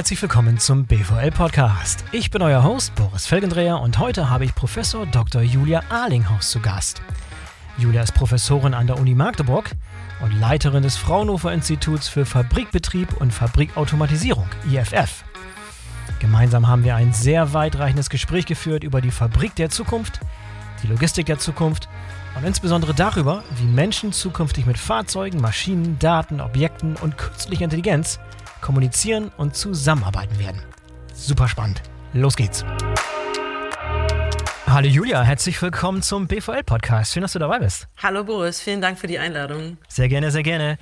herzlich 0.00 0.22
willkommen 0.22 0.56
zum 0.56 0.86
BVL 0.86 1.30
Podcast. 1.30 2.06
Ich 2.10 2.30
bin 2.30 2.40
euer 2.40 2.64
Host 2.64 2.94
Boris 2.94 3.26
Felgendreher 3.26 3.78
und 3.78 3.98
heute 3.98 4.30
habe 4.30 4.46
ich 4.46 4.54
Professor 4.54 5.04
Dr. 5.04 5.42
Julia 5.42 5.82
Arlinghaus 5.90 6.50
zu 6.50 6.58
Gast. 6.58 7.02
Julia 7.76 8.00
ist 8.00 8.14
Professorin 8.14 8.72
an 8.72 8.86
der 8.86 8.98
Uni 8.98 9.14
Magdeburg 9.14 9.72
und 10.22 10.32
Leiterin 10.32 10.82
des 10.82 10.96
Fraunhofer 10.96 11.52
Instituts 11.52 12.08
für 12.08 12.24
Fabrikbetrieb 12.24 13.20
und 13.20 13.30
Fabrikautomatisierung, 13.30 14.46
IFF. 14.72 15.22
Gemeinsam 16.18 16.66
haben 16.66 16.82
wir 16.82 16.96
ein 16.96 17.12
sehr 17.12 17.52
weitreichendes 17.52 18.08
Gespräch 18.08 18.46
geführt 18.46 18.84
über 18.84 19.02
die 19.02 19.10
Fabrik 19.10 19.54
der 19.56 19.68
Zukunft, 19.68 20.20
die 20.82 20.86
Logistik 20.86 21.26
der 21.26 21.38
Zukunft 21.38 21.90
und 22.38 22.46
insbesondere 22.46 22.94
darüber, 22.94 23.44
wie 23.58 23.66
Menschen 23.66 24.14
zukünftig 24.14 24.64
mit 24.64 24.78
Fahrzeugen, 24.78 25.42
Maschinen, 25.42 25.98
Daten, 25.98 26.40
Objekten 26.40 26.96
und 26.96 27.18
künstlicher 27.18 27.64
Intelligenz 27.64 28.18
kommunizieren 28.60 29.30
und 29.36 29.56
zusammenarbeiten 29.56 30.38
werden. 30.38 30.62
Super 31.14 31.48
spannend. 31.48 31.82
Los 32.12 32.36
geht's. 32.36 32.64
Hallo 34.66 34.86
Julia, 34.86 35.22
herzlich 35.22 35.60
willkommen 35.60 36.00
zum 36.00 36.28
BVL-Podcast. 36.28 37.12
Schön, 37.12 37.22
dass 37.22 37.32
du 37.32 37.40
dabei 37.40 37.58
bist. 37.58 37.88
Hallo 38.02 38.22
Boris, 38.22 38.60
vielen 38.60 38.80
Dank 38.80 38.98
für 38.98 39.08
die 39.08 39.18
Einladung. 39.18 39.78
Sehr 39.88 40.08
gerne, 40.08 40.30
sehr 40.30 40.44
gerne. 40.44 40.78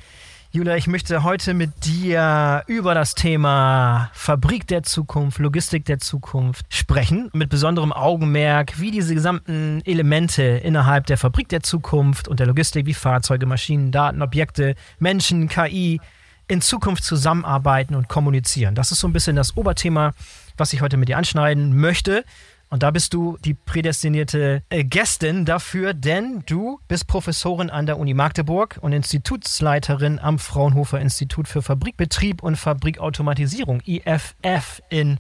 Julia, 0.51 0.77
ich 0.77 0.87
möchte 0.87 1.25
heute 1.25 1.53
mit 1.53 1.85
dir 1.85 2.65
über 2.67 2.95
das 2.95 3.15
Thema 3.15 4.11
Fabrik 4.15 4.67
der 4.67 4.83
Zukunft, 4.83 5.39
Logistik 5.39 5.85
der 5.85 5.99
Zukunft 5.99 6.65
sprechen, 6.71 7.29
mit 7.35 7.51
besonderem 7.51 7.93
Augenmerk, 7.93 8.81
wie 8.81 8.91
diese 8.91 9.15
gesamten 9.15 9.83
Elemente 9.85 10.43
innerhalb 10.43 11.05
der 11.05 11.19
Fabrik 11.19 11.51
der 11.51 11.63
Zukunft 11.63 12.29
und 12.29 12.41
der 12.41 12.47
Logistik 12.47 12.87
wie 12.87 12.95
Fahrzeuge, 12.95 13.45
Maschinen, 13.45 13.93
Daten, 13.93 14.23
Objekte, 14.23 14.75
Menschen, 14.99 15.49
KI 15.49 16.01
in 16.49 16.61
Zukunft 16.61 17.05
zusammenarbeiten 17.05 17.95
und 17.95 18.09
kommunizieren. 18.09 18.75
Das 18.75 18.91
ist 18.91 19.01
so 19.01 19.07
ein 19.07 19.13
bisschen 19.13 19.37
das 19.37 19.57
Oberthema, 19.57 20.13
was 20.57 20.73
ich 20.73 20.81
heute 20.81 20.97
mit 20.97 21.09
dir 21.09 21.19
anschneiden 21.19 21.77
möchte. 21.77 22.25
Und 22.71 22.83
da 22.83 22.91
bist 22.91 23.15
du 23.15 23.39
die 23.45 23.55
prädestinierte 23.55 24.63
äh, 24.69 24.85
Gästin 24.85 25.47
dafür, 25.47 25.95
denn 25.95 26.43
du 26.47 26.81
bist 26.87 27.07
Professorin 27.07 27.71
an 27.71 27.87
der 27.87 27.99
Uni 27.99 28.13
Magdeburg 28.13 28.79
und 28.83 28.93
Institutsleiterin 28.93 30.19
am 30.19 30.39
Fraunhofer 30.39 31.01
Institut 31.01 31.49
für 31.49 31.63
Fabrikbetrieb 31.63 32.43
und 32.43 32.57
Fabrikautomatisierung, 32.57 33.81
IFF 33.87 34.83
in 34.91 35.19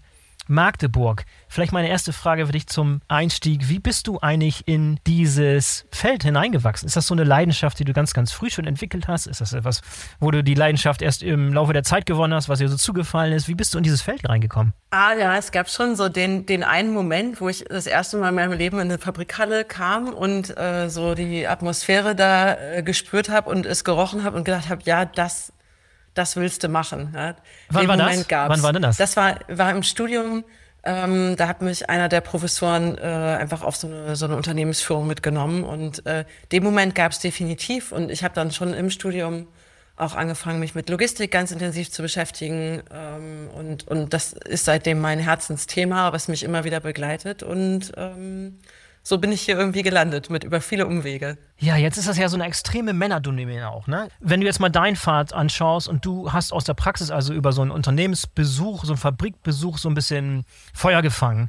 Magdeburg. 0.48 1.24
Vielleicht 1.48 1.72
meine 1.72 1.88
erste 1.88 2.12
Frage 2.12 2.46
für 2.46 2.52
dich 2.52 2.66
zum 2.66 3.00
Einstieg. 3.08 3.68
Wie 3.68 3.78
bist 3.78 4.06
du 4.06 4.18
eigentlich 4.20 4.66
in 4.66 4.98
dieses 5.06 5.86
Feld 5.92 6.24
hineingewachsen? 6.24 6.86
Ist 6.86 6.96
das 6.96 7.06
so 7.06 7.14
eine 7.14 7.24
Leidenschaft, 7.24 7.78
die 7.78 7.84
du 7.84 7.92
ganz, 7.92 8.14
ganz 8.14 8.32
früh 8.32 8.50
schon 8.50 8.66
entwickelt 8.66 9.08
hast? 9.08 9.26
Ist 9.26 9.40
das 9.40 9.52
etwas, 9.52 9.82
wo 10.20 10.30
du 10.30 10.42
die 10.42 10.54
Leidenschaft 10.54 11.02
erst 11.02 11.22
im 11.22 11.52
Laufe 11.52 11.72
der 11.72 11.84
Zeit 11.84 12.06
gewonnen 12.06 12.34
hast, 12.34 12.48
was 12.48 12.58
dir 12.58 12.68
so 12.68 12.76
zugefallen 12.76 13.32
ist? 13.32 13.48
Wie 13.48 13.54
bist 13.54 13.74
du 13.74 13.78
in 13.78 13.84
dieses 13.84 14.02
Feld 14.02 14.28
reingekommen? 14.28 14.72
Ah 14.90 15.12
ja, 15.14 15.36
es 15.36 15.52
gab 15.52 15.68
schon 15.68 15.96
so 15.96 16.08
den, 16.08 16.46
den 16.46 16.64
einen 16.64 16.92
Moment, 16.92 17.40
wo 17.40 17.48
ich 17.48 17.64
das 17.64 17.86
erste 17.86 18.16
Mal 18.16 18.30
in 18.30 18.34
meinem 18.34 18.52
Leben 18.52 18.78
in 18.78 18.88
eine 18.88 18.98
Fabrikhalle 18.98 19.64
kam 19.64 20.08
und 20.08 20.56
äh, 20.56 20.88
so 20.88 21.14
die 21.14 21.46
Atmosphäre 21.46 22.14
da 22.14 22.54
äh, 22.54 22.82
gespürt 22.82 23.28
habe 23.28 23.50
und 23.50 23.66
es 23.66 23.84
gerochen 23.84 24.24
habe 24.24 24.36
und 24.36 24.44
gedacht 24.44 24.70
habe, 24.70 24.82
ja, 24.84 25.04
das 25.04 25.52
das 26.18 26.36
willst 26.36 26.64
du 26.64 26.68
machen. 26.68 27.12
Ja. 27.14 27.36
Wann 27.70 27.82
Den 27.82 27.88
war 27.88 27.96
Moment 27.96 28.20
das? 28.20 28.28
Gab's. 28.28 28.50
Wann 28.50 28.62
war 28.62 28.72
denn 28.72 28.82
das? 28.82 28.96
Das 28.96 29.16
war, 29.16 29.36
war 29.48 29.70
im 29.70 29.82
Studium. 29.82 30.44
Ähm, 30.84 31.36
da 31.36 31.48
hat 31.48 31.60
mich 31.60 31.88
einer 31.90 32.08
der 32.08 32.20
Professoren 32.20 32.96
äh, 32.98 33.02
einfach 33.02 33.62
auf 33.62 33.76
so 33.76 33.86
eine, 33.88 34.16
so 34.16 34.26
eine 34.26 34.36
Unternehmensführung 34.36 35.06
mitgenommen. 35.06 35.64
Und 35.64 36.04
äh, 36.06 36.24
den 36.52 36.62
Moment 36.62 36.94
gab 36.94 37.12
es 37.12 37.18
definitiv. 37.18 37.92
Und 37.92 38.10
ich 38.10 38.24
habe 38.24 38.34
dann 38.34 38.50
schon 38.50 38.74
im 38.74 38.90
Studium 38.90 39.46
auch 39.96 40.14
angefangen, 40.14 40.60
mich 40.60 40.74
mit 40.74 40.88
Logistik 40.88 41.30
ganz 41.30 41.50
intensiv 41.50 41.90
zu 41.90 42.02
beschäftigen. 42.02 42.82
Ähm, 42.92 43.50
und, 43.56 43.88
und 43.88 44.14
das 44.14 44.32
ist 44.32 44.64
seitdem 44.64 45.00
mein 45.00 45.18
Herzensthema, 45.18 46.12
was 46.12 46.28
mich 46.28 46.42
immer 46.42 46.64
wieder 46.64 46.80
begleitet. 46.80 47.42
Und 47.42 47.92
ähm, 47.96 48.58
so 49.08 49.16
bin 49.16 49.32
ich 49.32 49.40
hier 49.40 49.56
irgendwie 49.56 49.82
gelandet 49.82 50.28
mit 50.28 50.44
über 50.44 50.60
viele 50.60 50.86
Umwege. 50.86 51.38
Ja, 51.58 51.78
jetzt 51.78 51.96
ist 51.96 52.08
das 52.08 52.18
ja 52.18 52.28
so 52.28 52.36
eine 52.36 52.44
extreme 52.44 52.92
Männerdomäne 52.92 53.70
auch, 53.70 53.86
ne? 53.86 54.08
Wenn 54.20 54.42
du 54.42 54.46
jetzt 54.46 54.60
mal 54.60 54.68
deinen 54.68 54.96
Pfad 54.96 55.32
anschaust 55.32 55.88
und 55.88 56.04
du 56.04 56.30
hast 56.30 56.52
aus 56.52 56.64
der 56.64 56.74
Praxis 56.74 57.10
also 57.10 57.32
über 57.32 57.52
so 57.52 57.62
einen 57.62 57.70
Unternehmensbesuch, 57.70 58.84
so 58.84 58.92
einen 58.92 58.98
Fabrikbesuch 58.98 59.78
so 59.78 59.88
ein 59.88 59.94
bisschen 59.94 60.44
Feuer 60.74 61.00
gefangen. 61.00 61.48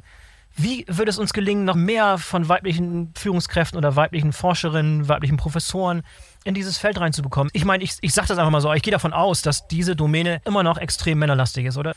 Wie 0.56 0.86
würde 0.88 1.10
es 1.10 1.18
uns 1.18 1.34
gelingen, 1.34 1.66
noch 1.66 1.74
mehr 1.74 2.16
von 2.16 2.48
weiblichen 2.48 3.12
Führungskräften 3.14 3.76
oder 3.76 3.94
weiblichen 3.94 4.32
Forscherinnen, 4.32 5.08
weiblichen 5.08 5.36
Professoren 5.36 6.02
in 6.44 6.54
dieses 6.54 6.78
Feld 6.78 6.98
reinzubekommen? 6.98 7.50
Ich 7.52 7.66
meine, 7.66 7.84
ich, 7.84 7.92
ich 8.00 8.14
sage 8.14 8.28
das 8.28 8.38
einfach 8.38 8.50
mal 8.50 8.62
so, 8.62 8.72
ich 8.72 8.82
gehe 8.82 8.90
davon 8.90 9.12
aus, 9.12 9.42
dass 9.42 9.68
diese 9.68 9.94
Domäne 9.94 10.40
immer 10.46 10.62
noch 10.62 10.78
extrem 10.78 11.18
männerlastig 11.18 11.66
ist, 11.66 11.76
oder? 11.76 11.94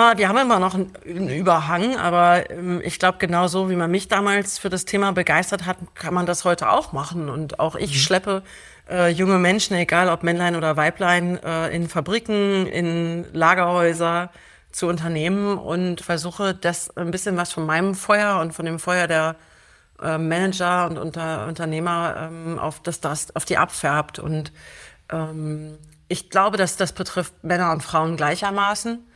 Ah, 0.00 0.14
die 0.14 0.28
haben 0.28 0.38
immer 0.38 0.60
noch 0.60 0.74
einen 0.76 1.28
Überhang, 1.28 1.96
aber 1.96 2.48
ähm, 2.50 2.80
ich 2.84 3.00
glaube, 3.00 3.18
genauso 3.18 3.68
wie 3.68 3.74
man 3.74 3.90
mich 3.90 4.06
damals 4.06 4.56
für 4.56 4.68
das 4.68 4.84
Thema 4.84 5.10
begeistert 5.10 5.66
hat, 5.66 5.78
kann 5.96 6.14
man 6.14 6.24
das 6.24 6.44
heute 6.44 6.70
auch 6.70 6.92
machen. 6.92 7.28
Und 7.28 7.58
auch 7.58 7.74
ich 7.74 7.90
mhm. 7.90 7.96
schleppe 7.96 8.42
äh, 8.88 9.08
junge 9.08 9.38
Menschen, 9.38 9.76
egal 9.76 10.08
ob 10.08 10.22
Männlein 10.22 10.54
oder 10.54 10.76
Weiblein, 10.76 11.42
äh, 11.42 11.74
in 11.74 11.88
Fabriken, 11.88 12.68
in 12.68 13.26
Lagerhäuser 13.32 14.30
zu 14.70 14.86
Unternehmen 14.86 15.58
und 15.58 16.00
versuche, 16.00 16.54
das 16.54 16.96
ein 16.96 17.10
bisschen 17.10 17.36
was 17.36 17.50
von 17.50 17.66
meinem 17.66 17.96
Feuer 17.96 18.38
und 18.38 18.52
von 18.52 18.66
dem 18.66 18.78
Feuer 18.78 19.08
der 19.08 19.34
äh, 20.00 20.16
Manager 20.16 20.86
und 20.86 20.96
unter, 20.96 21.48
Unternehmer 21.48 22.30
ähm, 22.30 22.60
auf 22.60 22.80
das, 22.84 23.00
das 23.00 23.34
auf 23.34 23.44
die 23.44 23.56
abfärbt. 23.56 24.20
Und 24.20 24.52
ähm, 25.10 25.76
ich 26.06 26.30
glaube, 26.30 26.56
dass 26.56 26.76
das 26.76 26.92
betrifft 26.92 27.42
Männer 27.42 27.72
und 27.72 27.82
Frauen 27.82 28.16
gleichermaßen. 28.16 29.07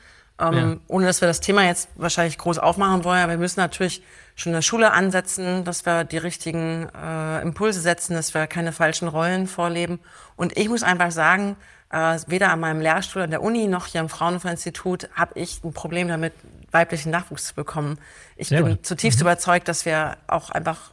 Ähm, 0.43 0.55
ja. 0.55 0.77
Ohne 0.89 1.07
dass 1.07 1.21
wir 1.21 1.29
das 1.29 1.41
Thema 1.41 1.65
jetzt 1.65 1.89
wahrscheinlich 1.95 2.39
groß 2.39 2.59
aufmachen 2.59 3.05
wollen. 3.05 3.23
Aber 3.23 3.33
wir 3.33 3.39
müssen 3.39 3.61
natürlich 3.61 4.03
schon 4.35 4.51
in 4.51 4.55
der 4.57 4.63
Schule 4.63 4.93
ansetzen, 4.93 5.65
dass 5.65 5.87
wir 5.87 6.05
die 6.05 6.19
richtigen 6.19 6.89
äh, 7.01 7.43
Impulse 7.43 7.81
setzen, 7.81 8.15
dass 8.15 8.35
wir 8.35 8.47
keine 8.47 8.73
falschen 8.73 9.09
Rollen 9.09 9.47
vorleben. 9.47 10.01
Und 10.37 10.57
ich 10.57 10.69
muss 10.69 10.83
einfach 10.83 11.13
sagen, 11.13 11.57
äh, 11.91 12.19
weder 12.27 12.51
an 12.51 12.61
meinem 12.61 12.81
Lehrstuhl 12.81 13.23
an 13.23 13.31
der 13.31 13.43
Uni 13.43 13.69
noch 13.69 13.87
hier 13.87 14.01
am 14.01 14.09
Fraunhofer 14.09 14.51
Institut 14.51 15.09
habe 15.15 15.39
ich 15.39 15.63
ein 15.63 15.73
Problem 15.73 16.09
damit, 16.09 16.33
weiblichen 16.71 17.11
Nachwuchs 17.11 17.49
zu 17.49 17.55
bekommen. 17.55 17.99
Ich 18.37 18.49
Sehr 18.49 18.63
bin 18.63 18.83
zutiefst 18.83 19.21
mhm. 19.21 19.27
überzeugt, 19.27 19.69
dass 19.69 19.85
wir 19.85 20.17
auch 20.27 20.51
einfach 20.51 20.93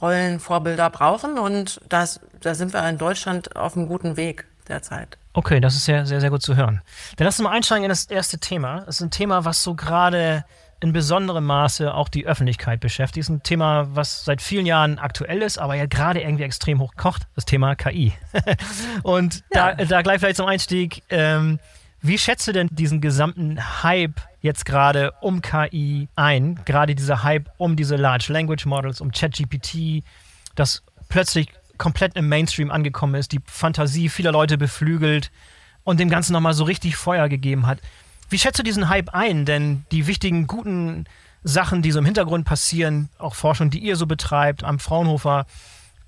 Rollenvorbilder 0.00 0.90
brauchen 0.90 1.38
und 1.38 1.80
das, 1.88 2.20
da 2.40 2.54
sind 2.54 2.72
wir 2.72 2.88
in 2.88 2.98
Deutschland 2.98 3.56
auf 3.56 3.76
einem 3.76 3.88
guten 3.88 4.16
Weg 4.16 4.46
derzeit. 4.68 5.18
Okay, 5.32 5.60
das 5.60 5.74
ist 5.74 5.84
sehr, 5.84 6.06
sehr, 6.06 6.20
sehr 6.20 6.30
gut 6.30 6.42
zu 6.42 6.56
hören. 6.56 6.80
Dann 7.16 7.24
lass 7.24 7.38
uns 7.38 7.44
mal 7.44 7.54
einsteigen 7.54 7.84
in 7.84 7.88
das 7.88 8.04
erste 8.06 8.38
Thema. 8.38 8.80
Das 8.86 8.96
ist 8.96 9.02
ein 9.02 9.10
Thema, 9.10 9.44
was 9.44 9.62
so 9.62 9.74
gerade 9.74 10.44
in 10.80 10.92
besonderem 10.92 11.44
Maße 11.44 11.92
auch 11.92 12.08
die 12.08 12.26
Öffentlichkeit 12.26 12.80
beschäftigt. 12.80 13.24
Das 13.24 13.30
ist 13.30 13.36
ein 13.36 13.42
Thema, 13.42 13.88
was 13.94 14.24
seit 14.24 14.40
vielen 14.40 14.66
Jahren 14.66 14.98
aktuell 14.98 15.42
ist, 15.42 15.58
aber 15.58 15.74
ja 15.74 15.86
gerade 15.86 16.20
irgendwie 16.20 16.44
extrem 16.44 16.80
hoch 16.80 16.94
kocht, 16.96 17.22
das 17.34 17.44
Thema 17.44 17.74
KI. 17.74 18.12
Und 19.02 19.42
ja. 19.52 19.74
da, 19.74 19.84
da 19.84 20.02
gleich 20.02 20.20
vielleicht 20.20 20.36
zum 20.36 20.46
Einstieg, 20.46 21.02
ähm, 21.10 21.58
wie 22.00 22.16
schätzt 22.16 22.46
du 22.46 22.52
denn 22.52 22.68
diesen 22.70 23.00
gesamten 23.00 23.82
Hype 23.82 24.20
jetzt 24.40 24.64
gerade 24.64 25.12
um 25.20 25.42
KI 25.42 26.08
ein? 26.14 26.60
Gerade 26.64 26.94
dieser 26.94 27.24
Hype 27.24 27.50
um 27.56 27.74
diese 27.74 27.96
Large 27.96 28.32
Language 28.32 28.66
Models, 28.66 29.00
um 29.00 29.10
ChatGPT, 29.10 30.04
das 30.54 30.84
plötzlich 31.08 31.48
komplett 31.78 32.16
im 32.16 32.28
Mainstream 32.28 32.70
angekommen 32.70 33.14
ist, 33.14 33.32
die 33.32 33.40
Fantasie 33.46 34.08
vieler 34.08 34.32
Leute 34.32 34.58
beflügelt 34.58 35.30
und 35.84 36.00
dem 36.00 36.10
Ganzen 36.10 36.32
nochmal 36.32 36.54
so 36.54 36.64
richtig 36.64 36.96
Feuer 36.96 37.28
gegeben 37.28 37.66
hat. 37.66 37.80
Wie 38.28 38.38
schätzt 38.38 38.58
du 38.58 38.62
diesen 38.62 38.88
Hype 38.88 39.14
ein? 39.14 39.44
Denn 39.44 39.84
die 39.90 40.06
wichtigen, 40.06 40.46
guten 40.46 41.06
Sachen, 41.44 41.80
die 41.82 41.92
so 41.92 41.98
im 41.98 42.04
Hintergrund 42.04 42.44
passieren, 42.44 43.08
auch 43.18 43.34
Forschung, 43.34 43.70
die 43.70 43.78
ihr 43.78 43.96
so 43.96 44.06
betreibt 44.06 44.64
am 44.64 44.78
Fraunhofer, 44.78 45.46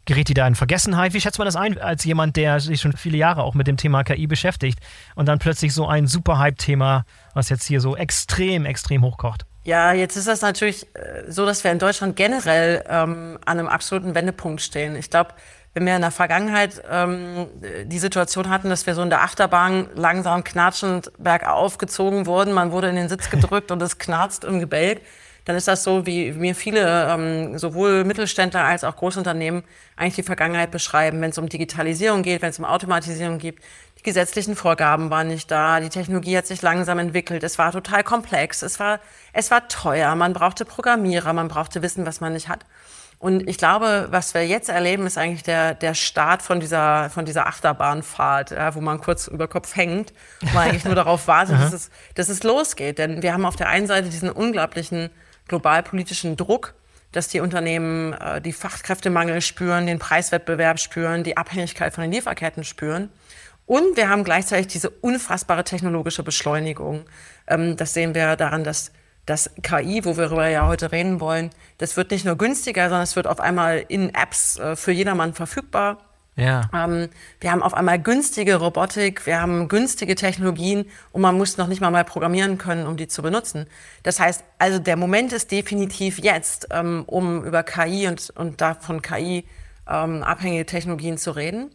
gerät 0.04 0.28
die 0.28 0.34
da 0.34 0.46
in 0.46 0.54
Vergessenheit? 0.54 1.14
Wie 1.14 1.20
schätzt 1.20 1.38
man 1.38 1.46
das 1.46 1.56
ein 1.56 1.78
als 1.78 2.04
jemand, 2.04 2.36
der 2.36 2.60
sich 2.60 2.80
schon 2.80 2.92
viele 2.92 3.16
Jahre 3.16 3.42
auch 3.42 3.54
mit 3.54 3.66
dem 3.66 3.76
Thema 3.76 4.04
KI 4.04 4.26
beschäftigt 4.26 4.80
und 5.14 5.26
dann 5.26 5.38
plötzlich 5.38 5.72
so 5.72 5.86
ein 5.86 6.06
super 6.06 6.38
Hype-Thema, 6.38 7.04
was 7.32 7.48
jetzt 7.48 7.64
hier 7.66 7.80
so 7.80 7.96
extrem, 7.96 8.66
extrem 8.66 9.02
hochkocht? 9.02 9.46
Ja, 9.64 9.92
jetzt 9.92 10.16
ist 10.16 10.26
das 10.26 10.40
natürlich 10.40 10.86
äh, 10.94 11.30
so, 11.30 11.44
dass 11.44 11.64
wir 11.64 11.70
in 11.70 11.78
Deutschland 11.78 12.16
generell 12.16 12.82
ähm, 12.88 13.38
an 13.44 13.58
einem 13.58 13.68
absoluten 13.68 14.14
Wendepunkt 14.14 14.62
stehen. 14.62 14.96
Ich 14.96 15.10
glaube, 15.10 15.34
wenn 15.72 15.86
wir 15.86 15.94
in 15.94 16.02
der 16.02 16.10
Vergangenheit 16.10 16.82
ähm, 16.90 17.46
die 17.84 17.98
Situation 17.98 18.48
hatten, 18.48 18.70
dass 18.70 18.86
wir 18.86 18.94
so 18.94 19.02
in 19.02 19.10
der 19.10 19.22
Achterbahn 19.22 19.88
langsam 19.94 20.42
knatschend 20.42 21.12
bergauf 21.18 21.78
gezogen 21.78 22.26
wurden, 22.26 22.52
man 22.52 22.72
wurde 22.72 22.88
in 22.88 22.96
den 22.96 23.08
Sitz 23.08 23.30
gedrückt 23.30 23.70
und 23.70 23.80
es 23.80 23.98
knarzt 23.98 24.44
im 24.44 24.58
Gebälk, 24.58 25.02
dann 25.44 25.56
ist 25.56 25.68
das 25.68 25.84
so, 25.84 26.06
wie 26.06 26.32
mir 26.32 26.54
viele, 26.54 27.08
ähm, 27.10 27.58
sowohl 27.58 28.04
Mittelständler 28.04 28.64
als 28.64 28.84
auch 28.84 28.96
Großunternehmen, 28.96 29.62
eigentlich 29.96 30.16
die 30.16 30.22
Vergangenheit 30.22 30.70
beschreiben, 30.70 31.20
wenn 31.20 31.30
es 31.30 31.38
um 31.38 31.48
Digitalisierung 31.48 32.22
geht, 32.22 32.42
wenn 32.42 32.50
es 32.50 32.58
um 32.58 32.64
Automatisierung 32.64 33.38
geht. 33.38 33.58
Die 33.98 34.02
gesetzlichen 34.02 34.56
Vorgaben 34.56 35.10
waren 35.10 35.28
nicht 35.28 35.50
da, 35.50 35.80
die 35.80 35.88
Technologie 35.88 36.36
hat 36.36 36.46
sich 36.46 36.62
langsam 36.62 36.98
entwickelt, 36.98 37.42
es 37.42 37.58
war 37.58 37.72
total 37.72 38.02
komplex, 38.02 38.62
es 38.62 38.80
war, 38.80 39.00
es 39.32 39.50
war 39.50 39.68
teuer, 39.68 40.14
man 40.14 40.32
brauchte 40.32 40.64
Programmierer, 40.64 41.32
man 41.32 41.48
brauchte 41.48 41.82
Wissen, 41.82 42.06
was 42.06 42.20
man 42.20 42.32
nicht 42.32 42.48
hat. 42.48 42.64
Und 43.20 43.46
ich 43.50 43.58
glaube, 43.58 44.08
was 44.10 44.32
wir 44.32 44.46
jetzt 44.46 44.70
erleben, 44.70 45.06
ist 45.06 45.18
eigentlich 45.18 45.42
der, 45.42 45.74
der 45.74 45.92
Start 45.92 46.40
von 46.40 46.58
dieser, 46.58 47.10
von 47.10 47.26
dieser 47.26 47.46
Achterbahnfahrt, 47.46 48.52
ja, 48.52 48.74
wo 48.74 48.80
man 48.80 48.98
kurz 48.98 49.26
über 49.26 49.46
Kopf 49.46 49.76
hängt, 49.76 50.14
wo 50.40 50.54
man 50.54 50.70
eigentlich 50.70 50.86
nur 50.86 50.94
darauf 50.94 51.28
wartet, 51.28 51.56
dass, 51.60 51.74
es, 51.74 51.90
dass 52.14 52.30
es 52.30 52.42
losgeht. 52.42 52.98
Denn 52.98 53.22
wir 53.22 53.34
haben 53.34 53.44
auf 53.44 53.56
der 53.56 53.68
einen 53.68 53.86
Seite 53.86 54.08
diesen 54.08 54.30
unglaublichen 54.30 55.10
globalpolitischen 55.48 56.38
Druck, 56.38 56.72
dass 57.12 57.28
die 57.28 57.40
Unternehmen 57.40 58.14
äh, 58.14 58.40
die 58.40 58.54
Fachkräftemangel 58.54 59.42
spüren, 59.42 59.86
den 59.86 59.98
Preiswettbewerb 59.98 60.80
spüren, 60.80 61.22
die 61.22 61.36
Abhängigkeit 61.36 61.92
von 61.92 62.00
den 62.00 62.12
Lieferketten 62.12 62.64
spüren. 62.64 63.10
Und 63.66 63.98
wir 63.98 64.08
haben 64.08 64.24
gleichzeitig 64.24 64.68
diese 64.68 64.88
unfassbare 64.88 65.64
technologische 65.64 66.22
Beschleunigung. 66.22 67.04
Ähm, 67.46 67.76
das 67.76 67.92
sehen 67.92 68.14
wir 68.14 68.36
daran, 68.36 68.64
dass 68.64 68.92
das 69.26 69.50
KI, 69.62 70.04
wo 70.04 70.16
wir 70.16 70.24
darüber 70.24 70.48
ja 70.48 70.66
heute 70.66 70.92
reden 70.92 71.20
wollen, 71.20 71.50
das 71.78 71.96
wird 71.96 72.10
nicht 72.10 72.24
nur 72.24 72.36
günstiger, 72.36 72.84
sondern 72.84 73.02
es 73.02 73.16
wird 73.16 73.26
auf 73.26 73.40
einmal 73.40 73.84
in 73.88 74.14
Apps 74.14 74.58
äh, 74.58 74.76
für 74.76 74.92
jedermann 74.92 75.34
verfügbar. 75.34 75.98
Ja. 76.36 76.70
Ähm, 76.74 77.10
wir 77.40 77.52
haben 77.52 77.62
auf 77.62 77.74
einmal 77.74 78.00
günstige 78.00 78.56
Robotik, 78.56 79.26
wir 79.26 79.40
haben 79.40 79.68
günstige 79.68 80.14
Technologien 80.14 80.86
und 81.12 81.20
man 81.20 81.36
muss 81.36 81.58
noch 81.58 81.66
nicht 81.66 81.80
mal 81.80 81.90
mal 81.90 82.04
programmieren 82.04 82.56
können, 82.56 82.86
um 82.86 82.96
die 82.96 83.08
zu 83.08 83.20
benutzen. 83.22 83.66
Das 84.04 84.20
heißt, 84.20 84.42
also 84.58 84.78
der 84.78 84.96
Moment 84.96 85.32
ist 85.32 85.50
definitiv 85.50 86.18
jetzt, 86.18 86.68
ähm, 86.70 87.04
um 87.06 87.44
über 87.44 87.62
KI 87.62 88.08
und, 88.08 88.30
und 88.30 88.60
davon 88.60 89.02
KI 89.02 89.44
ähm, 89.88 90.22
abhängige 90.22 90.66
Technologien 90.66 91.18
zu 91.18 91.32
reden. 91.32 91.70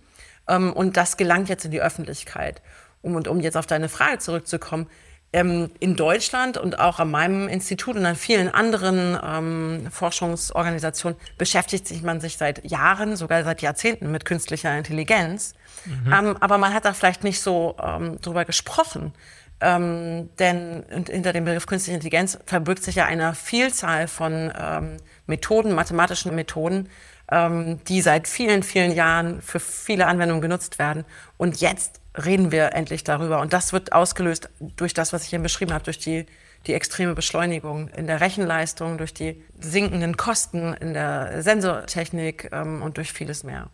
Ähm, 0.48 0.74
und 0.74 0.98
das 0.98 1.18
gelangt 1.18 1.50
jetzt 1.50 1.66
in 1.66 1.72
die 1.72 1.82
Öffentlichkeit. 1.82 2.62
Um, 3.02 3.16
und 3.16 3.28
um 3.28 3.40
jetzt 3.40 3.58
auf 3.58 3.68
deine 3.68 3.88
Frage 3.88 4.18
zurückzukommen, 4.18 4.88
ähm, 5.34 5.70
in 5.80 5.96
Deutschland 5.96 6.58
und 6.58 6.80
auch 6.80 7.00
an 7.00 7.12
meinem 7.12 7.48
Institut 7.48 7.96
und 7.96 8.06
an 8.06 8.16
vielen 8.16 8.48
anderen 8.48 9.18
ähm, 9.22 9.88
Forschungsorganisationen 9.92 11.20
beschäftigt 11.38 11.88
sich 11.88 12.04
man 12.04 12.22
sich 12.22 12.38
seit 12.38 12.64
Jahren, 12.70 13.16
sogar 13.16 13.44
seit 13.44 13.62
Jahrzehnten 13.62 14.12
mit 14.12 14.24
künstlicher 14.24 14.78
Intelligenz. 14.78 15.54
Mhm. 15.86 16.14
Ähm, 16.14 16.38
aber 16.40 16.58
man 16.58 16.74
hat 16.74 16.86
da 16.86 16.94
vielleicht 16.94 17.24
nicht 17.24 17.42
so 17.42 17.76
ähm, 17.84 18.20
drüber 18.22 18.46
gesprochen. 18.46 19.14
Ähm, 19.62 20.30
denn 20.38 20.84
hinter 21.10 21.34
dem 21.34 21.46
Begriff 21.46 21.66
künstliche 21.66 21.96
Intelligenz 21.96 22.38
verbirgt 22.46 22.84
sich 22.84 22.96
ja 22.96 23.06
eine 23.06 23.34
Vielzahl 23.34 24.08
von 24.08 24.54
ähm, 24.58 24.98
Methoden, 25.28 25.74
mathematischen 25.74 26.36
Methoden, 26.36 26.90
ähm, 27.32 27.80
die 27.88 28.02
seit 28.02 28.28
vielen, 28.28 28.64
vielen 28.64 28.92
Jahren 28.92 29.42
für 29.42 29.60
viele 29.60 30.08
Anwendungen 30.08 30.42
genutzt 30.42 30.78
werden. 30.78 31.06
Und 31.38 31.62
jetzt 31.62 32.02
reden 32.24 32.52
wir 32.52 32.74
endlich 32.74 33.04
darüber. 33.04 33.42
Und 33.42 33.54
das 33.54 33.74
wird 33.74 33.94
ausgelöst 33.94 34.50
durch 34.76 34.94
das, 34.94 35.14
was 35.14 35.26
ich 35.26 35.34
eben 35.34 35.44
beschrieben 35.44 35.74
habe, 35.74 35.84
durch 35.84 36.00
die, 36.00 36.26
die 36.68 36.74
extreme 36.74 37.16
Beschleunigung 37.16 37.90
in 37.90 38.08
der 38.08 38.22
Rechenleistung, 38.22 38.98
durch 38.98 39.14
die 39.14 39.42
sinkenden 39.60 40.18
Kosten 40.18 40.74
in 40.74 40.94
der 40.94 41.42
Sensortechnik 41.42 42.50
ähm, 42.52 42.82
und 42.82 42.98
durch 42.98 43.12
vieles 43.12 43.44
mehr. 43.44 43.70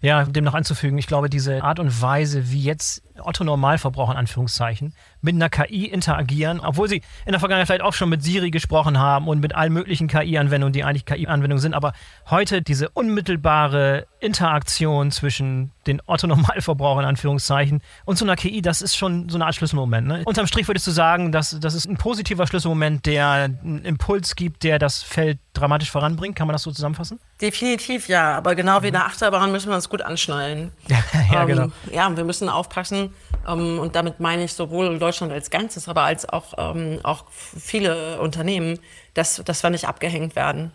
Ja, 0.00 0.24
dem 0.24 0.44
noch 0.44 0.54
anzufügen, 0.54 0.98
ich 0.98 1.06
glaube, 1.06 1.30
diese 1.30 1.62
Art 1.62 1.78
und 1.78 2.02
Weise, 2.02 2.50
wie 2.50 2.62
jetzt 2.62 3.02
Otto 3.20 3.44
Normalverbraucher 3.44 4.12
in 4.12 4.18
Anführungszeichen 4.18 4.94
mit 5.20 5.34
einer 5.34 5.48
KI 5.48 5.86
interagieren, 5.86 6.60
obwohl 6.60 6.88
sie 6.88 7.02
in 7.24 7.32
der 7.32 7.40
Vergangenheit 7.40 7.66
vielleicht 7.66 7.82
auch 7.82 7.92
schon 7.92 8.08
mit 8.08 8.22
Siri 8.22 8.50
gesprochen 8.50 8.98
haben 8.98 9.28
und 9.28 9.40
mit 9.40 9.54
allen 9.54 9.72
möglichen 9.72 10.08
KI-Anwendungen, 10.08 10.72
die 10.72 10.84
eigentlich 10.84 11.06
KI-Anwendungen 11.06 11.60
sind, 11.60 11.74
aber 11.74 11.92
heute 12.28 12.62
diese 12.62 12.88
unmittelbare 12.90 14.06
Interaktion 14.20 15.10
zwischen 15.10 15.70
den 15.86 16.00
Otto 16.06 16.26
Normalverbraucher 16.26 17.00
in 17.00 17.06
Anführungszeichen 17.06 17.82
und 18.04 18.18
so 18.18 18.24
einer 18.24 18.36
KI, 18.36 18.62
das 18.62 18.82
ist 18.82 18.96
schon 18.96 19.28
so 19.28 19.36
eine 19.36 19.46
Art 19.46 19.54
Schlüsselmoment. 19.54 20.06
Ne? 20.06 20.22
Unterm 20.24 20.46
Strich 20.46 20.66
würdest 20.66 20.86
du 20.86 20.90
sagen, 20.90 21.30
dass 21.30 21.58
das 21.60 21.74
ist 21.74 21.86
ein 21.86 21.96
positiver 21.96 22.46
Schlüsselmoment, 22.46 23.06
der 23.06 23.28
einen 23.28 23.84
Impuls 23.84 24.34
gibt, 24.34 24.62
der 24.62 24.78
das 24.78 25.02
Feld 25.02 25.38
dramatisch 25.52 25.90
voranbringt. 25.90 26.36
Kann 26.36 26.46
man 26.46 26.54
das 26.54 26.62
so 26.62 26.72
zusammenfassen? 26.72 27.20
Definitiv 27.40 28.08
ja, 28.08 28.36
aber 28.36 28.54
genau 28.54 28.82
wie 28.82 28.88
in 28.88 28.94
der 28.94 29.06
Achterbahn 29.06 29.52
müssen 29.52 29.68
wir 29.68 29.76
uns 29.76 29.88
gut 29.88 30.02
anschnallen. 30.02 30.72
ja, 30.88 31.42
ähm, 31.42 31.46
genau. 31.46 31.68
Ja, 31.92 32.14
wir 32.16 32.24
müssen 32.24 32.48
aufpassen 32.48 33.03
ähm, 33.46 33.78
und 33.78 33.96
damit 33.96 34.20
meine 34.20 34.44
ich 34.44 34.52
sowohl 34.52 34.98
Deutschland 34.98 35.32
als 35.32 35.50
Ganzes, 35.50 35.88
aber 35.88 36.02
als 36.02 36.28
auch, 36.28 36.54
ähm, 36.58 37.00
auch 37.02 37.24
viele 37.30 38.20
Unternehmen, 38.20 38.78
dass, 39.14 39.42
dass 39.44 39.62
wir 39.62 39.70
nicht 39.70 39.86
abgehängt 39.86 40.36
werden. 40.36 40.72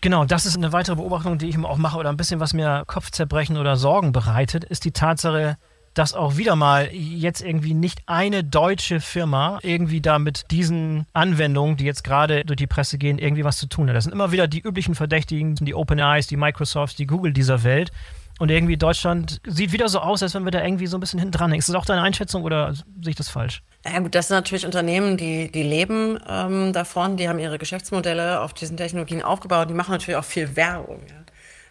Genau, 0.00 0.24
das 0.24 0.46
ist 0.46 0.56
eine 0.56 0.72
weitere 0.72 0.96
Beobachtung, 0.96 1.38
die 1.38 1.48
ich 1.48 1.58
auch 1.58 1.78
mache 1.78 1.98
oder 1.98 2.10
ein 2.10 2.16
bisschen 2.16 2.38
was 2.38 2.52
mir 2.52 2.84
Kopfzerbrechen 2.86 3.56
oder 3.56 3.76
Sorgen 3.76 4.12
bereitet, 4.12 4.64
ist 4.64 4.84
die 4.84 4.92
Tatsache, 4.92 5.56
dass 5.96 6.12
auch 6.12 6.36
wieder 6.36 6.56
mal 6.56 6.90
jetzt 6.92 7.40
irgendwie 7.40 7.72
nicht 7.72 8.02
eine 8.06 8.44
deutsche 8.44 9.00
Firma 9.00 9.58
irgendwie 9.62 10.02
da 10.02 10.18
mit 10.18 10.44
diesen 10.50 11.06
Anwendungen, 11.14 11.78
die 11.78 11.84
jetzt 11.84 12.04
gerade 12.04 12.44
durch 12.44 12.58
die 12.58 12.66
Presse 12.66 12.98
gehen, 12.98 13.18
irgendwie 13.18 13.44
was 13.44 13.56
zu 13.56 13.66
tun 13.66 13.88
hat. 13.88 13.96
Das 13.96 14.04
sind 14.04 14.12
immer 14.12 14.30
wieder 14.30 14.46
die 14.46 14.60
üblichen 14.60 14.94
Verdächtigen, 14.94 15.54
die 15.54 15.74
OpenAIs, 15.74 16.26
die 16.26 16.36
Microsofts, 16.36 16.96
die 16.96 17.06
Google 17.06 17.32
dieser 17.32 17.64
Welt. 17.64 17.92
Und 18.38 18.50
irgendwie 18.50 18.76
Deutschland 18.76 19.40
sieht 19.46 19.72
wieder 19.72 19.88
so 19.88 20.00
aus, 20.00 20.22
als 20.22 20.34
wenn 20.34 20.44
wir 20.44 20.50
da 20.50 20.62
irgendwie 20.62 20.86
so 20.86 20.98
ein 20.98 21.00
bisschen 21.00 21.18
hinten 21.18 21.32
dran 21.32 21.50
hängen. 21.50 21.58
Ist 21.58 21.68
das 21.68 21.76
auch 21.76 21.86
deine 21.86 22.02
Einschätzung 22.02 22.44
oder 22.44 22.74
sehe 22.74 22.84
ich 23.10 23.16
das 23.16 23.30
falsch? 23.30 23.62
Ja 23.84 23.98
gut, 24.00 24.14
das 24.14 24.28
sind 24.28 24.36
natürlich 24.36 24.66
Unternehmen, 24.66 25.16
die, 25.16 25.50
die 25.50 25.62
leben 25.62 26.18
ähm, 26.28 26.72
davon, 26.72 27.16
die 27.16 27.28
haben 27.28 27.38
ihre 27.38 27.56
Geschäftsmodelle 27.56 28.40
auf 28.40 28.52
diesen 28.52 28.76
Technologien 28.76 29.22
aufgebaut, 29.22 29.70
die 29.70 29.74
machen 29.74 29.92
natürlich 29.92 30.16
auch 30.16 30.24
viel 30.24 30.54
Werbung. 30.56 31.00
Ja. 31.08 31.26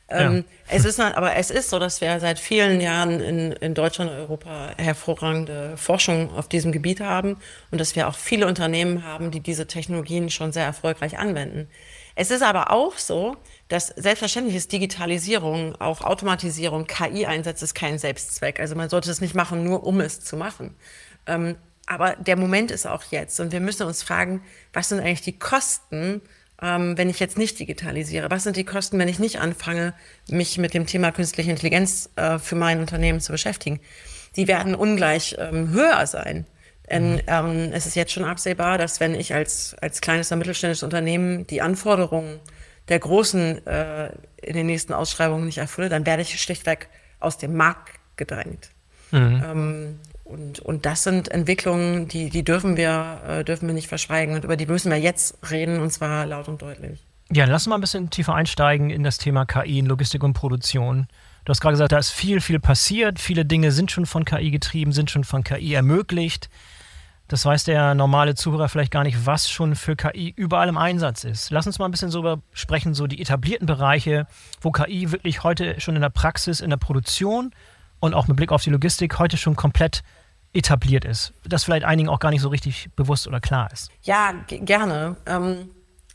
Ähm, 0.08 0.38
ja. 0.38 0.44
Es 0.76 0.86
ist, 0.86 1.00
aber 1.00 1.36
es 1.36 1.50
ist 1.50 1.70
so, 1.70 1.80
dass 1.80 2.00
wir 2.00 2.20
seit 2.20 2.40
vielen 2.40 2.80
Jahren 2.80 3.20
in, 3.20 3.52
in 3.54 3.74
Deutschland 3.74 4.12
und 4.12 4.18
Europa 4.18 4.72
hervorragende 4.78 5.78
Forschung 5.78 6.32
auf 6.36 6.48
diesem 6.48 6.72
Gebiet 6.72 7.02
haben 7.02 7.38
und 7.72 7.82
dass 7.82 7.96
wir 7.96 8.08
auch 8.08 8.16
viele 8.16 8.48
Unternehmen 8.48 9.04
haben, 9.04 9.32
die 9.32 9.40
diese 9.40 9.68
Technologien 9.68 10.30
schon 10.30 10.52
sehr 10.52 10.66
erfolgreich 10.66 11.18
anwenden. 11.18 11.68
Es 12.16 12.32
ist 12.32 12.44
aber 12.44 12.72
auch 12.72 12.98
so, 12.98 13.36
dass 13.68 13.88
selbstverständlich 13.88 14.56
ist 14.56 14.72
Digitalisierung, 14.72 15.76
auch 15.82 16.02
Automatisierung, 16.02 16.86
KI-Einsatz 16.86 17.62
ist 17.62 17.74
kein 17.74 17.98
Selbstzweck. 17.98 18.60
Also 18.60 18.76
man 18.76 18.90
sollte 18.90 19.10
es 19.10 19.22
nicht 19.22 19.34
machen, 19.34 19.64
nur 19.64 19.86
um 19.86 20.02
es 20.02 20.20
zu 20.20 20.38
machen. 20.38 20.76
Ähm, 21.26 21.56
aber 21.88 22.16
der 22.16 22.36
Moment 22.36 22.72
ist 22.72 22.86
auch 22.88 23.04
jetzt 23.12 23.40
und 23.40 23.52
wir 23.52 23.60
müssen 23.60 23.84
uns 23.84 24.04
fragen, 24.04 24.42
was 24.74 24.90
sind 24.90 25.00
eigentlich 25.00 25.22
die 25.22 25.38
Kosten, 25.38 26.22
ähm, 26.62 26.98
wenn 26.98 27.10
ich 27.10 27.20
jetzt 27.20 27.38
nicht 27.38 27.60
digitalisiere? 27.60 28.32
Was 28.32 28.44
sind 28.44 28.56
die 28.56 28.64
Kosten, 28.64 28.98
wenn 28.98 29.08
ich 29.08 29.20
nicht 29.20 29.40
anfange, 29.40 29.94
mich 30.30 30.58
mit 30.58 30.74
dem 30.74 30.86
Thema 30.86 31.12
künstliche 31.12 31.52
Intelligenz 31.52 32.10
äh, 32.16 32.40
für 32.40 32.56
mein 32.56 32.80
Unternehmen 32.80 33.20
zu 33.20 33.32
beschäftigen? 33.32 33.80
Die 34.36 34.48
werden 34.48 34.76
ungleich 34.76 35.36
ähm, 35.40 35.70
höher 35.72 36.06
sein. 36.08 36.46
Denn 36.90 37.22
ähm, 37.28 37.72
es 37.74 37.88
ist 37.88 37.96
jetzt 37.96 38.12
schon 38.12 38.26
absehbar, 38.26 38.78
dass 38.78 39.00
wenn 39.00 39.16
ich 39.16 39.34
als, 39.34 39.76
als 39.82 40.02
kleines 40.02 40.32
und 40.32 40.38
mittelständisches 40.38 40.84
Unternehmen 40.84 41.48
die 41.48 41.62
Anforderungen 41.62 42.40
der 42.90 43.00
Großen 43.00 43.65
äh, 43.65 44.12
in 44.38 44.56
den 44.56 44.68
nächsten 44.68 44.94
Ausschreibungen 44.94 45.46
nicht 45.46 45.58
erfülle, 45.58 45.89
dann 45.89 46.06
werde 46.06 46.22
ich 46.22 46.39
schlichtweg 46.39 46.89
aus 47.20 47.38
dem 47.38 47.56
Markt 47.56 47.94
gedrängt. 48.15 48.70
Mhm. 49.12 49.44
Ähm, 49.44 50.00
und, 50.24 50.60
und 50.60 50.86
das 50.86 51.04
sind 51.04 51.30
Entwicklungen, 51.30 52.08
die, 52.08 52.30
die 52.30 52.44
dürfen, 52.44 52.77
wir, 52.77 53.22
äh, 53.27 53.44
dürfen 53.44 53.68
wir 53.68 53.75
nicht 53.75 53.88
verschweigen. 53.88 54.34
Und 54.36 54.44
über 54.44 54.58
die 54.58 54.65
müssen 54.65 54.92
wir 54.92 54.98
jetzt 54.98 55.38
reden, 55.51 55.80
und 55.80 55.92
zwar 55.92 56.25
laut 56.25 56.48
und 56.48 56.62
deutlich. 56.62 57.04
Ja, 57.32 57.46
lass 57.46 57.63
uns 57.63 57.70
mal 57.70 57.75
ein 57.75 57.82
bisschen 57.82 58.10
tiefer 58.10 58.34
einsteigen 58.34 58.89
in 58.89 59.04
das 59.04 59.18
Thema 59.18 59.46
KI 59.46 59.80
in 59.80 59.86
Logistik 59.86 60.24
und 60.24 60.34
Produktion. 60.34 61.08
Du 61.44 61.51
hast 61.51 61.62
gerade 61.62 61.74
gesagt, 61.74 61.92
da 61.92 62.00
ist 62.00 62.12
viel, 62.12 62.42
viel 62.42 62.60
passiert. 62.60 63.20
Viele 63.20 63.46
Dinge 63.46 63.72
sind 63.72 63.92
schon 63.92 64.08
von 64.08 64.25
KI 64.25 64.50
getrieben, 64.50 64.92
sind 64.92 65.12
schon 65.12 65.24
von 65.24 65.44
KI 65.44 65.74
ermöglicht. 65.74 66.50
Das 67.27 67.44
weiß 67.44 67.63
der 67.63 67.96
normale 67.96 68.36
Zuhörer 68.36 68.70
vielleicht 68.70 68.91
gar 68.91 69.03
nicht, 69.03 69.25
was 69.25 69.50
schon 69.50 69.75
für 69.75 69.96
KI 69.96 70.32
überall 70.36 70.70
im 70.70 70.77
Einsatz 70.77 71.24
ist. 71.24 71.50
Lass 71.50 71.65
uns 71.65 71.79
mal 71.79 71.86
ein 71.86 71.91
bisschen 71.91 72.12
darüber 72.12 72.39
sprechen, 72.53 72.94
so 72.94 73.08
die 73.08 73.20
etablierten 73.20 73.65
Bereiche, 73.65 74.27
wo 74.62 74.72
KI 74.72 75.12
wirklich 75.12 75.44
heute 75.44 75.79
schon 75.82 75.96
in 75.96 76.01
der 76.01 76.10
Praxis, 76.10 76.60
in 76.60 76.70
der 76.70 76.77
Produktion 76.77 77.51
und 78.00 78.13
auch 78.13 78.27
mit 78.27 78.38
Blick 78.38 78.51
auf 78.51 78.63
die 78.63 78.70
Logistik 78.70 79.17
heute 79.17 79.38
schon 79.38 79.55
komplett 79.55 80.03
etabliert 80.53 81.03
ist. 81.03 81.34
Das 81.44 81.63
vielleicht 81.63 81.86
einigen 81.86 82.10
auch 82.10 82.20
gar 82.20 82.29
nicht 82.29 82.41
so 82.41 82.50
richtig 82.50 82.89
bewusst 82.96 83.27
oder 83.27 83.39
klar 83.39 83.72
ist. 83.72 83.89
Ja, 84.03 84.34
gerne. 84.48 85.17
Ähm 85.25 85.70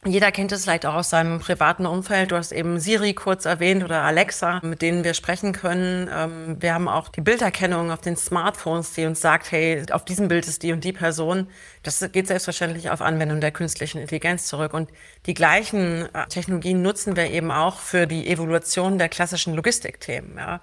jeder 0.06 0.32
kennt 0.32 0.50
es 0.50 0.62
vielleicht 0.62 0.86
auch 0.86 0.94
aus 0.94 1.10
seinem 1.10 1.40
privaten 1.40 1.84
Umfeld. 1.84 2.32
Du 2.32 2.36
hast 2.36 2.52
eben 2.52 2.80
Siri 2.80 3.12
kurz 3.12 3.44
erwähnt 3.44 3.84
oder 3.84 4.02
Alexa, 4.02 4.60
mit 4.62 4.80
denen 4.80 5.04
wir 5.04 5.12
sprechen 5.12 5.52
können. 5.52 6.08
Ähm, 6.10 6.56
wir 6.58 6.72
haben 6.72 6.88
auch 6.88 7.08
die 7.08 7.20
Bilderkennung 7.20 7.90
auf 7.90 8.00
den 8.00 8.16
Smartphones, 8.16 8.92
die 8.94 9.04
uns 9.04 9.20
sagt, 9.20 9.52
hey, 9.52 9.84
auf 9.92 10.06
diesem 10.06 10.28
Bild 10.28 10.48
ist 10.48 10.62
die 10.62 10.72
und 10.72 10.84
die 10.84 10.94
Person. 10.94 11.48
Das 11.82 12.00
geht 12.12 12.28
selbstverständlich 12.28 12.88
auf 12.88 13.02
Anwendung 13.02 13.42
der 13.42 13.50
künstlichen 13.50 14.00
Intelligenz 14.00 14.46
zurück. 14.46 14.72
Und 14.72 14.90
die 15.26 15.34
gleichen 15.34 16.08
äh, 16.14 16.26
Technologien 16.28 16.80
nutzen 16.80 17.14
wir 17.14 17.30
eben 17.30 17.50
auch 17.50 17.78
für 17.78 18.06
die 18.06 18.26
Evaluation 18.26 18.96
der 18.96 19.10
klassischen 19.10 19.54
Logistikthemen. 19.54 20.38
Ja. 20.38 20.62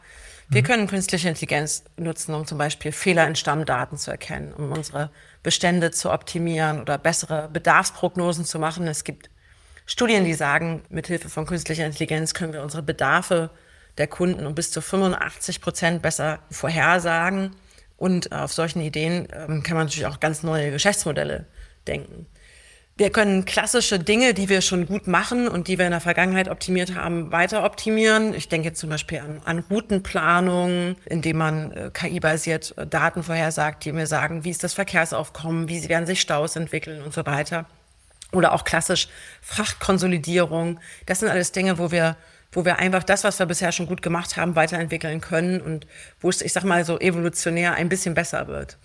Wir 0.50 0.63
mhm. 0.63 0.65
können 0.65 0.88
künstliche 0.88 1.29
Intelligenz 1.29 1.84
nutzen, 1.96 2.34
um 2.34 2.48
zum 2.48 2.58
Beispiel 2.58 2.91
Fehler 2.91 3.27
in 3.27 3.36
Stammdaten 3.36 4.00
zu 4.00 4.10
erkennen, 4.10 4.51
um 4.53 4.72
unsere 4.72 5.12
Bestände 5.48 5.92
zu 5.92 6.12
optimieren 6.12 6.82
oder 6.82 6.98
bessere 6.98 7.48
Bedarfsprognosen 7.48 8.44
zu 8.44 8.60
machen. 8.60 8.86
Es 8.86 9.06
gibt 9.06 9.30
Studien, 9.86 10.25
die 10.25 10.34
sagen, 10.34 10.84
mit 10.89 11.08
Hilfe 11.08 11.30
von 11.30 11.46
künstlicher 11.46 11.86
Intelligenz 11.86 12.34
können 12.34 12.51
wir 12.51 12.62
unsere 12.62 12.84
Bedarfe 12.84 13.50
der 13.98 14.08
Kunden 14.08 14.46
um 14.46 14.56
bis 14.56 14.72
zu 14.72 14.82
85 14.82 15.62
Prozent 15.62 16.01
besser 16.01 16.39
vorhersagen. 16.51 17.56
Und 17.96 18.34
auf 18.34 18.51
solchen 18.51 18.82
Ideen 18.82 19.30
ähm, 19.32 19.63
kann 19.63 19.77
man 19.77 19.86
natürlich 19.86 20.08
auch 20.08 20.20
ganz 20.20 20.44
neue 20.44 20.70
Geschäftsmodelle 20.70 21.46
denken. 21.88 22.25
Wir 22.98 23.12
können 23.12 23.46
klassische 23.46 24.00
Dinge, 24.00 24.34
die 24.34 24.50
wir 24.50 24.62
schon 24.62 24.88
gut 24.88 25.06
machen 25.06 25.48
und 25.48 25.68
die 25.68 25.77
wir 25.77 25.86
in 25.86 25.92
der 25.92 26.01
Vergangenheit 26.01 26.48
optimiert 26.48 26.96
haben, 26.96 27.32
weiter 27.32 27.63
optimieren. 27.63 28.34
Ich 28.34 28.50
denke 28.50 28.74
zum 28.74 28.89
Beispiel 28.89 29.20
an, 29.20 29.39
an 29.46 29.60
Routenplanung, 29.70 30.96
indem 31.06 31.38
man 31.38 31.72
äh, 31.74 31.92
KI-basiert 31.94 32.74
äh, 32.75 32.88
Daten 32.88 33.22
vorhersagt, 33.22 33.86
die 33.86 33.92
mir 33.92 34.08
sagen, 34.08 34.44
wie 34.44 34.50
ist 34.50 34.63
das 34.63 34.74
Verkehrsaufkommen, 34.74 35.70
wie 35.70 35.88
werden 35.88 36.08
sich 36.08 36.22
Staus 36.22 36.56
entwickeln 36.56 37.04
und 37.04 37.13
so 37.13 37.24
weiter. 37.27 37.66
Oder 38.32 38.54
auch 38.54 38.63
klassisch 38.63 39.10
Frachtkonsolidierung. 39.44 40.80
Das 41.06 41.20
sind 41.20 41.30
alles 41.30 41.51
Dinge, 41.51 41.77
wo 41.77 41.92
wir 41.92 42.18
wo 42.54 42.66
wir 42.66 42.80
einfach 42.80 43.04
das, 43.04 43.24
was 43.24 43.39
wir 43.39 43.46
bisher 43.46 43.72
schon 43.72 43.88
gut 43.88 44.01
gemacht 44.01 44.38
haben, 44.38 44.56
weiterentwickeln 44.56 45.22
können 45.22 45.62
und 45.62 45.86
wo 46.22 46.30
es, 46.30 46.42
ich 46.42 46.54
sag 46.54 46.63
mal, 46.63 46.86
so 46.86 46.98
evolutionär 46.98 47.74
ein 47.74 47.89
bisschen 47.89 48.13
besser 48.16 48.48
wird. 48.48 48.77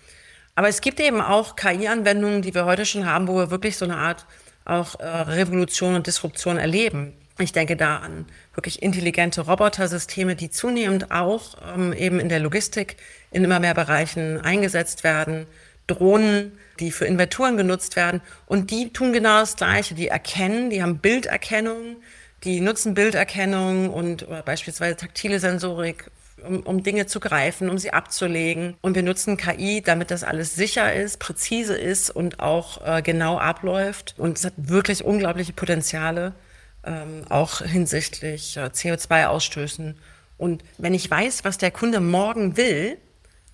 Aber 0.55 0.67
es 0.67 0.81
gibt 0.81 0.99
eben 0.99 1.21
auch 1.21 1.55
KI-Anwendungen, 1.55 2.41
die 2.41 2.53
wir 2.53 2.65
heute 2.65 2.85
schon 2.85 3.05
haben, 3.05 3.27
wo 3.27 3.35
wir 3.35 3.49
wirklich 3.49 3.77
so 3.77 3.85
eine 3.85 3.97
Art 3.97 4.25
auch 4.65 4.99
äh, 4.99 5.05
Revolution 5.05 5.95
und 5.95 6.07
Disruption 6.07 6.57
erleben. 6.57 7.13
Ich 7.39 7.51
denke 7.51 7.75
da 7.75 7.97
an 7.97 8.27
wirklich 8.53 8.83
intelligente 8.83 9.41
Robotersysteme, 9.41 10.35
die 10.35 10.51
zunehmend 10.51 11.09
auch 11.11 11.55
ähm, 11.75 11.91
eben 11.91 12.19
in 12.19 12.29
der 12.29 12.39
Logistik 12.39 12.97
in 13.31 13.43
immer 13.43 13.59
mehr 13.59 13.73
Bereichen 13.73 14.39
eingesetzt 14.41 15.03
werden. 15.03 15.47
Drohnen, 15.87 16.57
die 16.79 16.91
für 16.91 17.05
Inventuren 17.05 17.57
genutzt 17.57 17.95
werden. 17.95 18.21
Und 18.45 18.71
die 18.71 18.93
tun 18.93 19.11
genau 19.11 19.39
das 19.39 19.55
Gleiche. 19.55 19.95
Die 19.95 20.07
erkennen, 20.07 20.69
die 20.69 20.81
haben 20.81 20.99
Bilderkennung, 20.99 21.97
die 22.43 22.61
nutzen 22.61 22.93
Bilderkennung 22.93 23.89
und 23.89 24.27
beispielsweise 24.45 24.95
taktile 24.95 25.39
Sensorik 25.39 26.09
um, 26.47 26.61
um 26.61 26.83
Dinge 26.83 27.05
zu 27.05 27.19
greifen, 27.19 27.69
um 27.69 27.77
sie 27.77 27.93
abzulegen. 27.93 28.75
Und 28.81 28.95
wir 28.95 29.03
nutzen 29.03 29.37
KI, 29.37 29.81
damit 29.81 30.11
das 30.11 30.23
alles 30.23 30.55
sicher 30.55 30.93
ist, 30.93 31.19
präzise 31.19 31.75
ist 31.75 32.09
und 32.09 32.39
auch 32.39 32.85
äh, 32.85 33.01
genau 33.01 33.37
abläuft. 33.37 34.15
Und 34.17 34.37
es 34.37 34.45
hat 34.45 34.53
wirklich 34.57 35.03
unglaubliche 35.03 35.53
Potenziale, 35.53 36.33
ähm, 36.85 37.23
auch 37.29 37.61
hinsichtlich 37.61 38.57
äh, 38.57 38.65
CO2-Ausstößen. 38.65 39.95
Und 40.37 40.63
wenn 40.77 40.93
ich 40.93 41.09
weiß, 41.09 41.43
was 41.43 41.57
der 41.57 41.71
Kunde 41.71 41.99
morgen 41.99 42.57
will, 42.57 42.97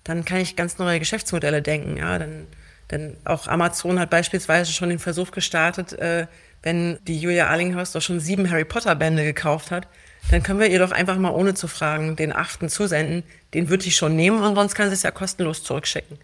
dann 0.04 0.24
kann 0.24 0.38
ich 0.38 0.56
ganz 0.56 0.78
neue 0.78 0.98
Geschäftsmodelle 0.98 1.62
denken. 1.62 1.96
Ja, 1.96 2.18
dann, 2.18 2.46
denn 2.90 3.16
auch 3.24 3.46
Amazon 3.46 4.00
hat 4.00 4.10
beispielsweise 4.10 4.72
schon 4.72 4.88
den 4.88 4.98
Versuch 4.98 5.30
gestartet, 5.30 5.92
äh, 5.92 6.26
wenn 6.62 6.98
die 7.06 7.18
Julia 7.18 7.46
Arlinghurst 7.46 7.94
doch 7.94 8.02
schon 8.02 8.20
sieben 8.20 8.50
Harry 8.50 8.64
Potter 8.64 8.94
Bände 8.94 9.24
gekauft 9.24 9.70
hat, 9.70 9.88
dann 10.30 10.42
können 10.42 10.60
wir 10.60 10.68
ihr 10.68 10.78
doch 10.78 10.92
einfach 10.92 11.16
mal 11.16 11.30
ohne 11.30 11.54
zu 11.54 11.68
fragen 11.68 12.16
den 12.16 12.34
achten 12.34 12.68
zusenden. 12.68 13.24
Den 13.54 13.68
würde 13.68 13.86
ich 13.86 13.96
schon 13.96 14.16
nehmen 14.16 14.42
und 14.42 14.54
sonst 14.54 14.74
kann 14.74 14.88
sie 14.88 14.94
es 14.94 15.02
ja 15.02 15.10
kostenlos 15.10 15.64
zurückschicken. 15.64 16.18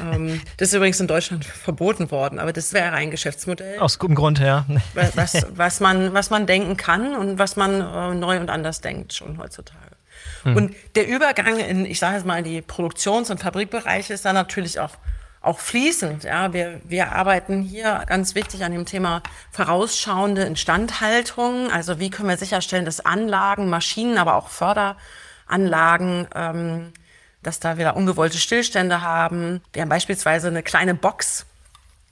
Ähm, 0.00 0.40
das 0.56 0.68
ist 0.68 0.74
übrigens 0.74 1.00
in 1.00 1.06
Deutschland 1.06 1.44
verboten 1.44 2.10
worden, 2.10 2.38
aber 2.38 2.52
das 2.52 2.72
wäre 2.72 2.92
ein 2.92 3.10
Geschäftsmodell. 3.10 3.78
Aus 3.78 3.98
gutem 3.98 4.14
Grund, 4.14 4.38
ja. 4.38 4.64
Was, 4.94 5.46
was, 5.54 5.80
man, 5.80 6.14
was 6.14 6.30
man 6.30 6.46
denken 6.46 6.76
kann 6.76 7.14
und 7.14 7.38
was 7.38 7.56
man 7.56 7.80
äh, 7.80 8.14
neu 8.14 8.38
und 8.38 8.50
anders 8.50 8.80
denkt 8.80 9.12
schon 9.12 9.38
heutzutage. 9.38 9.78
Hm. 10.42 10.56
Und 10.56 10.74
der 10.94 11.08
Übergang 11.08 11.58
in, 11.58 11.84
ich 11.84 11.98
sage 11.98 12.16
jetzt 12.16 12.26
mal, 12.26 12.42
die 12.42 12.62
Produktions- 12.62 13.30
und 13.30 13.40
Fabrikbereiche 13.40 14.14
ist 14.14 14.24
dann 14.24 14.34
natürlich 14.34 14.80
auch 14.80 14.92
auch 15.42 15.58
fließend. 15.58 16.24
Ja, 16.24 16.52
wir, 16.52 16.80
wir 16.84 17.12
arbeiten 17.12 17.62
hier 17.62 18.04
ganz 18.06 18.34
wichtig 18.34 18.62
an 18.62 18.72
dem 18.72 18.84
Thema 18.84 19.22
vorausschauende 19.50 20.42
Instandhaltung. 20.42 21.70
Also 21.70 21.98
wie 21.98 22.10
können 22.10 22.28
wir 22.28 22.36
sicherstellen, 22.36 22.84
dass 22.84 23.04
Anlagen, 23.04 23.70
Maschinen, 23.70 24.18
aber 24.18 24.34
auch 24.34 24.48
Förderanlagen, 24.48 26.28
ähm, 26.34 26.92
dass 27.42 27.58
da 27.58 27.78
wieder 27.78 27.96
ungewollte 27.96 28.36
Stillstände 28.36 29.00
haben. 29.00 29.62
Wir 29.72 29.82
haben 29.82 29.88
beispielsweise 29.88 30.48
eine 30.48 30.62
kleine 30.62 30.94
Box, 30.94 31.46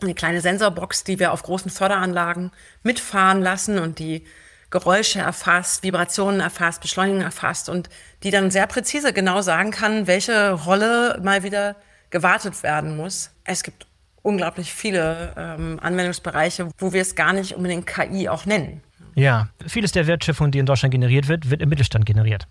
eine 0.01 0.15
kleine 0.15 0.41
Sensorbox, 0.41 1.05
die 1.05 1.19
wir 1.19 1.33
auf 1.33 1.43
großen 1.43 1.71
Förderanlagen 1.71 2.51
mitfahren 2.83 3.43
lassen 3.43 3.79
und 3.79 3.99
die 3.99 4.25
Geräusche 4.71 5.19
erfasst, 5.19 5.83
Vibrationen 5.83 6.41
erfasst, 6.41 6.81
Beschleunigung 6.81 7.23
erfasst 7.23 7.69
und 7.69 7.89
die 8.23 8.31
dann 8.31 8.51
sehr 8.51 8.67
präzise 8.67 9.13
genau 9.13 9.41
sagen 9.43 9.71
kann, 9.71 10.07
welche 10.07 10.53
Rolle 10.53 11.19
mal 11.23 11.43
wieder 11.43 11.77
gewartet 12.11 12.62
werden 12.62 12.97
muss. 12.97 13.31
Es 13.45 13.62
gibt 13.62 13.87
unglaublich 14.23 14.73
viele 14.73 15.33
ähm, 15.37 15.79
Anwendungsbereiche, 15.81 16.69
wo 16.79 16.93
wir 16.93 17.03
es 17.03 17.15
gar 17.15 17.33
nicht 17.33 17.55
unbedingt 17.55 17.87
KI 17.87 18.29
auch 18.29 18.47
nennen. 18.47 18.83
Ja, 19.15 19.49
vieles 19.67 19.93
der 19.93 20.07
Wertschöpfung, 20.07 20.50
die 20.50 20.59
in 20.59 20.67
Deutschland 20.67 20.93
generiert 20.93 21.29
wird, 21.29 21.50
wird 21.50 21.62
im 21.62 21.69
Mittelstand 21.69 22.07
generiert. 22.07 22.47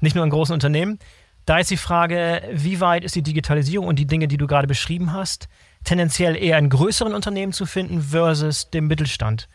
Nicht 0.00 0.14
nur 0.14 0.24
in 0.24 0.30
großen 0.30 0.52
Unternehmen. 0.52 0.98
Da 1.46 1.58
ist 1.58 1.70
die 1.70 1.76
Frage, 1.76 2.42
wie 2.52 2.80
weit 2.80 3.04
ist 3.04 3.14
die 3.14 3.22
Digitalisierung 3.22 3.86
und 3.86 3.98
die 3.98 4.06
Dinge, 4.06 4.26
die 4.26 4.36
du 4.36 4.46
gerade 4.46 4.66
beschrieben 4.66 5.12
hast, 5.12 5.48
tendenziell 5.84 6.36
eher 6.36 6.58
in 6.58 6.68
größeren 6.68 7.14
Unternehmen 7.14 7.52
zu 7.52 7.66
finden 7.66 8.02
versus 8.02 8.70
dem 8.70 8.88
Mittelstand? 8.88 9.48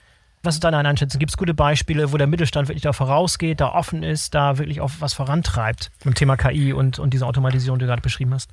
Was 0.44 0.56
ist 0.56 0.64
deine 0.64 0.78
Einschätzung? 0.78 1.20
Gibt 1.20 1.32
es 1.32 1.38
gute 1.38 1.54
Beispiele, 1.54 2.12
wo 2.12 2.18
der 2.18 2.28
Mittelstand 2.28 2.68
wirklich 2.68 2.82
da 2.82 2.94
vorausgeht, 2.94 3.60
da 3.60 3.74
offen 3.74 4.02
ist, 4.02 4.34
da 4.34 4.58
wirklich 4.58 4.82
auch 4.82 4.90
was 5.00 5.14
vorantreibt 5.14 5.92
mit 6.04 6.14
dem 6.14 6.16
Thema 6.16 6.38
KI 6.38 6.74
und, 6.74 6.98
und 6.98 7.14
diese 7.14 7.28
Automatisierung, 7.28 7.78
die 7.78 7.84
du 7.84 7.90
gerade 7.90 8.02
beschrieben 8.02 8.34
hast? 8.34 8.50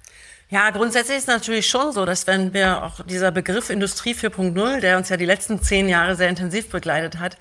Ja, 0.50 0.70
grundsätzlich 0.70 1.18
ist 1.18 1.24
es 1.24 1.28
natürlich 1.28 1.68
schon 1.68 1.92
so, 1.92 2.06
dass 2.06 2.26
wenn 2.26 2.54
wir 2.54 2.82
auch 2.82 3.04
dieser 3.04 3.30
Begriff 3.30 3.68
Industrie 3.68 4.14
4.0, 4.14 4.80
der 4.80 4.96
uns 4.96 5.10
ja 5.10 5.18
die 5.18 5.26
letzten 5.26 5.60
zehn 5.62 5.90
Jahre 5.90 6.16
sehr 6.16 6.30
intensiv 6.30 6.70
begleitet 6.70 7.18
hat, 7.18 7.36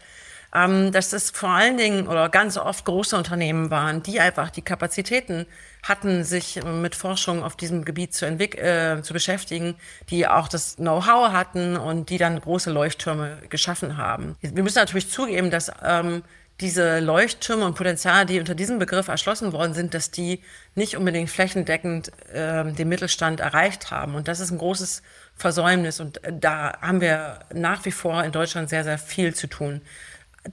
ähm, 0.54 0.92
dass 0.92 1.12
das 1.12 1.30
vor 1.32 1.50
allen 1.50 1.78
Dingen 1.78 2.08
oder 2.08 2.28
ganz 2.28 2.58
oft 2.58 2.84
große 2.84 3.16
Unternehmen 3.16 3.70
waren, 3.70 4.04
die 4.04 4.20
einfach 4.20 4.50
die 4.50 4.62
Kapazitäten 4.62 5.46
hatten, 5.84 6.26
sich 6.26 6.62
mit 6.66 6.96
Forschung 6.96 7.44
auf 7.44 7.56
diesem 7.56 7.86
Gebiet 7.86 8.14
zu, 8.14 8.26
äh, 8.26 9.02
zu 9.02 9.14
beschäftigen, 9.14 9.76
die 10.10 10.28
auch 10.28 10.50
das 10.50 10.76
Know-how 10.76 11.32
hatten 11.32 11.78
und 11.78 12.10
die 12.10 12.18
dann 12.18 12.42
große 12.42 12.72
Leuchttürme 12.72 13.38
geschaffen 13.50 13.96
haben. 13.96 14.36
Wir 14.42 14.64
müssen 14.64 14.80
natürlich 14.80 15.10
zugeben, 15.10 15.50
dass 15.50 15.72
ähm, 15.82 16.24
diese 16.60 17.00
Leuchttürme 17.00 17.66
und 17.66 17.76
Potenziale, 17.76 18.26
die 18.26 18.40
unter 18.40 18.56
diesem 18.56 18.80
Begriff 18.80 19.08
erschlossen 19.08 19.54
worden 19.54 19.74
sind, 19.74 19.94
dass 19.94 20.10
die 20.10 20.42
nicht 20.74 20.98
unbedingt 20.98 21.30
flächendeckend 21.30 22.12
äh, 22.34 22.72
den 22.72 22.90
Mittelstand 22.90 23.40
erreicht 23.40 23.92
haben. 23.92 24.16
Und 24.16 24.28
das 24.28 24.40
ist 24.40 24.50
ein 24.50 24.58
großes 24.58 25.04
Versäumnis. 25.36 26.00
Und 26.00 26.24
äh, 26.24 26.34
da 26.34 26.80
haben 26.82 27.00
wir 27.00 27.40
nach 27.54 27.86
wie 27.86 27.92
vor 27.92 28.24
in 28.24 28.32
Deutschland 28.32 28.70
sehr, 28.70 28.84
sehr 28.84 28.98
viel 28.98 29.36
zu 29.36 29.48
tun. 29.48 29.82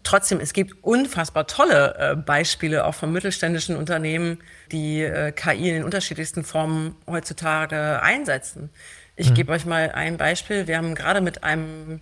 Trotzdem, 0.02 0.40
es 0.40 0.52
gibt 0.52 0.82
unfassbar 0.82 1.46
tolle 1.46 1.94
äh, 1.98 2.16
Beispiele 2.16 2.84
auch 2.84 2.94
von 2.94 3.10
mittelständischen 3.10 3.76
Unternehmen, 3.76 4.38
die 4.72 5.02
äh, 5.02 5.32
KI 5.32 5.68
in 5.68 5.74
den 5.76 5.84
unterschiedlichsten 5.84 6.44
Formen 6.44 6.96
heutzutage 7.06 8.02
einsetzen. 8.02 8.70
Ich 9.16 9.30
mhm. 9.30 9.34
gebe 9.34 9.52
euch 9.52 9.64
mal 9.64 9.92
ein 9.92 10.18
Beispiel. 10.18 10.66
Wir 10.66 10.76
haben 10.76 10.94
gerade 10.94 11.22
mit 11.22 11.44
einem 11.44 12.00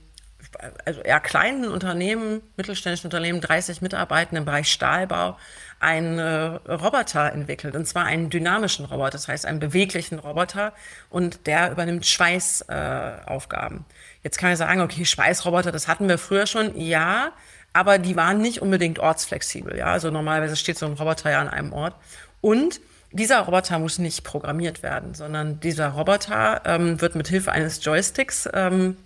also 0.85 1.01
eher 1.01 1.21
kleinen 1.21 1.69
Unternehmen, 1.69 2.43
mittelständischen 2.57 3.07
Unternehmen, 3.07 3.41
30 3.41 3.83
Mitarbeitenden 3.83 4.39
im 4.39 4.45
Bereich 4.45 4.71
Stahlbau, 4.71 5.37
einen 5.81 6.19
äh, 6.19 6.73
Roboter 6.73 7.33
entwickelt. 7.33 7.75
Und 7.75 7.87
zwar 7.87 8.05
einen 8.05 8.31
dynamischen 8.31 8.85
Roboter, 8.85 9.13
das 9.13 9.29
heißt 9.29 9.47
einen 9.47 9.61
beweglichen 9.61 10.19
Roboter. 10.19 10.73
Und 11.11 11.47
der 11.47 11.73
übernimmt 11.73 12.07
Schweißaufgaben. 12.07 13.79
Äh, 13.79 13.95
Jetzt 14.23 14.39
kann 14.39 14.53
ich 14.53 14.59
sagen, 14.59 14.81
okay, 14.81 15.05
Schweißroboter, 15.05 15.73
das 15.73 15.89
hatten 15.89 16.09
wir 16.09 16.19
früher 16.19 16.47
schon. 16.47 16.79
Ja, 16.79 17.33
aber 17.73 17.99
die 17.99 18.17
waren 18.17 18.41
nicht 18.41 18.63
unbedingt 18.63 18.99
ortsflexibel. 18.99 19.77
Ja, 19.77 19.87
also 19.87 20.11
normalerweise 20.11 20.57
steht 20.57 20.79
so 20.79 20.87
ein 20.87 20.93
Roboter 20.93 21.31
ja 21.31 21.41
an 21.41 21.49
einem 21.49 21.73
Ort. 21.73 21.97
Und 22.41 22.81
dieser 23.11 23.41
Roboter 23.41 23.79
muss 23.79 23.99
nicht 23.99 24.25
programmiert 24.25 24.83
werden, 24.83 25.15
sondern 25.15 25.61
dieser 25.61 25.89
Roboter 25.89 26.63
ähm, 26.65 27.01
wird 27.01 27.15
mit 27.15 27.29
Hilfe 27.29 27.53
eines 27.53 27.85
Joysticks 27.85 28.49
ähm, 28.53 28.97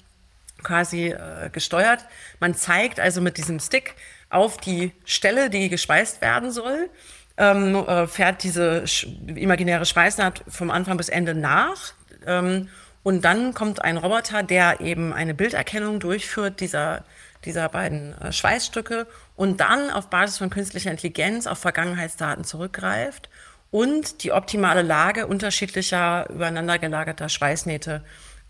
quasi 0.63 1.09
äh, 1.09 1.51
gesteuert. 1.51 2.05
Man 2.41 2.55
zeigt 2.55 3.01
also 3.01 3.21
mit 3.21 3.37
diesem 3.37 3.61
Stick 3.61 3.95
auf 4.31 4.57
die 4.57 4.93
Stelle, 5.05 5.51
die 5.51 5.69
gespeist 5.69 6.21
werden 6.21 6.51
soll, 6.51 6.91
ähm, 7.37 7.75
äh, 7.75 8.07
fährt 8.07 8.43
diese 8.43 8.87
sch 8.87 9.07
imaginäre 9.27 9.87
Schweißnaht 9.87 10.45
vom 10.49 10.71
Anfang 10.71 10.97
bis 10.97 11.09
Ende 11.09 11.35
nach. 11.35 11.93
Ähm, 12.27 12.69
und 13.03 13.25
dann 13.25 13.55
kommt 13.55 13.83
ein 13.83 13.99
Roboter, 13.99 14.43
der 14.43 14.81
eben 14.81 15.13
eine 15.13 15.33
Bilderkennung 15.35 16.01
durchführt 16.01 16.61
dieser, 16.61 17.05
dieser 17.45 17.69
beiden 17.69 18.21
äh, 18.21 18.33
Schweißstücke 18.33 19.07
und 19.37 19.61
dann 19.61 19.91
auf 19.91 20.11
Basis 20.11 20.39
von 20.39 20.51
künstlicher 20.51 20.91
Intelligenz 20.91 21.47
auf 21.47 21.59
Vergangenheitsdaten 21.59 22.43
zurückgreift 22.43 23.29
und 23.71 24.25
die 24.25 24.33
optimale 24.33 24.83
Lage 24.83 25.27
unterschiedlicher 25.27 26.29
übereinander 26.31 26.79
gelagerter 26.79 27.29
Schweißnähte 27.29 28.03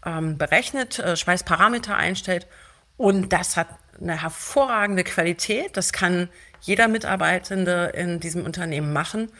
ähm, 0.06 0.38
berechnet, 0.38 0.98
äh, 0.98 1.16
Schweißparameter 1.16 1.96
einstellt 1.96 2.46
und 2.96 3.32
das 3.32 3.56
hat 3.56 3.68
eine 4.00 4.20
hervorragende 4.20 5.04
Qualität. 5.04 5.76
Das 5.76 5.92
kann 5.92 6.28
jeder 6.60 6.88
Mitarbeitende 6.88 7.92
in 7.94 8.20
diesem 8.20 8.44
Unternehmen 8.44 8.92
machen. 8.92 9.30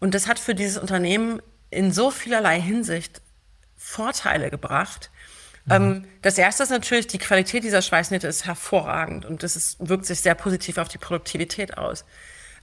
Und 0.00 0.14
das 0.14 0.26
hat 0.26 0.38
für 0.38 0.54
dieses 0.54 0.78
Unternehmen 0.78 1.40
in 1.70 1.92
so 1.92 2.10
vielerlei 2.10 2.60
Hinsicht 2.60 3.22
Vorteile 3.76 4.50
gebracht. 4.50 5.10
Mhm. 5.66 5.72
Ähm, 5.72 6.04
das 6.22 6.38
erste 6.38 6.62
ist 6.62 6.70
natürlich, 6.70 7.06
die 7.06 7.18
Qualität 7.18 7.64
dieser 7.64 7.82
Schweißnähte 7.82 8.26
ist 8.26 8.46
hervorragend 8.46 9.24
und 9.24 9.42
das 9.42 9.56
ist, 9.56 9.76
wirkt 9.86 10.06
sich 10.06 10.20
sehr 10.20 10.34
positiv 10.34 10.78
auf 10.78 10.88
die 10.88 10.98
Produktivität 10.98 11.78
aus. 11.78 12.04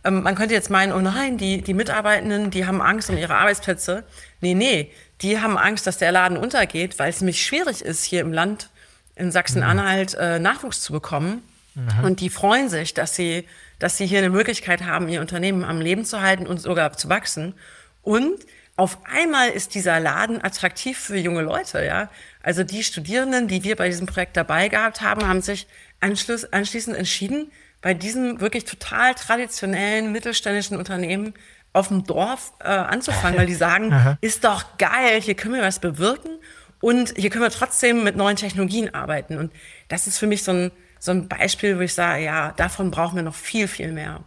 Ähm, 0.04 0.24
man 0.24 0.36
könnte 0.36 0.54
jetzt 0.54 0.70
meinen, 0.70 0.92
oh 0.94 1.00
nein, 1.00 1.38
die, 1.38 1.62
die 1.62 1.74
Mitarbeitenden, 1.74 2.52
die 2.52 2.66
haben 2.66 2.82
Angst 2.82 3.10
um 3.10 3.18
ihre 3.18 3.36
Arbeitsplätze. 3.36 4.04
Nee, 4.42 4.54
nee, 4.54 4.92
die 5.22 5.40
haben 5.40 5.58
Angst, 5.58 5.86
dass 5.88 5.98
der 5.98 6.12
Laden 6.12 6.38
untergeht, 6.38 6.98
weil 7.00 7.10
es 7.10 7.22
nämlich 7.22 7.44
schwierig 7.44 7.82
ist, 7.82 8.04
hier 8.04 8.22
im 8.22 8.34
Land 8.34 8.70
in 9.16 9.32
Sachsen-Anhalt 9.32 10.14
äh, 10.16 10.40
Nachwuchs 10.40 10.82
zu 10.82 10.94
bekommen. 10.94 11.44
Mhm. 11.76 12.04
Und 12.06 12.20
die 12.22 12.30
freuen 12.30 12.70
sich, 12.70 12.94
dass 12.94 13.16
sie, 13.16 13.48
dass 13.80 13.98
sie 13.98 14.06
hier 14.06 14.20
eine 14.20 14.30
Möglichkeit 14.30 14.84
haben, 14.84 15.10
ihr 15.10 15.22
Unternehmen 15.22 15.64
am 15.64 15.82
Leben 15.82 16.06
zu 16.06 16.22
halten 16.22 16.48
und 16.48 16.62
sogar 16.62 16.94
zu 16.94 17.10
wachsen. 17.10 17.54
Und 18.02 18.46
auf 18.78 19.00
einmal 19.04 19.50
ist 19.50 19.76
dieser 19.76 20.00
Laden 20.00 20.42
attraktiv 20.42 20.98
für 20.98 21.18
junge 21.18 21.42
Leute, 21.42 21.84
ja. 21.84 22.10
Also 22.42 22.64
die 22.64 22.84
Studierenden, 22.84 23.50
die 23.50 23.66
wir 23.66 23.76
bei 23.76 23.90
diesem 23.90 24.08
Projekt 24.08 24.38
dabei 24.38 24.70
gehabt 24.70 25.02
haben, 25.02 25.28
haben 25.28 25.42
sich 25.42 25.68
anschließend 26.00 26.96
entschieden, 26.96 27.52
bei 27.82 27.94
diesem 27.94 28.40
wirklich 28.40 28.64
total 28.64 29.16
traditionellen 29.16 30.14
mittelständischen 30.14 30.78
Unternehmen 30.78 31.34
auf 31.74 31.90
dem 31.90 32.04
Dorf 32.04 32.54
äh, 32.60 32.68
anzufangen, 32.68 33.38
weil 33.38 33.46
die 33.46 33.56
sagen, 33.56 34.18
ist 34.22 34.44
doch 34.44 34.78
geil, 34.78 35.22
hier 35.22 35.36
können 35.36 35.56
wir 35.56 35.62
was 35.62 35.80
bewirken 35.80 36.40
und 36.82 37.14
hier 37.16 37.30
können 37.30 37.44
wir 37.44 37.52
trotzdem 37.52 38.04
mit 38.04 38.16
neuen 38.16 38.36
Technologien 38.36 38.94
arbeiten. 38.94 39.38
Und 39.38 39.52
das 39.88 40.08
ist 40.08 40.18
für 40.18 40.28
mich 40.28 40.44
so 40.44 40.52
ein, 40.52 40.72
so 41.00 41.12
ein 41.12 41.28
Beispiel, 41.28 41.78
wo 41.78 41.82
ich 41.82 41.94
sage, 41.94 42.24
ja, 42.24 42.52
davon 42.54 42.92
brauchen 42.92 43.16
wir 43.16 43.24
noch 43.24 43.36
viel, 43.36 43.68
viel 43.68 43.92
mehr. 43.92 44.24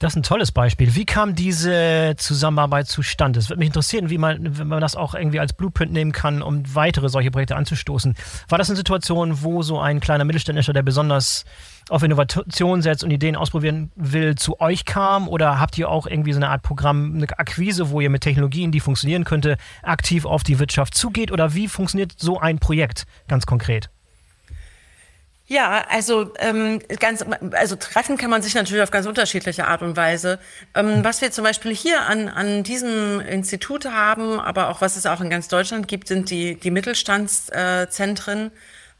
Das 0.00 0.14
ist 0.14 0.16
ein 0.16 0.22
tolles 0.22 0.50
Beispiel. 0.50 0.94
Wie 0.94 1.04
kam 1.04 1.34
diese 1.34 2.14
Zusammenarbeit 2.16 2.88
zustande? 2.88 3.38
Es 3.38 3.50
würde 3.50 3.58
mich 3.58 3.66
interessieren, 3.66 4.08
wie 4.08 4.16
man, 4.16 4.58
wenn 4.58 4.66
man 4.66 4.80
das 4.80 4.96
auch 4.96 5.14
irgendwie 5.14 5.38
als 5.38 5.52
Blueprint 5.52 5.92
nehmen 5.92 6.12
kann, 6.12 6.40
um 6.40 6.62
weitere 6.74 7.10
solche 7.10 7.30
Projekte 7.30 7.54
anzustoßen. 7.54 8.14
War 8.48 8.56
das 8.56 8.70
eine 8.70 8.78
Situation, 8.78 9.42
wo 9.42 9.60
so 9.60 9.78
ein 9.78 10.00
kleiner 10.00 10.24
Mittelständischer, 10.24 10.72
der 10.72 10.82
besonders 10.82 11.44
auf 11.90 12.02
Innovation 12.02 12.80
setzt 12.80 13.04
und 13.04 13.10
Ideen 13.10 13.36
ausprobieren 13.36 13.92
will, 13.94 14.36
zu 14.36 14.58
euch 14.58 14.86
kam? 14.86 15.28
Oder 15.28 15.60
habt 15.60 15.76
ihr 15.76 15.90
auch 15.90 16.06
irgendwie 16.06 16.32
so 16.32 16.38
eine 16.38 16.48
Art 16.48 16.62
Programm, 16.62 17.16
eine 17.16 17.26
Akquise, 17.38 17.90
wo 17.90 18.00
ihr 18.00 18.08
mit 18.08 18.22
Technologien, 18.22 18.72
die 18.72 18.80
funktionieren 18.80 19.24
könnte, 19.24 19.58
aktiv 19.82 20.24
auf 20.24 20.42
die 20.44 20.58
Wirtschaft 20.58 20.94
zugeht? 20.94 21.30
Oder 21.30 21.52
wie 21.52 21.68
funktioniert 21.68 22.14
so 22.16 22.40
ein 22.40 22.58
Projekt 22.58 23.04
ganz 23.28 23.44
konkret? 23.44 23.90
Ja, 25.50 25.84
also 25.88 26.32
ähm, 26.38 26.78
ganz, 27.00 27.24
also 27.50 27.74
treffen 27.74 28.16
kann 28.16 28.30
man 28.30 28.40
sich 28.40 28.54
natürlich 28.54 28.84
auf 28.84 28.92
ganz 28.92 29.06
unterschiedliche 29.06 29.66
Art 29.66 29.82
und 29.82 29.96
Weise. 29.96 30.38
Ähm, 30.76 31.02
was 31.02 31.20
wir 31.22 31.32
zum 31.32 31.42
Beispiel 31.42 31.74
hier 31.74 32.02
an, 32.02 32.28
an 32.28 32.62
diesem 32.62 33.18
Institut 33.18 33.84
haben, 33.84 34.38
aber 34.38 34.68
auch 34.68 34.80
was 34.80 34.94
es 34.94 35.06
auch 35.06 35.20
in 35.20 35.28
ganz 35.28 35.48
Deutschland 35.48 35.88
gibt, 35.88 36.06
sind 36.06 36.30
die, 36.30 36.54
die 36.54 36.70
Mittelstandszentren, 36.70 38.52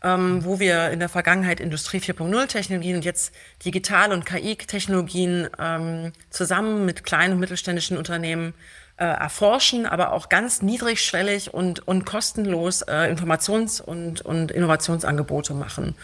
ähm, 0.02 0.44
wo 0.44 0.58
wir 0.58 0.90
in 0.90 0.98
der 0.98 1.08
Vergangenheit 1.08 1.60
Industrie 1.60 1.98
4.0 1.98 2.48
Technologien 2.48 2.96
und 2.96 3.04
jetzt 3.04 3.32
Digital- 3.64 4.10
und 4.10 4.26
KI-Technologien 4.26 5.48
ähm, 5.56 6.10
zusammen 6.30 6.84
mit 6.84 7.04
kleinen 7.04 7.34
und 7.34 7.38
mittelständischen 7.38 7.96
Unternehmen 7.96 8.54
äh, 8.96 9.04
erforschen, 9.04 9.86
aber 9.86 10.12
auch 10.12 10.28
ganz 10.28 10.62
niedrigschwellig 10.62 11.54
und, 11.54 11.86
und 11.86 12.04
kostenlos 12.04 12.82
äh, 12.82 13.08
Informations- 13.14 13.80
und, 13.80 14.20
und 14.20 14.50
Innovationsangebote 14.50 15.54
machen. 15.54 15.94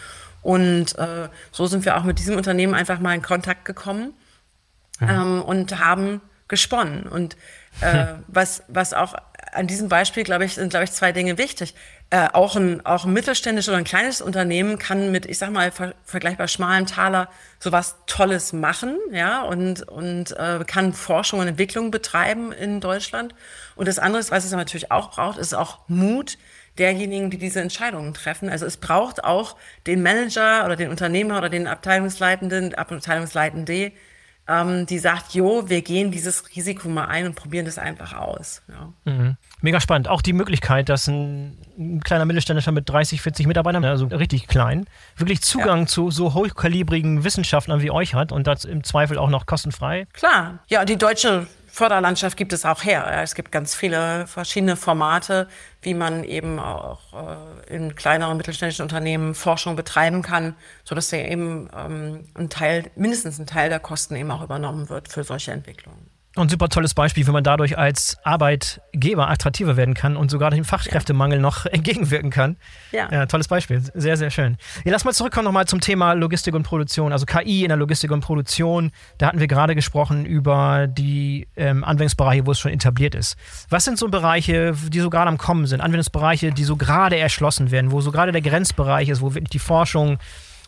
Und 0.47 0.97
äh, 0.97 1.27
so 1.51 1.67
sind 1.67 1.83
wir 1.83 1.97
auch 1.97 2.05
mit 2.05 2.19
diesem 2.19 2.37
Unternehmen 2.37 2.73
einfach 2.73 2.99
mal 2.99 3.13
in 3.13 3.21
Kontakt 3.21 3.65
gekommen 3.65 4.13
ähm, 5.01 5.41
und 5.41 5.77
haben 5.77 6.21
gesponnen. 6.47 7.03
Und 7.03 7.35
äh, 7.81 8.13
was, 8.29 8.63
was 8.69 8.93
auch 8.93 9.13
an 9.51 9.67
diesem 9.67 9.89
Beispiel, 9.89 10.23
glaube 10.23 10.45
ich, 10.45 10.53
sind, 10.53 10.69
glaube 10.69 10.85
ich, 10.85 10.93
zwei 10.93 11.11
Dinge 11.11 11.37
wichtig. 11.37 11.75
Äh, 12.11 12.29
auch, 12.31 12.55
ein, 12.55 12.85
auch 12.85 13.03
ein 13.03 13.11
mittelständisches 13.11 13.67
oder 13.67 13.77
ein 13.77 13.83
kleines 13.83 14.21
Unternehmen 14.21 14.79
kann 14.79 15.11
mit, 15.11 15.25
ich 15.25 15.37
sag 15.37 15.51
mal, 15.51 15.69
ver 15.69 15.95
vergleichbar 16.05 16.47
schmalem 16.47 16.85
Taler 16.85 17.27
sowas 17.59 17.97
Tolles 18.05 18.53
machen, 18.53 18.97
ja, 19.11 19.41
und, 19.41 19.85
und 19.89 20.31
äh, 20.37 20.63
kann 20.65 20.93
Forschung 20.93 21.41
und 21.41 21.49
Entwicklung 21.49 21.91
betreiben 21.91 22.53
in 22.53 22.79
Deutschland. 22.79 23.35
Und 23.75 23.89
das 23.89 23.99
andere, 23.99 24.23
was 24.29 24.45
es 24.45 24.51
natürlich 24.53 24.93
auch 24.93 25.11
braucht, 25.11 25.39
ist 25.39 25.53
auch 25.53 25.79
Mut, 25.89 26.37
derjenigen, 26.77 27.29
die 27.29 27.37
diese 27.37 27.61
Entscheidungen 27.61 28.13
treffen. 28.13 28.49
Also 28.49 28.65
es 28.65 28.77
braucht 28.77 29.23
auch 29.23 29.55
den 29.85 30.01
Manager 30.01 30.65
oder 30.65 30.75
den 30.75 30.89
Unternehmer 30.89 31.37
oder 31.37 31.49
den 31.49 31.67
Abteilungsleitenden, 31.67 32.75
Abteilungsleitende, 32.75 33.91
ähm, 34.47 34.85
die 34.85 34.99
sagt, 34.99 35.33
jo, 35.33 35.69
wir 35.69 35.81
gehen 35.81 36.11
dieses 36.11 36.55
Risiko 36.55 36.87
mal 36.87 37.05
ein 37.05 37.25
und 37.25 37.35
probieren 37.35 37.65
das 37.65 37.77
einfach 37.77 38.13
aus. 38.13 38.61
Ja. 38.69 38.93
Mhm. 39.11 39.35
Mega 39.61 39.81
spannend. 39.81 40.07
Auch 40.07 40.21
die 40.21 40.33
Möglichkeit, 40.33 40.87
dass 40.89 41.07
ein, 41.07 41.57
ein, 41.77 42.01
kleiner 42.01 42.25
Mittelständischer 42.25 42.71
mit 42.71 42.87
30, 42.87 43.21
40 43.21 43.47
Mitarbeitern, 43.47 43.83
also 43.83 44.05
richtig 44.05 44.47
klein, 44.47 44.85
wirklich 45.17 45.41
Zugang 45.41 45.81
ja. 45.81 45.85
zu 45.87 46.11
so 46.11 46.33
hochkalibrigen 46.33 47.23
Wissenschaftlern 47.23 47.81
wie 47.81 47.91
euch 47.91 48.13
hat 48.13 48.31
und 48.31 48.47
das 48.47 48.63
im 48.63 48.83
Zweifel 48.83 49.17
auch 49.17 49.29
noch 49.29 49.45
kostenfrei. 49.45 50.07
Klar. 50.13 50.59
Ja, 50.67 50.85
die 50.85 50.97
deutsche 50.97 51.47
Förderlandschaft 51.77 52.37
gibt 52.37 52.53
es 52.53 52.65
auch 52.65 52.83
her. 52.83 53.21
Es 53.21 53.35
gibt 53.35 53.51
ganz 53.51 53.75
viele 53.75 54.25
verschiedene 54.25 54.75
Formate, 54.75 55.47
wie 55.83 55.93
man 55.93 56.23
eben 56.23 56.57
auch 56.57 57.01
äh, 57.13 57.75
in 57.75 57.93
kleineren 57.93 58.35
mittelständischen 58.35 58.81
Unternehmen 58.81 59.35
Forschung 59.35 59.75
betreiben 59.75 60.23
kann, 60.23 60.55
sodass 60.83 61.11
ja 61.11 61.19
eben 61.19 61.69
ähm, 61.77 62.23
ein 62.33 62.49
Teil, 62.49 62.89
mindestens 62.95 63.37
ein 63.37 63.45
Teil 63.45 63.69
der 63.69 63.79
Kosten 63.79 64.15
eben 64.15 64.31
auch 64.31 64.41
übernommen 64.41 64.89
wird 64.89 65.07
für 65.07 65.23
solche 65.23 65.51
Entwicklungen. 65.51 66.16
Und 66.37 66.51
super 66.51 66.69
tolles 66.69 66.93
Beispiel, 66.93 67.25
wie 67.25 67.31
man 67.31 67.43
dadurch 67.43 67.77
als 67.77 68.17
Arbeitgeber 68.23 69.29
attraktiver 69.29 69.75
werden 69.75 69.95
kann 69.95 70.15
und 70.15 70.29
sogar 70.29 70.51
dem 70.51 70.65
Fachkräftemangel 70.65 71.39
noch 71.39 71.65
entgegenwirken 71.71 72.29
kann. 72.29 72.57
Ja. 72.91 73.11
ja. 73.11 73.25
Tolles 73.25 73.47
Beispiel. 73.47 73.81
Sehr, 73.95 74.17
sehr 74.17 74.29
schön. 74.29 74.57
Ja, 74.85 74.91
lass 74.91 75.03
mal 75.03 75.13
zurückkommen 75.13 75.45
nochmal 75.45 75.65
zum 75.65 75.79
Thema 75.79 76.13
Logistik 76.13 76.53
und 76.53 76.63
Produktion, 76.63 77.11
also 77.11 77.25
KI 77.25 77.63
in 77.63 77.69
der 77.69 77.77
Logistik 77.77 78.11
und 78.11 78.21
Produktion. 78.21 78.91
Da 79.17 79.27
hatten 79.27 79.39
wir 79.39 79.47
gerade 79.47 79.73
gesprochen 79.73 80.25
über 80.25 80.87
die 80.87 81.47
ähm, 81.55 81.83
Anwendungsbereiche, 81.83 82.45
wo 82.45 82.51
es 82.51 82.59
schon 82.59 82.71
etabliert 82.71 83.15
ist. 83.15 83.35
Was 83.69 83.85
sind 83.85 83.97
so 83.97 84.07
Bereiche, 84.07 84.75
die 84.89 84.99
so 84.99 85.09
gerade 85.09 85.29
am 85.29 85.37
Kommen 85.37 85.65
sind? 85.65 85.81
Anwendungsbereiche, 85.81 86.51
die 86.51 86.63
so 86.63 86.75
gerade 86.75 87.17
erschlossen 87.17 87.71
werden, 87.71 87.91
wo 87.91 88.01
so 88.01 88.11
gerade 88.11 88.31
der 88.31 88.41
Grenzbereich 88.41 89.09
ist, 89.09 89.21
wo 89.21 89.33
wirklich 89.33 89.49
die 89.49 89.59
Forschung 89.59 90.19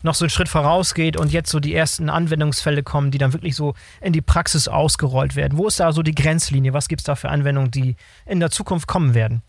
noch 0.02 0.14
so 0.14 0.24
einen 0.24 0.30
Schritt 0.30 0.48
vorausgeht 0.48 1.16
und 1.16 1.32
jetzt 1.32 1.50
so 1.50 1.60
die 1.60 1.74
ersten 1.74 2.08
Anwendungsfälle 2.08 2.82
kommen, 2.82 3.10
die 3.10 3.18
dann 3.18 3.32
wirklich 3.32 3.56
so 3.56 3.74
in 4.00 4.12
die 4.12 4.20
Praxis 4.20 4.68
ausgerollt 4.68 5.36
werden? 5.36 5.58
Wo 5.58 5.66
ist 5.66 5.80
da 5.80 5.92
so 5.92 6.02
die 6.02 6.14
Grenzlinie? 6.14 6.72
Was 6.72 6.88
gibt 6.88 7.00
es 7.00 7.04
da 7.04 7.14
für 7.14 7.28
Anwendungen, 7.28 7.70
die 7.70 7.96
in 8.26 8.40
der 8.40 8.50
Zukunft 8.50 8.86
kommen 8.86 9.14
werden? 9.14 9.42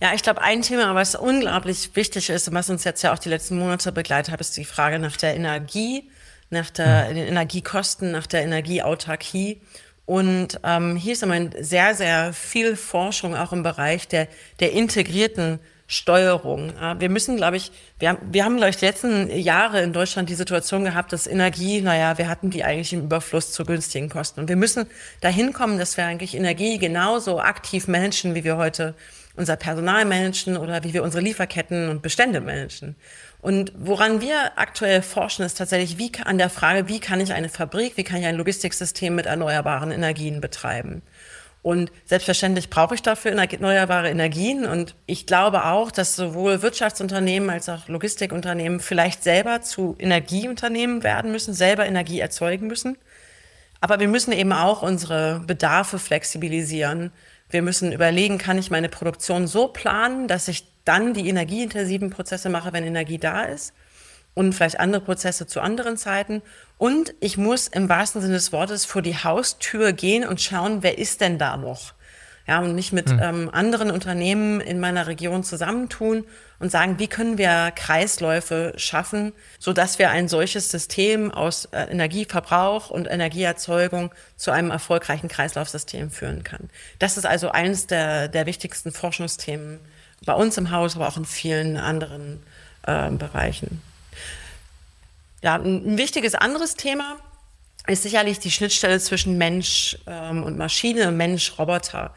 Ja, 0.00 0.12
ich 0.14 0.22
glaube, 0.22 0.42
ein 0.42 0.62
Thema, 0.62 0.94
was 0.94 1.14
unglaublich 1.14 1.90
wichtig 1.94 2.28
ist 2.28 2.48
und 2.48 2.54
was 2.54 2.68
uns 2.68 2.84
jetzt 2.84 3.02
ja 3.02 3.12
auch 3.12 3.18
die 3.18 3.28
letzten 3.28 3.58
Monate 3.58 3.92
begleitet 3.92 4.32
hat, 4.32 4.40
ist 4.40 4.56
die 4.56 4.64
Frage 4.64 4.98
nach 4.98 5.16
der 5.16 5.34
Energie, 5.34 6.10
nach 6.50 6.70
der, 6.70 7.08
den 7.08 7.26
Energiekosten, 7.26 8.10
nach 8.10 8.26
der 8.26 8.42
Energieautarkie. 8.42 9.62
Und 10.06 10.60
ähm, 10.62 10.96
hier 10.96 11.14
ist 11.14 11.22
immer 11.22 11.48
sehr, 11.58 11.94
sehr 11.94 12.32
viel 12.32 12.76
Forschung 12.76 13.34
auch 13.34 13.52
im 13.52 13.62
Bereich 13.62 14.06
der, 14.06 14.28
der 14.60 14.72
integrierten 14.72 15.60
Steuerung. 15.94 16.72
Wir 16.98 17.08
müssen, 17.08 17.36
glaube 17.36 17.56
ich, 17.56 17.70
wir 17.98 18.10
haben, 18.10 18.18
wir 18.30 18.44
haben, 18.44 18.56
glaube 18.56 18.70
ich, 18.70 18.76
die 18.76 18.86
letzten 18.86 19.30
Jahre 19.30 19.80
in 19.80 19.92
Deutschland 19.92 20.28
die 20.28 20.34
Situation 20.34 20.84
gehabt, 20.84 21.12
dass 21.12 21.26
Energie, 21.26 21.80
naja, 21.80 22.18
wir 22.18 22.28
hatten 22.28 22.50
die 22.50 22.64
eigentlich 22.64 22.92
im 22.92 23.02
Überfluss 23.02 23.52
zu 23.52 23.64
günstigen 23.64 24.08
Kosten. 24.08 24.40
Und 24.40 24.48
wir 24.48 24.56
müssen 24.56 24.86
dahin 25.20 25.52
kommen, 25.52 25.78
dass 25.78 25.96
wir 25.96 26.04
eigentlich 26.04 26.34
Energie 26.34 26.78
genauso 26.78 27.40
aktiv 27.40 27.86
managen, 27.86 28.34
wie 28.34 28.44
wir 28.44 28.56
heute 28.56 28.94
unser 29.36 29.56
Personal 29.56 30.04
managen 30.04 30.56
oder 30.56 30.84
wie 30.84 30.94
wir 30.94 31.02
unsere 31.02 31.22
Lieferketten 31.22 31.88
und 31.88 32.02
Bestände 32.02 32.40
managen. 32.40 32.96
Und 33.40 33.72
woran 33.76 34.20
wir 34.20 34.52
aktuell 34.56 35.02
forschen, 35.02 35.44
ist 35.44 35.58
tatsächlich 35.58 35.98
wie, 35.98 36.10
an 36.24 36.38
der 36.38 36.48
Frage, 36.48 36.88
wie 36.88 36.98
kann 36.98 37.20
ich 37.20 37.32
eine 37.32 37.48
Fabrik, 37.48 37.96
wie 37.96 38.04
kann 38.04 38.20
ich 38.20 38.26
ein 38.26 38.36
Logistiksystem 38.36 39.14
mit 39.14 39.26
erneuerbaren 39.26 39.90
Energien 39.90 40.40
betreiben? 40.40 41.02
Und 41.64 41.90
selbstverständlich 42.04 42.68
brauche 42.68 42.94
ich 42.94 43.00
dafür 43.00 43.32
erneuerbare 43.32 44.10
Energien. 44.10 44.66
Und 44.66 44.94
ich 45.06 45.24
glaube 45.24 45.64
auch, 45.64 45.90
dass 45.90 46.14
sowohl 46.14 46.60
Wirtschaftsunternehmen 46.60 47.48
als 47.48 47.70
auch 47.70 47.88
Logistikunternehmen 47.88 48.80
vielleicht 48.80 49.22
selber 49.22 49.62
zu 49.62 49.96
Energieunternehmen 49.98 51.02
werden 51.02 51.32
müssen, 51.32 51.54
selber 51.54 51.86
Energie 51.86 52.20
erzeugen 52.20 52.66
müssen. 52.66 52.98
Aber 53.80 53.98
wir 53.98 54.08
müssen 54.08 54.32
eben 54.32 54.52
auch 54.52 54.82
unsere 54.82 55.40
Bedarfe 55.46 55.98
flexibilisieren. 55.98 57.12
Wir 57.48 57.62
müssen 57.62 57.92
überlegen, 57.92 58.36
kann 58.36 58.58
ich 58.58 58.70
meine 58.70 58.90
Produktion 58.90 59.46
so 59.46 59.68
planen, 59.68 60.28
dass 60.28 60.48
ich 60.48 60.66
dann 60.84 61.14
die 61.14 61.30
energieintensiven 61.30 62.10
Prozesse 62.10 62.50
mache, 62.50 62.74
wenn 62.74 62.84
Energie 62.84 63.16
da 63.16 63.44
ist 63.44 63.72
und 64.34 64.52
vielleicht 64.52 64.80
andere 64.80 65.02
Prozesse 65.02 65.46
zu 65.46 65.60
anderen 65.60 65.96
Zeiten. 65.96 66.42
Und 66.76 67.14
ich 67.20 67.36
muss 67.36 67.68
im 67.68 67.88
wahrsten 67.88 68.20
Sinne 68.20 68.34
des 68.34 68.52
Wortes 68.52 68.84
vor 68.84 69.02
die 69.02 69.16
Haustür 69.16 69.92
gehen 69.92 70.26
und 70.26 70.40
schauen, 70.40 70.82
wer 70.82 70.98
ist 70.98 71.20
denn 71.20 71.38
da 71.38 71.56
noch? 71.56 71.94
Ja, 72.46 72.58
und 72.58 72.74
mich 72.74 72.92
mit 72.92 73.08
hm. 73.08 73.20
ähm, 73.22 73.50
anderen 73.50 73.90
Unternehmen 73.90 74.60
in 74.60 74.78
meiner 74.78 75.06
Region 75.06 75.44
zusammentun 75.44 76.24
und 76.58 76.70
sagen, 76.70 76.98
wie 76.98 77.06
können 77.06 77.38
wir 77.38 77.72
Kreisläufe 77.74 78.74
schaffen, 78.76 79.32
so 79.58 79.72
dass 79.72 79.98
wir 79.98 80.10
ein 80.10 80.28
solches 80.28 80.70
System 80.70 81.30
aus 81.30 81.64
äh, 81.66 81.84
Energieverbrauch 81.84 82.90
und 82.90 83.10
Energieerzeugung 83.10 84.10
zu 84.36 84.50
einem 84.50 84.70
erfolgreichen 84.70 85.28
Kreislaufsystem 85.28 86.10
führen 86.10 86.44
kann. 86.44 86.68
Das 86.98 87.16
ist 87.16 87.24
also 87.24 87.48
eines 87.50 87.86
der, 87.86 88.28
der 88.28 88.44
wichtigsten 88.44 88.92
Forschungsthemen 88.92 89.80
bei 90.26 90.34
uns 90.34 90.58
im 90.58 90.70
Haus, 90.70 90.96
aber 90.96 91.08
auch 91.08 91.16
in 91.16 91.24
vielen 91.24 91.78
anderen 91.78 92.42
äh, 92.86 93.10
Bereichen. 93.10 93.80
Ja, 95.44 95.56
ein 95.56 95.98
wichtiges 95.98 96.34
anderes 96.34 96.74
Thema 96.74 97.18
ist 97.86 98.02
sicherlich 98.02 98.38
die 98.38 98.50
Schnittstelle 98.50 98.98
zwischen 98.98 99.36
Mensch 99.36 99.98
ähm, 100.06 100.42
und 100.42 100.56
Maschine, 100.56 101.12
Mensch, 101.12 101.58
Roboter. 101.58 102.14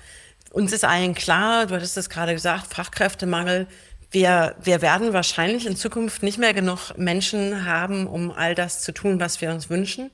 Uns 0.51 0.71
ist 0.71 0.85
allen 0.85 1.13
klar, 1.13 1.65
du 1.65 1.75
hattest 1.75 1.97
es 1.97 2.09
gerade 2.09 2.33
gesagt, 2.33 2.73
Fachkräftemangel. 2.73 3.67
wir, 4.11 4.55
wir 4.63 4.81
werden 4.81 5.11
wahrscheinlich 5.11 5.65
in 5.65 5.75
Zukunft 5.75 6.23
nicht 6.23 6.37
mehr 6.37 6.53
genug 6.53 6.97
Menschen 6.97 7.65
haben, 7.65 8.07
um 8.07 8.31
all 8.31 8.55
das 8.55 8.81
zu 8.81 8.93
tun, 8.93 9.19
was 9.19 9.41
wir 9.41 9.51
uns 9.51 9.69
wünschen. 9.69 10.09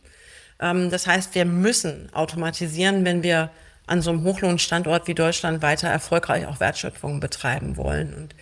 Ähm, 0.60 0.89
das 0.89 1.06
heißt, 1.06 1.36
wir 1.36 1.45
müssen 1.45 2.12
automatisieren, 2.13 3.06
wenn 3.06 3.21
wir 3.21 3.52
an 3.86 4.02
so 4.02 4.10
einem 4.10 4.23
Hochlohnstandort 4.23 5.08
wie 5.08 5.13
Deutschland 5.13 5.62
weiter 5.62 5.88
erfolgreich 5.88 6.47
auch 6.47 6.60
Wertschöpfung 6.60 7.19
betreiben 7.19 7.78
wollen. 7.78 8.12
Und 8.15 8.36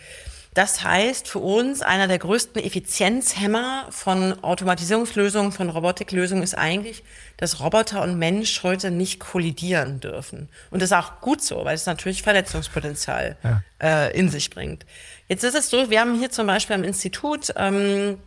das 0.54 0.84
heißt 0.84 1.30
für 1.30 1.40
uns, 1.40 1.82
einer 1.82 2.08
der 2.10 2.20
größten 2.20 2.62
Effizienzhämmer 2.62 3.88
von 3.90 4.44
Automatisierungslösungen, 4.44 5.54
von 5.54 5.70
Robotiklösungen 5.70 6.44
ist 6.44 6.58
eigentlich, 6.58 7.04
dass 7.38 7.62
Roboter 7.62 8.02
und 8.02 8.20
Mensch 8.20 8.62
heute 8.64 8.92
nicht 8.92 9.22
kollidieren 9.22 10.02
dürfen. 10.02 10.50
Und 10.70 10.82
das 10.82 10.92
ist 10.92 10.98
auch 10.98 11.22
gut 11.22 11.42
so, 11.42 11.64
weil 11.64 11.76
es 11.76 11.86
natürlich 11.86 12.22
Verletzungspotenzial 12.22 13.38
ja. 13.44 13.64
äh, 13.82 14.18
in 14.18 14.30
sich 14.30 14.50
bringt. 14.50 14.86
Jetzt 15.30 15.46
ist 15.46 15.56
es 15.56 15.70
so, 15.70 15.90
wir 15.90 16.02
haben 16.02 16.20
hier 16.20 16.32
zum 16.32 16.48
Beispiel 16.48 16.76
am 16.76 16.84
Institut 16.84 17.54
ähm, 17.56 18.18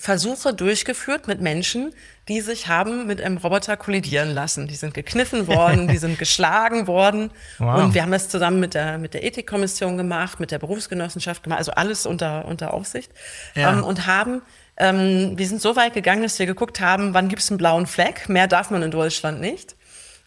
Versuche 0.00 0.54
durchgeführt 0.54 1.28
mit 1.28 1.42
Menschen, 1.42 1.92
die 2.26 2.40
sich 2.40 2.68
haben 2.68 3.06
mit 3.06 3.20
einem 3.20 3.36
Roboter 3.36 3.76
kollidieren 3.76 4.30
lassen. 4.30 4.66
Die 4.66 4.74
sind 4.74 4.94
gekniffen 4.94 5.46
worden, 5.46 5.88
die 5.88 5.98
sind 5.98 6.18
geschlagen 6.18 6.86
worden. 6.86 7.30
Wow. 7.58 7.82
Und 7.82 7.92
wir 7.92 8.00
haben 8.00 8.10
das 8.10 8.30
zusammen 8.30 8.60
mit 8.60 8.72
der, 8.72 8.96
mit 8.96 9.12
der 9.12 9.24
Ethikkommission 9.24 9.98
gemacht, 9.98 10.40
mit 10.40 10.52
der 10.52 10.58
Berufsgenossenschaft 10.58 11.42
gemacht, 11.42 11.58
also 11.58 11.72
alles 11.72 12.06
unter, 12.06 12.46
unter 12.46 12.72
Aufsicht. 12.72 13.12
Ja. 13.54 13.72
Ähm, 13.72 13.84
und 13.84 14.06
haben, 14.06 14.40
ähm, 14.78 15.36
wir 15.36 15.46
sind 15.46 15.60
so 15.60 15.76
weit 15.76 15.92
gegangen, 15.92 16.22
dass 16.22 16.38
wir 16.38 16.46
geguckt 16.46 16.80
haben, 16.80 17.12
wann 17.12 17.28
gibt 17.28 17.42
es 17.42 17.50
einen 17.50 17.58
blauen 17.58 17.86
Fleck? 17.86 18.26
Mehr 18.30 18.46
darf 18.46 18.70
man 18.70 18.82
in 18.82 18.90
Deutschland 18.90 19.38
nicht. 19.42 19.76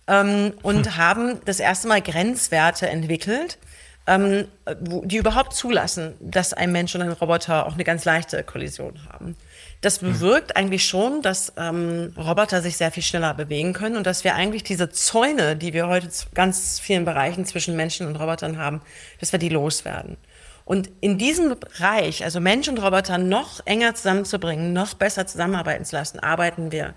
Ähm, 0.06 0.54
und 0.62 0.86
hm. 0.86 0.98
haben 0.98 1.42
das 1.46 1.60
erste 1.60 1.88
Mal 1.88 2.04
Grenzwerte 2.04 2.90
entwickelt, 2.90 3.58
ähm, 4.06 4.46
die 4.70 5.18
überhaupt 5.18 5.56
zulassen, 5.56 6.14
dass 6.20 6.54
ein 6.54 6.72
Mensch 6.72 6.94
und 6.94 7.02
ein 7.02 7.12
Roboter 7.12 7.66
auch 7.66 7.74
eine 7.74 7.84
ganz 7.84 8.06
leichte 8.06 8.44
Kollision 8.44 9.00
haben. 9.12 9.36
Das 9.84 10.00
bewirkt 10.00 10.56
eigentlich 10.56 10.86
schon, 10.86 11.22
dass 11.22 11.52
ähm, 11.58 12.14
Roboter 12.18 12.62
sich 12.62 12.78
sehr 12.78 12.90
viel 12.90 13.04
schneller 13.04 13.34
bewegen 13.34 13.74
können 13.74 13.98
und 13.98 14.08
dass 14.08 14.24
wir 14.24 14.34
eigentlich 14.34 14.64
diese 14.64 14.90
Zäune, 14.90 15.58
die 15.58 15.74
wir 15.74 15.90
heute 15.90 16.08
zu 16.08 16.28
ganz 16.34 16.80
vielen 16.80 17.04
Bereichen 17.04 17.46
zwischen 17.46 17.76
Menschen 17.76 18.08
und 18.08 18.16
Robotern 18.16 18.58
haben, 18.58 18.82
dass 19.20 19.34
wir 19.34 19.40
die 19.40 19.50
loswerden. 19.50 20.16
Und 20.64 20.90
in 21.02 21.18
diesem 21.18 21.60
Bereich, 21.60 22.24
also 22.24 22.40
Mensch 22.40 22.70
und 22.70 22.82
Roboter 22.82 23.18
noch 23.18 23.60
enger 23.66 23.94
zusammenzubringen, 23.94 24.72
noch 24.72 24.94
besser 24.94 25.28
zusammenarbeiten 25.28 25.84
zu 25.84 25.98
lassen, 25.98 26.18
arbeiten 26.22 26.72
wir. 26.72 26.94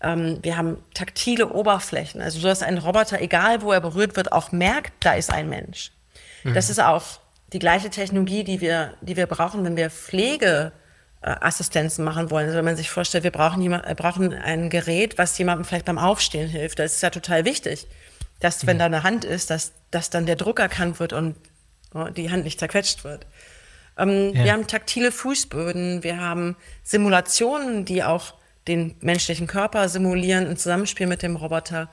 Ähm, 0.00 0.38
wir 0.40 0.56
haben 0.56 0.78
taktile 0.94 1.52
Oberflächen, 1.52 2.22
also 2.22 2.40
so 2.40 2.48
dass 2.48 2.62
ein 2.62 2.78
Roboter, 2.78 3.20
egal 3.20 3.60
wo 3.60 3.72
er 3.72 3.82
berührt 3.82 4.16
wird, 4.16 4.32
auch 4.32 4.52
merkt, 4.52 5.04
da 5.04 5.12
ist 5.12 5.30
ein 5.30 5.50
Mensch. 5.50 5.92
Mhm. 6.44 6.54
Das 6.54 6.70
ist 6.70 6.80
auch 6.80 7.20
die 7.52 7.58
gleiche 7.58 7.90
Technologie, 7.90 8.42
die 8.42 8.62
wir, 8.62 8.94
die 9.02 9.18
wir 9.18 9.26
brauchen, 9.26 9.62
wenn 9.66 9.76
wir 9.76 9.90
Pflege 9.90 10.72
Assistenzen 11.22 12.04
machen 12.04 12.30
wollen. 12.30 12.46
Also 12.46 12.58
wenn 12.58 12.64
man 12.64 12.76
sich 12.76 12.90
vorstellt, 12.90 13.24
wir 13.24 13.30
brauchen, 13.30 13.62
jemand, 13.62 13.86
wir 13.86 13.94
brauchen 13.94 14.32
ein 14.32 14.70
Gerät, 14.70 15.18
was 15.18 15.38
jemandem 15.38 15.64
vielleicht 15.64 15.84
beim 15.84 15.98
Aufstehen 15.98 16.48
hilft. 16.48 16.78
Das 16.78 16.94
ist 16.94 17.02
ja 17.02 17.10
total 17.10 17.44
wichtig, 17.44 17.86
dass 18.40 18.66
wenn 18.66 18.76
mhm. 18.76 18.80
da 18.80 18.86
eine 18.86 19.02
Hand 19.02 19.24
ist, 19.24 19.50
dass, 19.50 19.72
dass 19.90 20.10
dann 20.10 20.26
der 20.26 20.36
Druck 20.36 20.58
erkannt 20.58 20.98
wird 20.98 21.12
und 21.12 21.36
oh, 21.94 22.04
die 22.04 22.30
Hand 22.30 22.44
nicht 22.44 22.58
zerquetscht 22.58 23.04
wird. 23.04 23.26
Ähm, 23.96 24.32
ja. 24.34 24.44
Wir 24.44 24.52
haben 24.52 24.66
taktile 24.66 25.12
Fußböden, 25.12 26.02
wir 26.02 26.20
haben 26.20 26.56
Simulationen, 26.82 27.84
die 27.84 28.02
auch 28.02 28.34
den 28.66 28.96
menschlichen 29.00 29.46
Körper 29.46 29.88
simulieren 29.88 30.46
im 30.46 30.56
Zusammenspiel 30.56 31.06
mit 31.06 31.22
dem 31.22 31.36
Roboter. 31.36 31.88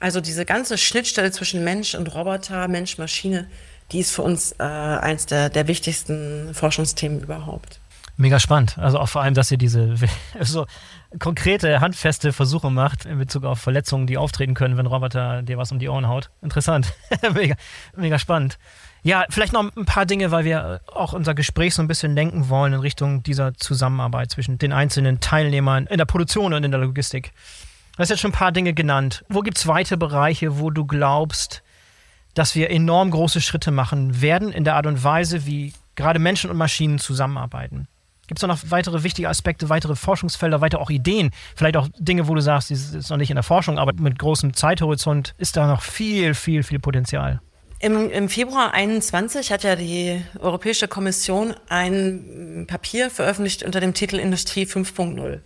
Also 0.00 0.20
diese 0.20 0.44
ganze 0.44 0.78
Schnittstelle 0.78 1.32
zwischen 1.32 1.64
Mensch 1.64 1.94
und 1.94 2.14
Roboter, 2.14 2.68
Mensch-Maschine, 2.68 3.48
die 3.90 4.00
ist 4.00 4.12
für 4.12 4.22
uns 4.22 4.52
äh, 4.52 4.62
eins 4.62 5.26
der, 5.26 5.48
der 5.48 5.66
wichtigsten 5.66 6.54
Forschungsthemen 6.54 7.20
überhaupt. 7.20 7.80
Mega 8.20 8.40
spannend. 8.40 8.76
Also 8.78 8.98
auch 8.98 9.08
vor 9.08 9.22
allem, 9.22 9.34
dass 9.34 9.48
ihr 9.52 9.58
diese 9.58 9.94
so 10.40 10.66
konkrete, 11.20 11.80
handfeste 11.80 12.32
Versuche 12.32 12.68
macht 12.68 13.06
in 13.06 13.16
Bezug 13.16 13.44
auf 13.44 13.60
Verletzungen, 13.60 14.08
die 14.08 14.18
auftreten 14.18 14.54
können, 14.54 14.76
wenn 14.76 14.86
Roboter 14.86 15.42
dir 15.42 15.56
was 15.56 15.70
um 15.70 15.78
die 15.78 15.88
Ohren 15.88 16.08
haut. 16.08 16.28
Interessant. 16.42 16.92
mega, 17.34 17.54
mega 17.96 18.18
spannend. 18.18 18.58
Ja, 19.04 19.24
vielleicht 19.30 19.52
noch 19.52 19.70
ein 19.76 19.84
paar 19.84 20.04
Dinge, 20.04 20.32
weil 20.32 20.44
wir 20.44 20.80
auch 20.92 21.12
unser 21.12 21.36
Gespräch 21.36 21.76
so 21.76 21.80
ein 21.80 21.86
bisschen 21.86 22.12
lenken 22.12 22.48
wollen 22.48 22.72
in 22.72 22.80
Richtung 22.80 23.22
dieser 23.22 23.54
Zusammenarbeit 23.54 24.32
zwischen 24.32 24.58
den 24.58 24.72
einzelnen 24.72 25.20
Teilnehmern 25.20 25.86
in 25.86 25.98
der 25.98 26.04
Produktion 26.04 26.52
und 26.54 26.64
in 26.64 26.72
der 26.72 26.80
Logistik. 26.80 27.30
Du 27.92 27.98
hast 27.98 28.08
jetzt 28.08 28.18
schon 28.18 28.32
ein 28.32 28.34
paar 28.34 28.50
Dinge 28.50 28.74
genannt. 28.74 29.24
Wo 29.28 29.42
gibt 29.42 29.58
es 29.58 29.68
weitere 29.68 29.96
Bereiche, 29.96 30.58
wo 30.58 30.70
du 30.70 30.84
glaubst, 30.84 31.62
dass 32.34 32.56
wir 32.56 32.70
enorm 32.70 33.12
große 33.12 33.40
Schritte 33.40 33.70
machen 33.70 34.20
werden 34.20 34.50
in 34.50 34.64
der 34.64 34.74
Art 34.74 34.86
und 34.86 35.04
Weise, 35.04 35.46
wie 35.46 35.72
gerade 35.94 36.18
Menschen 36.18 36.50
und 36.50 36.56
Maschinen 36.56 36.98
zusammenarbeiten? 36.98 37.86
Gibt 38.28 38.42
es 38.42 38.46
noch 38.46 38.58
weitere 38.70 39.02
wichtige 39.02 39.28
Aspekte, 39.28 39.68
weitere 39.70 39.96
Forschungsfelder, 39.96 40.60
weitere 40.60 40.80
auch 40.80 40.90
Ideen? 40.90 41.30
Vielleicht 41.56 41.76
auch 41.76 41.88
Dinge, 41.98 42.28
wo 42.28 42.34
du 42.34 42.42
sagst, 42.42 42.70
das 42.70 42.94
ist 42.94 43.10
noch 43.10 43.16
nicht 43.16 43.30
in 43.30 43.36
der 43.36 43.42
Forschung, 43.42 43.78
aber 43.78 43.92
mit 43.94 44.18
großem 44.18 44.54
Zeithorizont 44.54 45.34
ist 45.38 45.56
da 45.56 45.66
noch 45.66 45.82
viel, 45.82 46.34
viel, 46.34 46.62
viel 46.62 46.78
Potenzial. 46.78 47.40
Im, 47.80 48.10
Im 48.10 48.28
Februar 48.28 48.74
21 48.74 49.50
hat 49.50 49.62
ja 49.62 49.76
die 49.76 50.20
Europäische 50.40 50.88
Kommission 50.88 51.54
ein 51.68 52.66
Papier 52.68 53.08
veröffentlicht 53.08 53.62
unter 53.62 53.80
dem 53.80 53.94
Titel 53.94 54.16
Industrie 54.16 54.64
5.0. 54.64 55.40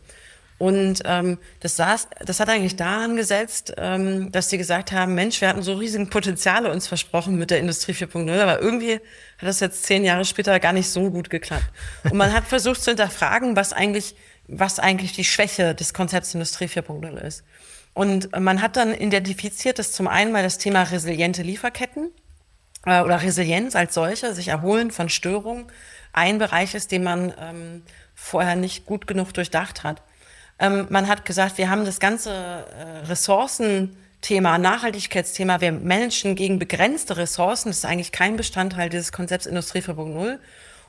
Und 0.62 1.02
ähm, 1.06 1.38
das, 1.58 1.74
saß, 1.74 2.06
das 2.24 2.38
hat 2.38 2.48
eigentlich 2.48 2.76
daran 2.76 3.16
gesetzt, 3.16 3.74
ähm, 3.78 4.30
dass 4.30 4.48
sie 4.48 4.58
gesagt 4.58 4.92
haben, 4.92 5.12
Mensch, 5.12 5.40
wir 5.40 5.48
hatten 5.48 5.64
so 5.64 5.74
riesige 5.74 6.06
Potenziale 6.06 6.70
uns 6.70 6.86
versprochen 6.86 7.34
mit 7.34 7.50
der 7.50 7.58
Industrie 7.58 7.90
4.0, 7.90 8.40
aber 8.40 8.60
irgendwie 8.60 8.92
hat 8.92 9.00
das 9.40 9.58
jetzt 9.58 9.82
zehn 9.82 10.04
Jahre 10.04 10.24
später 10.24 10.60
gar 10.60 10.72
nicht 10.72 10.88
so 10.88 11.10
gut 11.10 11.30
geklappt. 11.30 11.66
Und 12.04 12.14
man 12.14 12.32
hat 12.32 12.44
versucht 12.48 12.80
zu 12.80 12.92
hinterfragen, 12.92 13.56
was 13.56 13.72
eigentlich, 13.72 14.14
was 14.46 14.78
eigentlich 14.78 15.12
die 15.12 15.24
Schwäche 15.24 15.74
des 15.74 15.94
Konzepts 15.94 16.32
Industrie 16.32 16.66
4.0 16.66 17.16
ist. 17.18 17.42
Und 17.92 18.30
man 18.38 18.62
hat 18.62 18.76
dann 18.76 18.94
identifiziert, 18.94 19.80
dass 19.80 19.90
zum 19.90 20.06
einen 20.06 20.30
mal 20.30 20.44
das 20.44 20.58
Thema 20.58 20.84
resiliente 20.84 21.42
Lieferketten 21.42 22.12
äh, 22.86 23.00
oder 23.00 23.20
Resilienz 23.20 23.74
als 23.74 23.94
solche, 23.94 24.32
sich 24.32 24.46
erholen 24.46 24.92
von 24.92 25.08
Störungen, 25.08 25.66
ein 26.12 26.38
Bereich 26.38 26.76
ist, 26.76 26.92
den 26.92 27.02
man 27.02 27.34
ähm, 27.40 27.82
vorher 28.14 28.54
nicht 28.54 28.86
gut 28.86 29.08
genug 29.08 29.34
durchdacht 29.34 29.82
hat. 29.82 30.02
Ähm, 30.62 30.86
man 30.90 31.08
hat 31.08 31.24
gesagt, 31.24 31.58
wir 31.58 31.68
haben 31.68 31.84
das 31.84 31.98
ganze 31.98 32.30
äh, 32.30 33.06
Ressourcenthema, 33.08 34.58
Nachhaltigkeitsthema, 34.58 35.60
wir 35.60 35.72
managen 35.72 36.36
gegen 36.36 36.60
begrenzte 36.60 37.16
Ressourcen. 37.16 37.68
Das 37.70 37.78
ist 37.78 37.84
eigentlich 37.84 38.12
kein 38.12 38.36
Bestandteil 38.36 38.88
dieses 38.88 39.10
Konzepts 39.10 39.46
Industrie 39.46 39.80
4.0. 39.80 40.38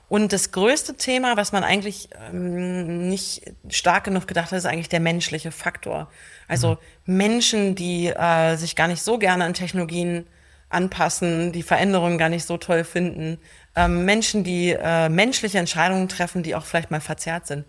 Und 0.10 0.32
das 0.32 0.52
größte 0.52 0.96
Thema, 0.96 1.38
was 1.38 1.54
man 1.54 1.64
eigentlich 1.64 2.10
ähm, 2.32 3.10
nicht 3.10 3.52
stark 3.68 4.04
genug 4.04 4.28
gedacht 4.28 4.52
hat, 4.52 4.60
ist 4.60 4.68
eigentlich 4.68 4.90
der 4.90 5.00
menschliche 5.00 5.52
Faktor. 5.52 6.08
Also 6.48 6.78
mhm. 7.08 7.18
Menschen, 7.18 7.76
die 7.76 8.10
äh, 8.10 8.56
sich 8.58 8.76
gar 8.76 8.88
nicht 8.88 9.02
so 9.02 9.18
gerne 9.18 9.44
an 9.44 9.56
Technologien 9.56 10.28
anpassen, 10.70 11.52
die 11.52 11.64
Veränderungen 11.64 12.20
gar 12.20 12.30
nicht 12.30 12.46
so 12.46 12.58
toll 12.58 12.84
finden, 12.84 13.40
ähm, 13.76 14.06
Menschen, 14.06 14.44
die 14.44 14.72
äh, 14.72 15.10
menschliche 15.10 15.58
Entscheidungen 15.58 16.10
treffen, 16.10 16.44
die 16.44 16.54
auch 16.54 16.66
vielleicht 16.66 16.92
mal 16.92 17.02
verzerrt 17.02 17.48
sind. 17.48 17.66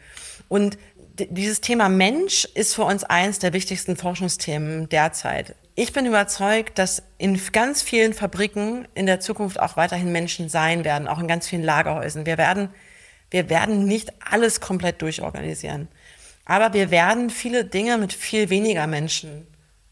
Und 0.49 0.77
dieses 1.17 1.61
Thema 1.61 1.89
Mensch 1.89 2.45
ist 2.55 2.75
für 2.75 2.85
uns 2.85 3.05
eins 3.05 3.39
der 3.39 3.53
wichtigsten 3.53 3.97
Forschungsthemen 3.97 4.89
derzeit. 4.89 5.55
Ich 5.77 5.93
bin 5.93 6.07
überzeugt, 6.07 6.79
dass 6.79 7.03
in 7.19 7.41
ganz 7.53 7.83
vielen 7.83 8.15
Fabriken 8.15 8.87
in 8.95 9.07
der 9.07 9.21
Zukunft 9.21 9.61
auch 9.61 9.77
weiterhin 9.77 10.13
Menschen 10.13 10.49
sein 10.49 10.85
werden, 10.85 11.09
auch 11.09 11.19
in 11.19 11.29
ganz 11.29 11.49
vielen 11.49 11.63
Lagerhäusern. 11.63 12.27
Wir 12.27 12.39
werden, 12.39 12.71
wir 13.31 13.49
werden 13.49 13.85
nicht 13.85 14.13
alles 14.29 14.61
komplett 14.61 15.03
durchorganisieren. 15.03 15.89
Aber 16.45 16.75
wir 16.75 16.91
werden 16.91 17.31
viele 17.31 17.65
Dinge 17.65 17.97
mit 17.97 18.13
viel 18.13 18.51
weniger 18.51 18.87
Menschen 18.87 19.47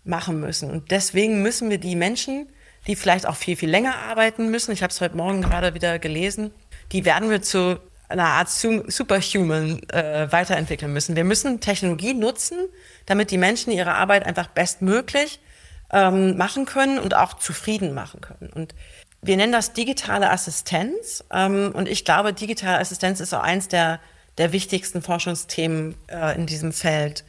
machen 0.04 0.40
müssen. 0.40 0.70
Und 0.70 0.90
deswegen 0.90 1.42
müssen 1.42 1.70
wir 1.70 1.78
die 1.78 1.96
Menschen, 1.96 2.48
die 2.87 2.96
vielleicht 2.96 3.26
auch 3.26 3.37
viel, 3.37 3.56
viel 3.56 3.70
länger 3.70 3.96
arbeiten 3.96 4.50
müssen, 4.50 4.72
ich 4.72 4.82
habe 4.82 4.90
es 4.90 5.00
heute 5.00 5.16
Morgen 5.16 5.40
gerade 5.42 5.74
wieder 5.74 6.00
gelesen, 6.00 6.52
die 6.90 7.04
werden 7.04 7.30
wir 7.30 7.42
zu 7.42 7.78
einer 8.12 8.29
Art 8.29 8.48
Superhuman 8.51 9.81
äh, 9.88 10.31
weiterentwickeln 10.31 10.92
müssen. 10.92 11.16
Wir 11.16 11.25
müssen 11.25 11.61
Technologie 11.61 12.14
nutzen, 12.14 12.59
damit 13.07 13.31
die 13.31 13.38
Menschen 13.38 13.72
ihre 13.72 13.94
Arbeit 13.94 14.25
einfach 14.25 14.48
bestmöglich 14.48 15.40
ähm, 15.92 16.37
machen 16.37 16.64
können 16.64 16.98
und 16.98 17.14
auch 17.14 17.35
zufrieden 17.35 17.94
machen 17.94 18.20
können. 18.20 18.51
Und 18.55 18.75
wir 19.20 19.37
nennen 19.37 19.53
das 19.53 19.72
digitale 19.72 20.31
Assistenz. 20.31 21.25
Ähm, 21.31 21.72
und 21.75 21.88
ich 21.88 22.05
glaube, 22.05 22.33
digitale 22.33 22.79
Assistenz 22.79 23.20
ist 23.20 23.33
auch 23.35 23.42
eins 23.42 23.68
der, 23.68 24.01
der 24.38 24.53
wichtigsten 24.53 25.03
Forschungsthemen 25.03 25.94
äh, 26.09 26.35
in 26.37 26.46
diesem 26.46 26.72
Feld. 26.72 27.25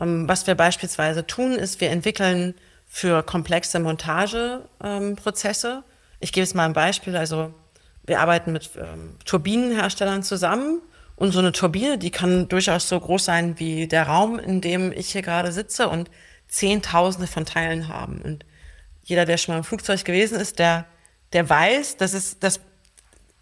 Ähm, 0.00 0.28
was 0.28 0.46
wir 0.46 0.54
beispielsweise 0.54 1.26
tun, 1.26 1.52
ist, 1.52 1.80
wir 1.80 1.90
entwickeln 1.90 2.54
für 2.86 3.22
komplexe 3.22 3.78
Montageprozesse. 3.78 5.68
Ähm, 5.68 5.82
ich 6.18 6.32
gebe 6.32 6.44
es 6.44 6.54
mal 6.54 6.66
ein 6.66 6.72
Beispiel. 6.72 7.16
Also 7.16 7.54
wir 8.04 8.20
arbeiten 8.20 8.52
mit 8.52 8.70
ähm, 8.76 9.16
Turbinenherstellern 9.24 10.22
zusammen 10.22 10.80
und 11.16 11.32
so 11.32 11.38
eine 11.38 11.52
Turbine, 11.52 11.98
die 11.98 12.10
kann 12.10 12.48
durchaus 12.48 12.88
so 12.88 12.98
groß 12.98 13.24
sein 13.24 13.58
wie 13.58 13.86
der 13.86 14.04
Raum, 14.04 14.38
in 14.38 14.60
dem 14.60 14.92
ich 14.92 15.12
hier 15.12 15.22
gerade 15.22 15.52
sitze 15.52 15.88
und 15.88 16.10
Zehntausende 16.48 17.26
von 17.26 17.44
Teilen 17.44 17.88
haben. 17.88 18.20
Und 18.22 18.44
jeder, 19.02 19.24
der 19.24 19.36
schon 19.36 19.54
mal 19.54 19.58
im 19.58 19.64
Flugzeug 19.64 20.04
gewesen 20.04 20.38
ist, 20.40 20.58
der, 20.58 20.86
der 21.32 21.48
weiß, 21.48 21.96
dass 21.98 22.14
es, 22.14 22.38
das 22.38 22.60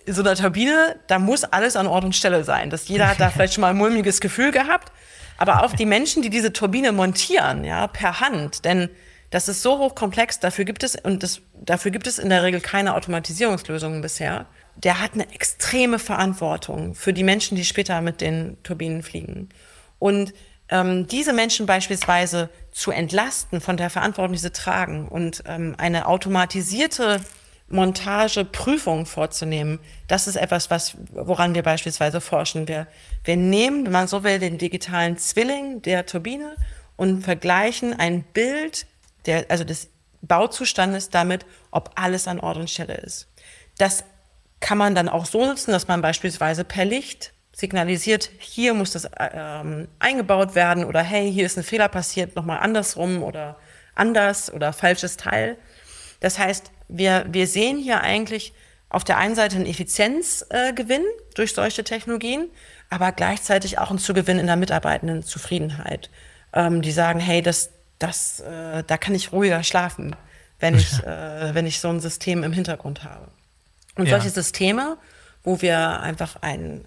in 0.04 0.14
so 0.14 0.22
einer 0.22 0.34
Turbine, 0.34 0.98
da 1.06 1.18
muss 1.18 1.44
alles 1.44 1.76
an 1.76 1.86
Ort 1.86 2.04
und 2.04 2.16
Stelle 2.16 2.42
sein. 2.42 2.70
Das, 2.70 2.88
jeder 2.88 3.08
hat 3.08 3.20
da 3.20 3.30
vielleicht 3.30 3.54
schon 3.54 3.62
mal 3.62 3.70
ein 3.70 3.76
mulmiges 3.76 4.20
Gefühl 4.20 4.50
gehabt. 4.50 4.92
Aber 5.36 5.64
auf 5.64 5.74
die 5.74 5.86
Menschen, 5.86 6.22
die 6.22 6.30
diese 6.30 6.52
Turbine 6.52 6.92
montieren, 6.92 7.64
ja, 7.64 7.86
per 7.86 8.20
Hand, 8.20 8.64
denn 8.64 8.90
das 9.30 9.48
ist 9.48 9.62
so 9.62 9.78
hochkomplex, 9.78 10.40
dafür 10.40 10.64
gibt 10.64 10.82
es, 10.82 10.96
und 10.96 11.22
das, 11.22 11.42
dafür 11.54 11.90
gibt 11.90 12.06
es 12.06 12.18
in 12.18 12.30
der 12.30 12.42
Regel 12.42 12.60
keine 12.60 12.94
Automatisierungslösungen 12.94 14.00
bisher. 14.00 14.46
Der 14.76 15.00
hat 15.00 15.14
eine 15.14 15.32
extreme 15.32 15.98
Verantwortung 15.98 16.94
für 16.94 17.12
die 17.12 17.24
Menschen, 17.24 17.56
die 17.56 17.64
später 17.64 18.00
mit 18.00 18.20
den 18.20 18.56
Turbinen 18.62 19.02
fliegen. 19.02 19.50
Und 19.98 20.32
ähm, 20.70 21.06
diese 21.06 21.32
Menschen 21.32 21.66
beispielsweise 21.66 22.48
zu 22.70 22.90
entlasten 22.90 23.60
von 23.60 23.76
der 23.76 23.90
Verantwortung, 23.90 24.32
die 24.32 24.38
sie 24.38 24.52
tragen 24.52 25.08
und 25.08 25.42
ähm, 25.46 25.74
eine 25.78 26.06
automatisierte 26.06 27.20
Montageprüfung 27.68 29.04
vorzunehmen, 29.04 29.78
das 30.06 30.26
ist 30.26 30.36
etwas, 30.36 30.70
was, 30.70 30.96
woran 31.10 31.54
wir 31.54 31.62
beispielsweise 31.62 32.20
forschen. 32.20 32.66
Wir, 32.66 32.86
wir 33.24 33.36
nehmen, 33.36 33.84
wenn 33.84 33.92
man 33.92 34.08
so 34.08 34.24
will, 34.24 34.38
den 34.38 34.56
digitalen 34.56 35.18
Zwilling 35.18 35.82
der 35.82 36.06
Turbine 36.06 36.56
und 36.96 37.22
vergleichen 37.22 37.98
ein 37.98 38.22
Bild 38.22 38.86
der, 39.28 39.46
also 39.48 39.62
des 39.64 39.90
Bauzustandes 40.22 41.10
damit, 41.10 41.46
ob 41.70 41.92
alles 41.94 42.26
an 42.26 42.40
Ort 42.40 42.56
und 42.56 42.70
Stelle 42.70 42.94
ist. 42.94 43.28
Das 43.78 44.02
kann 44.60 44.78
man 44.78 44.94
dann 44.94 45.08
auch 45.08 45.26
so 45.26 45.46
nutzen, 45.46 45.70
dass 45.70 45.86
man 45.86 46.02
beispielsweise 46.02 46.64
per 46.64 46.84
Licht 46.84 47.32
signalisiert, 47.52 48.30
hier 48.38 48.74
muss 48.74 48.92
das 48.92 49.08
ähm, 49.18 49.88
eingebaut 49.98 50.54
werden 50.54 50.84
oder 50.84 51.02
hey, 51.02 51.32
hier 51.32 51.46
ist 51.46 51.56
ein 51.56 51.64
Fehler 51.64 51.88
passiert, 51.88 52.36
nochmal 52.36 52.58
andersrum 52.60 53.22
oder 53.22 53.56
anders 53.94 54.52
oder 54.52 54.72
falsches 54.72 55.16
Teil. 55.16 55.56
Das 56.20 56.38
heißt, 56.38 56.70
wir, 56.88 57.26
wir 57.28 57.46
sehen 57.46 57.78
hier 57.78 58.00
eigentlich 58.00 58.52
auf 58.90 59.04
der 59.04 59.18
einen 59.18 59.34
Seite 59.34 59.56
einen 59.56 59.66
Effizienzgewinn 59.66 61.02
äh, 61.02 61.22
durch 61.34 61.52
solche 61.52 61.84
Technologien, 61.84 62.48
aber 62.90 63.12
gleichzeitig 63.12 63.78
auch 63.78 63.90
einen 63.90 63.98
Zugewinn 63.98 64.38
in 64.38 64.46
der 64.46 64.56
mitarbeitenden 64.56 65.22
Zufriedenheit. 65.22 66.10
Ähm, 66.54 66.80
die 66.80 66.92
sagen, 66.92 67.20
hey, 67.20 67.42
das, 67.42 67.70
das, 67.98 68.40
äh, 68.40 68.82
da 68.86 68.96
kann 68.96 69.14
ich 69.14 69.32
ruhiger 69.32 69.62
schlafen, 69.62 70.16
wenn 70.60 70.76
ich, 70.76 71.02
äh, 71.04 71.54
wenn 71.54 71.66
ich 71.66 71.80
so 71.80 71.88
ein 71.88 72.00
System 72.00 72.42
im 72.42 72.52
Hintergrund 72.52 73.04
habe. 73.04 73.28
Und 73.96 74.06
ja. 74.06 74.16
solche 74.16 74.30
Systeme, 74.30 74.96
wo 75.42 75.60
wir 75.60 76.00
einfach 76.00 76.36
ein 76.40 76.84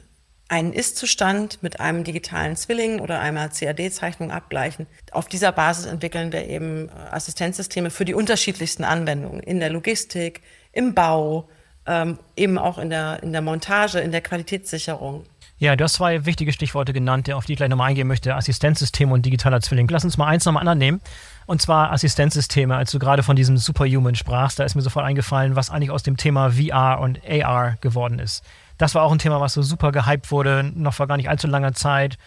einen 0.51 0.73
Ist-Zustand 0.73 1.63
mit 1.63 1.79
einem 1.79 2.03
digitalen 2.03 2.57
Zwilling 2.57 2.99
oder 2.99 3.21
einer 3.21 3.47
CAD-Zeichnung 3.47 4.31
abgleichen. 4.31 4.85
Auf 5.13 5.29
dieser 5.29 5.53
Basis 5.53 5.85
entwickeln 5.85 6.33
wir 6.33 6.45
eben 6.45 6.89
äh, 6.89 6.91
Assistenzsysteme 7.11 7.89
für 7.89 8.03
die 8.03 8.13
unterschiedlichsten 8.13 8.83
Anwendungen 8.83 9.39
in 9.41 9.61
der 9.61 9.69
Logistik, 9.69 10.41
im 10.73 10.93
Bau, 10.93 11.47
ähm, 11.87 12.19
eben 12.35 12.57
auch 12.57 12.79
in 12.79 12.89
der, 12.89 13.23
in 13.23 13.31
der 13.31 13.41
Montage, 13.41 13.99
in 14.01 14.11
der 14.11 14.19
Qualitätssicherung. 14.19 15.23
Ja, 15.61 15.75
du 15.75 15.83
hast 15.83 15.93
zwei 15.93 16.25
wichtige 16.25 16.53
Stichworte 16.53 16.91
genannt, 16.91 17.31
auf 17.31 17.45
die 17.45 17.53
ich 17.53 17.57
gleich 17.57 17.69
nochmal 17.69 17.89
eingehen 17.89 18.07
möchte. 18.07 18.33
Assistenzsysteme 18.33 19.13
und 19.13 19.23
digitaler 19.23 19.61
Zwilling. 19.61 19.87
Lass 19.89 20.03
uns 20.03 20.17
mal 20.17 20.25
eins 20.25 20.43
nochmal 20.43 20.61
anderen 20.61 20.79
nehmen. 20.79 21.01
Und 21.45 21.61
zwar 21.61 21.91
Assistenzsysteme. 21.91 22.75
Als 22.75 22.89
du 22.89 22.97
gerade 22.97 23.21
von 23.21 23.35
diesem 23.35 23.57
Superhuman 23.57 24.15
sprachst, 24.15 24.57
da 24.57 24.63
ist 24.63 24.73
mir 24.73 24.81
sofort 24.81 25.05
eingefallen, 25.05 25.55
was 25.55 25.69
eigentlich 25.69 25.91
aus 25.91 26.01
dem 26.01 26.17
Thema 26.17 26.53
VR 26.53 26.99
und 26.99 27.19
AR 27.29 27.77
geworden 27.79 28.17
ist. 28.17 28.43
Das 28.79 28.95
war 28.95 29.03
auch 29.03 29.11
ein 29.11 29.19
Thema, 29.19 29.39
was 29.39 29.53
so 29.53 29.61
super 29.61 29.91
gehypt 29.91 30.31
wurde, 30.31 30.63
noch 30.73 30.95
vor 30.95 31.05
gar 31.05 31.17
nicht 31.17 31.29
allzu 31.29 31.45
langer 31.45 31.73
Zeit, 31.73 32.17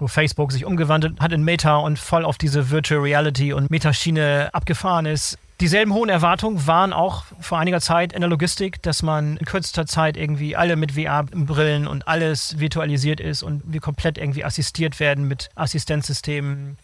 wo 0.00 0.08
Facebook 0.08 0.50
sich 0.50 0.64
umgewandelt 0.64 1.20
hat 1.20 1.30
in 1.30 1.44
Meta 1.44 1.76
und 1.76 2.00
voll 2.00 2.24
auf 2.24 2.36
diese 2.36 2.70
Virtual 2.70 3.00
Reality 3.00 3.52
und 3.52 3.70
Metaschiene 3.70 4.50
abgefahren 4.52 5.06
ist. 5.06 5.38
Dieselben 5.62 5.94
hohen 5.94 6.08
Erwartungen 6.08 6.66
waren 6.66 6.92
auch 6.92 7.22
vor 7.38 7.60
einiger 7.60 7.80
Zeit 7.80 8.12
in 8.12 8.20
der 8.20 8.28
Logistik, 8.28 8.82
dass 8.82 9.04
man 9.04 9.36
in 9.36 9.46
kürzester 9.46 9.86
Zeit 9.86 10.16
irgendwie 10.16 10.56
alle 10.56 10.74
mit 10.74 10.90
VR-Brillen 10.90 11.86
und 11.86 12.08
alles 12.08 12.58
virtualisiert 12.58 13.20
ist 13.20 13.44
und 13.44 13.62
wir 13.64 13.80
komplett 13.80 14.18
irgendwie 14.18 14.44
assistiert 14.44 14.98
werden 14.98 15.28
mit 15.28 15.50
Assistenzsystemen 15.54 16.78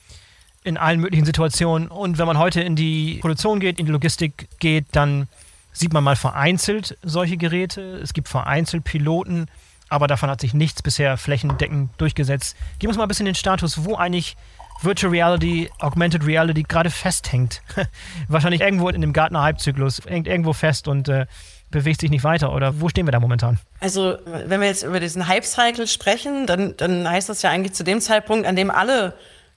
in 0.62 0.76
allen 0.76 1.00
möglichen 1.00 1.24
Situationen. 1.24 1.88
Und 1.88 2.18
wenn 2.18 2.28
man 2.28 2.38
heute 2.38 2.60
in 2.60 2.76
die 2.76 3.18
Produktion 3.20 3.58
geht, 3.58 3.80
in 3.80 3.86
die 3.86 3.90
Logistik 3.90 4.46
geht, 4.60 4.86
dann 4.92 5.26
sieht 5.72 5.92
man 5.92 6.04
mal 6.04 6.14
vereinzelt 6.14 6.96
solche 7.02 7.36
Geräte. 7.36 7.98
Es 8.00 8.12
gibt 8.12 8.28
vereinzelt 8.28 8.84
Piloten, 8.84 9.48
aber 9.88 10.06
davon 10.06 10.30
hat 10.30 10.40
sich 10.40 10.54
nichts 10.54 10.82
bisher 10.82 11.16
flächendeckend 11.16 11.90
durchgesetzt. 11.98 12.56
Gib 12.78 12.86
uns 12.86 12.96
mal 12.96 13.06
ein 13.06 13.08
bisschen 13.08 13.26
den 13.26 13.34
Status, 13.34 13.84
wo 13.84 13.96
eigentlich 13.96 14.36
Virtual 14.82 15.10
Reality, 15.10 15.70
Augmented 15.80 16.26
Reality 16.26 16.62
gerade 16.62 16.90
festhängt. 16.90 17.62
Wahrscheinlich 18.28 18.60
irgendwo 18.60 18.88
in 18.88 19.00
dem 19.00 19.12
Gartner-Hype-Zyklus, 19.12 20.02
hängt 20.06 20.26
irgendwo 20.26 20.52
fest 20.52 20.88
und 20.88 21.08
äh, 21.08 21.26
bewegt 21.70 22.00
sich 22.00 22.10
nicht 22.10 22.24
weiter. 22.24 22.52
Oder 22.52 22.80
wo 22.80 22.88
stehen 22.88 23.06
wir 23.06 23.12
da 23.12 23.20
momentan? 23.20 23.58
Also, 23.80 24.18
wenn 24.24 24.60
wir 24.60 24.68
jetzt 24.68 24.82
über 24.82 25.00
diesen 25.00 25.28
Hype-Cycle 25.28 25.86
sprechen, 25.86 26.46
dann, 26.46 26.76
dann 26.76 27.08
heißt 27.08 27.28
das 27.28 27.42
ja 27.42 27.50
eigentlich 27.50 27.74
zu 27.74 27.84
dem 27.84 28.00
Zeitpunkt, 28.00 28.46
an 28.46 28.56
dem 28.56 28.70
alle 28.70 29.14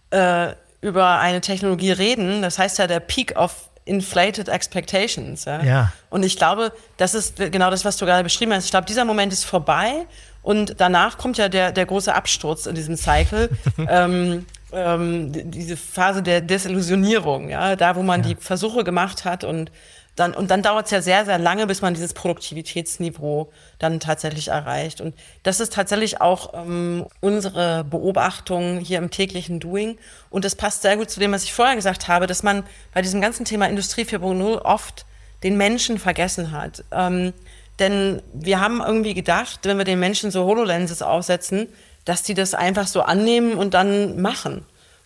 äh, 0.09 0.53
über 0.81 1.19
eine 1.19 1.41
Technologie 1.41 1.91
reden. 1.91 2.41
Das 2.41 2.59
heißt 2.59 2.79
ja 2.79 2.87
der 2.87 2.99
Peak 2.99 3.37
of 3.37 3.69
inflated 3.85 4.47
expectations. 4.47 5.45
Ja? 5.45 5.63
ja? 5.63 5.93
Und 6.09 6.23
ich 6.23 6.37
glaube, 6.37 6.71
das 6.97 7.13
ist 7.13 7.37
genau 7.37 7.69
das, 7.69 7.85
was 7.85 7.97
du 7.97 8.05
gerade 8.05 8.23
beschrieben 8.23 8.53
hast. 8.53 8.65
Ich 8.65 8.71
glaube, 8.71 8.85
dieser 8.85 9.05
Moment 9.05 9.33
ist 9.33 9.43
vorbei 9.43 10.05
und 10.43 10.75
danach 10.79 11.17
kommt 11.17 11.37
ja 11.37 11.49
der, 11.49 11.71
der 11.71 11.85
große 11.85 12.13
Absturz 12.13 12.65
in 12.65 12.75
diesem 12.75 12.95
Cycle. 12.95 13.49
ähm, 13.89 14.45
ähm, 14.73 15.31
diese 15.51 15.77
Phase 15.77 16.23
der 16.23 16.41
Desillusionierung, 16.41 17.49
ja, 17.49 17.75
da 17.75 17.95
wo 17.95 18.03
man 18.03 18.21
ja. 18.23 18.29
die 18.29 18.35
Versuche 18.35 18.83
gemacht 18.83 19.25
hat 19.25 19.43
und 19.43 19.71
dann, 20.15 20.33
und 20.33 20.51
dann 20.51 20.61
dauert 20.61 20.85
es 20.85 20.91
ja 20.91 21.01
sehr, 21.01 21.25
sehr 21.25 21.39
lange, 21.39 21.67
bis 21.67 21.81
man 21.81 21.93
dieses 21.93 22.13
Produktivitätsniveau 22.13 23.49
dann 23.79 24.01
tatsächlich 24.01 24.49
erreicht. 24.49 24.99
Und 24.99 25.15
das 25.43 25.61
ist 25.61 25.73
tatsächlich 25.73 26.19
auch 26.19 26.53
ähm, 26.53 27.05
unsere 27.21 27.85
Beobachtung 27.85 28.79
hier 28.79 28.97
im 28.97 29.09
täglichen 29.09 29.61
Doing. 29.61 29.97
Und 30.29 30.43
das 30.43 30.55
passt 30.55 30.81
sehr 30.81 30.97
gut 30.97 31.09
zu 31.09 31.21
dem, 31.21 31.31
was 31.31 31.43
ich 31.43 31.53
vorher 31.53 31.75
gesagt 31.75 32.09
habe, 32.09 32.27
dass 32.27 32.43
man 32.43 32.63
bei 32.93 33.01
diesem 33.01 33.21
ganzen 33.21 33.45
Thema 33.45 33.67
Industrie 33.67 34.03
4.0 34.03 34.61
oft 34.61 35.05
den 35.43 35.55
Menschen 35.55 35.97
vergessen 35.97 36.51
hat. 36.51 36.83
Ähm, 36.91 37.33
denn 37.79 38.21
wir 38.33 38.59
haben 38.59 38.81
irgendwie 38.81 39.13
gedacht, 39.13 39.61
wenn 39.63 39.77
wir 39.77 39.85
den 39.85 39.99
Menschen 39.99 40.29
so 40.29 40.45
HoloLenses 40.45 41.01
aufsetzen, 41.01 41.67
dass 42.11 42.23
die 42.23 42.33
das 42.33 42.53
einfach 42.53 42.87
so 42.87 43.03
annehmen 43.03 43.53
und 43.53 43.73
dann 43.73 44.21
machen. 44.21 44.65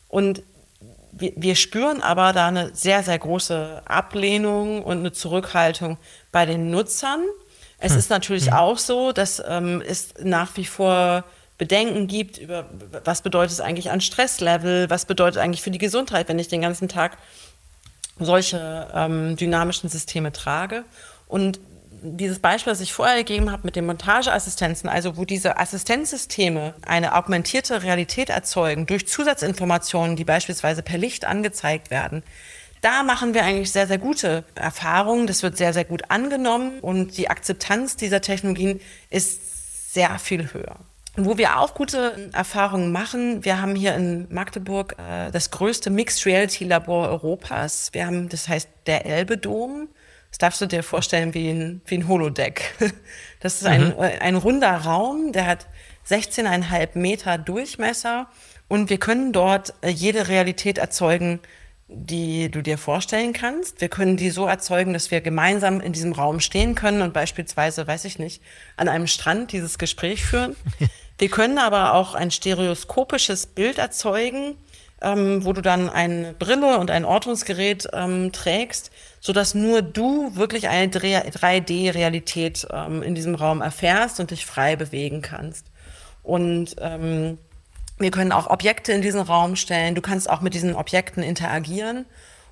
Und 0.10 0.42
wir, 1.12 1.34
wir 1.36 1.56
spüren 1.56 2.02
aber 2.02 2.34
da 2.34 2.48
eine 2.48 2.74
sehr, 2.74 3.04
sehr 3.04 3.20
große 3.20 3.84
Ablehnung 3.86 4.82
und 4.82 4.98
eine 4.98 5.12
Zurückhaltung 5.12 6.00
bei 6.32 6.48
den 6.48 6.72
Nutzern. 6.72 7.22
Es 7.78 7.92
hm. 7.92 8.00
ist 8.00 8.10
natürlich 8.10 8.48
hm. 8.48 8.54
auch 8.54 8.80
so, 8.80 9.12
dass 9.12 9.40
ähm, 9.48 9.84
es 9.86 10.16
nach 10.20 10.58
wie 10.58 10.66
vor 10.66 11.26
Bedenken 11.60 12.08
gibt 12.08 12.40
über, 12.40 12.66
was 13.04 13.22
bedeutet 13.22 13.52
es 13.52 13.62
eigentlich 13.62 13.92
an 13.92 14.02
Stresslevel, 14.02 14.90
was 14.90 15.06
bedeutet 15.06 15.40
eigentlich 15.40 15.62
für 15.62 15.70
die 15.70 15.78
Gesundheit, 15.78 16.28
wenn 16.28 16.40
ich 16.40 16.48
den 16.48 16.62
ganzen 16.62 16.88
Tag 16.88 17.20
solche 18.18 18.88
ähm, 18.96 19.36
dynamischen 19.36 19.92
Systeme 19.92 20.32
trage. 20.32 20.86
Und 21.28 21.60
dieses 22.06 22.40
Beispiel, 22.40 22.72
das 22.72 22.82
ich 22.82 22.94
vorher 22.94 23.18
gegeben 23.18 23.52
habe 23.52 23.64
mit 23.64 23.76
den 23.76 23.86
Montageassistenzen, 23.86 24.90
also 24.90 25.18
wo 25.18 25.26
diese 25.26 25.58
Assistenzsysteme 25.58 26.74
eine 26.86 27.16
augmentierte 27.16 27.84
Realität 27.84 28.30
erzeugen 28.30 28.86
durch 28.86 29.08
Zusatzinformationen, 29.08 30.16
die 30.16 30.24
beispielsweise 30.24 30.82
per 30.84 30.98
Licht 30.98 31.26
angezeigt 31.26 31.92
werden, 31.92 32.24
da 32.86 33.02
machen 33.02 33.34
wir 33.34 33.44
eigentlich 33.44 33.72
sehr, 33.72 33.88
sehr 33.88 33.98
gute 33.98 34.44
Erfahrungen. 34.54 35.26
Das 35.26 35.42
wird 35.42 35.58
sehr, 35.58 35.74
sehr 35.74 35.86
gut 35.86 36.12
angenommen 36.12 36.80
und 36.82 37.18
die 37.18 37.30
Akzeptanz 37.30 37.96
dieser 37.96 38.22
Technologien 38.22 38.80
ist 39.10 39.94
sehr 39.94 40.20
viel 40.20 40.54
höher. 40.54 40.76
Wo 41.18 41.38
wir 41.38 41.58
auch 41.58 41.74
gute 41.74 42.30
Erfahrungen 42.34 42.92
machen, 42.92 43.44
wir 43.44 43.60
haben 43.60 43.74
hier 43.74 43.96
in 43.96 44.28
Magdeburg 44.30 44.98
äh, 45.00 45.32
das 45.32 45.50
größte 45.50 45.90
Mixed 45.90 46.26
Reality 46.28 46.66
Labor 46.66 47.10
Europas. 47.10 47.90
Wir 47.94 48.06
haben, 48.06 48.30
das 48.30 48.50
heißt 48.50 48.70
der 48.86 49.06
Elbe 49.06 49.38
Dom. 49.38 49.88
Das 50.36 50.40
darfst 50.40 50.60
du 50.60 50.66
dir 50.66 50.84
vorstellen 50.84 51.34
wie 51.34 51.50
ein, 51.50 51.82
wie 51.86 51.96
ein 51.96 52.08
Holodeck. 52.10 52.76
Das 53.40 53.62
ist 53.62 53.68
ein, 53.68 53.90
mhm. 53.90 54.00
ein 54.00 54.36
runder 54.36 54.76
Raum, 54.76 55.32
der 55.32 55.46
hat 55.46 55.68
16,5 56.10 56.98
Meter 56.98 57.38
Durchmesser 57.38 58.28
und 58.68 58.90
wir 58.90 58.98
können 58.98 59.34
dort 59.34 59.76
äh, 59.82 59.90
jede 59.90 60.28
Realität 60.30 60.80
erzeugen, 60.80 61.40
die 61.88 62.50
du 62.50 62.64
dir 62.64 62.80
vorstellen 62.80 63.34
kannst. 63.34 63.82
Wir 63.82 63.90
können 63.90 64.18
die 64.18 64.32
so 64.32 64.48
erzeugen, 64.48 64.94
dass 64.94 65.12
wir 65.12 65.22
gemeinsam 65.22 65.80
in 65.80 65.94
diesem 65.94 66.14
Raum 66.14 66.40
stehen 66.40 66.74
können 66.74 67.04
und 67.04 67.14
beispielsweise, 67.14 67.86
weiß 67.86 68.06
ich 68.06 68.18
nicht, 68.18 68.42
an 68.78 68.90
einem 68.90 69.08
Strand 69.08 69.52
dieses 69.52 69.78
Gespräch 69.78 70.26
führen. 70.26 70.56
Wir 71.18 71.30
können 71.30 71.60
aber 71.60 71.94
auch 71.94 72.14
ein 72.14 72.30
stereoskopisches 72.30 73.46
Bild 73.48 73.78
erzeugen, 73.78 74.58
ähm, 75.02 75.46
wo 75.46 75.54
du 75.54 75.62
dann 75.62 75.90
eine 75.90 76.34
Brille 76.34 76.78
und 76.78 76.92
ein 76.92 77.06
Ortungsgerät 77.06 77.88
ähm, 77.94 78.32
trägst, 78.32 78.92
so 79.20 79.34
dass 79.34 79.54
nur 79.54 79.82
du 79.82 80.36
wirklich 80.36 80.70
eine 80.70 80.88
3D-Realität 80.88 82.68
ähm, 82.72 83.04
in 83.04 83.16
diesem 83.16 83.36
Raum 83.36 83.62
erfährst 83.62 84.20
und 84.20 84.32
dich 84.32 84.46
frei 84.46 84.76
bewegen 84.76 85.22
kannst. 85.22 85.68
Und 86.24 86.76
ähm, 86.80 87.38
wir 87.98 88.12
können 88.12 88.32
auch 88.32 88.50
Objekte 88.50 88.92
in 88.92 89.02
diesen 89.02 89.22
Raum 89.22 89.56
stellen. 89.56 89.96
Du 89.96 90.02
kannst 90.02 90.30
auch 90.30 90.42
mit 90.42 90.54
diesen 90.54 90.76
Objekten 90.76 91.24
interagieren. 91.24 92.06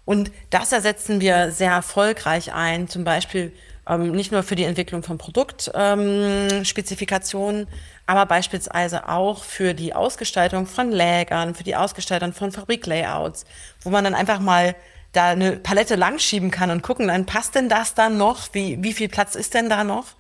Und 0.06 0.32
das 0.50 0.72
ersetzen 0.72 1.22
wir 1.22 1.52
sehr 1.52 1.72
erfolgreich 1.72 2.54
ein, 2.54 2.88
zum 2.88 3.04
Beispiel 3.04 3.54
Ähm, 3.88 4.12
nicht 4.12 4.32
nur 4.32 4.44
für 4.44 4.56
die 4.56 4.64
Entwicklung 4.64 5.04
von 5.04 5.18
Produktspezifikationen, 5.18 7.62
ähm, 7.62 7.68
aber 8.06 8.26
beispielsweise 8.26 9.08
auch 9.08 9.44
für 9.44 9.74
die 9.74 9.94
Ausgestaltung 9.94 10.66
von 10.66 10.92
Lägern, 10.92 11.56
für 11.56 11.64
die 11.64 11.76
Ausgestaltung 11.76 12.34
von 12.34 12.52
Fabriklayouts, 12.52 13.46
wo 13.82 13.90
man 13.90 14.04
dann 14.04 14.16
einfach 14.16 14.40
mal 14.40 14.76
da 15.14 15.30
eine 15.30 15.54
Palette 15.58 15.96
langschieben 15.96 16.52
kann 16.52 16.72
und 16.72 16.82
gucken, 16.82 17.08
dann 17.08 17.26
passt 17.26 17.56
denn 17.56 17.70
das 17.70 17.94
dann 17.94 18.18
noch? 18.18 18.54
Wie, 18.54 18.84
wie 18.84 18.94
viel 18.94 19.10
Platz 19.10 19.36
ist 19.36 19.54
denn 19.54 19.70
da 19.70 19.84
noch? 19.84 20.16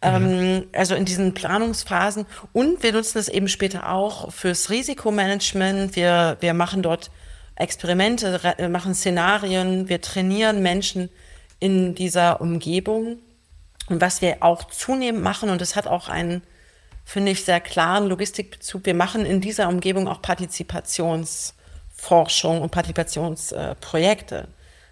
Mhm. 0.00 0.68
also 0.72 0.94
in 0.94 1.04
diesen 1.04 1.34
Planungsphasen. 1.34 2.26
Und 2.52 2.84
wir 2.84 2.92
nutzen 2.92 3.18
es 3.18 3.28
eben 3.28 3.48
später 3.48 3.90
auch 3.90 4.32
fürs 4.32 4.70
Risikomanagement. 4.70 5.96
Wir, 5.96 6.36
wir 6.38 6.54
machen 6.54 6.82
dort 6.82 7.10
Experimente, 7.56 8.40
machen 8.70 8.94
Szenarien, 8.94 9.88
wir 9.88 10.00
trainieren 10.00 10.62
Menschen 10.62 11.10
in 11.58 11.96
dieser 11.96 12.40
Umgebung. 12.40 13.18
Und 13.88 14.00
was 14.00 14.22
wir 14.22 14.36
auch 14.40 14.64
zunehmend 14.64 15.24
machen, 15.24 15.50
und 15.50 15.60
das 15.60 15.74
hat 15.74 15.88
auch 15.88 16.08
einen, 16.08 16.42
finde 17.08 17.32
ich, 17.32 17.44
sehr 17.46 17.60
klaren 17.60 18.06
Logistikbezug, 18.06 18.84
wir 18.84 18.92
machen 18.92 19.24
in 19.24 19.40
dieser 19.40 19.70
Umgebung 19.70 20.08
auch 20.08 20.20
Partizipationsforschung 20.20 22.60
und 22.60 22.70
Partizipationsprojekte. 22.70 24.48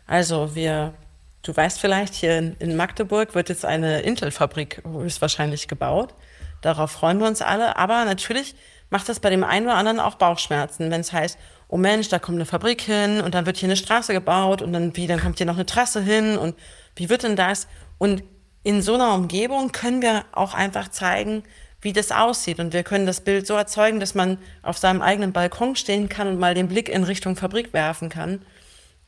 Also 0.07 0.55
wir, 0.55 0.95
du 1.43 1.55
weißt 1.55 1.79
vielleicht, 1.79 2.15
hier 2.15 2.39
in, 2.39 2.57
in 2.59 2.75
Magdeburg 2.75 3.35
wird 3.35 3.51
jetzt 3.51 3.67
eine 3.67 4.01
Intel-Fabrik 4.01 4.83
höchstwahrscheinlich 4.91 5.69
gebaut. 5.69 6.15
Darauf 6.63 6.91
freuen 6.91 7.19
wir 7.19 7.27
uns 7.27 7.43
alle. 7.43 7.77
Aber 7.77 8.07
natürlich 8.07 8.55
macht 8.89 9.11
das 9.11 9.21
bei 9.21 9.29
dem 9.29 9.45
einen 9.45 9.67
oder 9.67 9.77
anderen 9.77 10.01
auch 10.01 10.15
Bauchschmerzen, 10.15 10.91
wenn 10.91 11.03
es 11.03 11.13
heißt, 11.13 11.37
oh 11.69 11.77
Mensch, 11.77 12.09
da 12.09 12.19
kommt 12.19 12.37
eine 12.37 12.47
Fabrik 12.47 12.81
hin 12.81 13.21
und 13.21 13.35
dann 13.35 13.45
wird 13.45 13.59
hier 13.59 13.69
eine 13.69 13.77
Straße 13.77 14.15
gebaut 14.15 14.63
und 14.63 14.73
dann 14.73 14.97
wie, 14.97 15.07
dann 15.07 15.21
kommt 15.21 15.37
hier 15.37 15.45
noch 15.45 15.57
eine 15.57 15.67
Trasse 15.67 16.01
hin 16.01 16.39
und 16.39 16.57
wie 16.95 17.11
wird 17.11 17.25
denn 17.25 17.37
das? 17.37 17.69
Und 17.99 18.23
in 18.63 18.81
so 18.81 18.95
einer 18.95 19.13
Umgebung 19.13 19.71
können 19.73 20.01
wir 20.01 20.25
auch 20.33 20.55
einfach 20.55 20.89
zeigen, 20.89 21.43
wie 21.87 21.93
das 21.93 22.11
aussieht. 22.11 22.59
Und 22.59 22.73
wir 22.73 22.83
können 22.83 23.07
das 23.07 23.21
Bild 23.21 23.47
so 23.47 23.55
erzeugen, 23.55 24.01
dass 24.01 24.17
man 24.17 24.39
auf 24.63 24.77
seinem 24.77 25.03
eigenen 25.03 25.33
Balkon 25.33 25.77
stehen 25.77 26.09
kann 26.09 26.27
und 26.27 26.39
mal 26.39 26.53
den 26.53 26.67
Blick 26.67 26.89
in 26.89 27.05
Richtung 27.05 27.37
Fabrik 27.37 27.73
werfen 27.73 28.09
kann. 28.09 28.43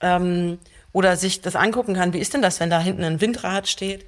Ähm, 0.01 0.59
oder 0.93 1.17
sich 1.17 1.41
das 1.41 1.57
angucken 1.57 1.95
kann, 1.95 2.13
wie 2.13 2.21
ist 2.21 2.35
denn 2.35 2.41
das, 2.41 2.61
wenn 2.61 2.71
da 2.71 2.79
hinten 2.79 3.03
ein 3.03 3.21
Windrad 3.21 3.67
steht? 3.67 4.07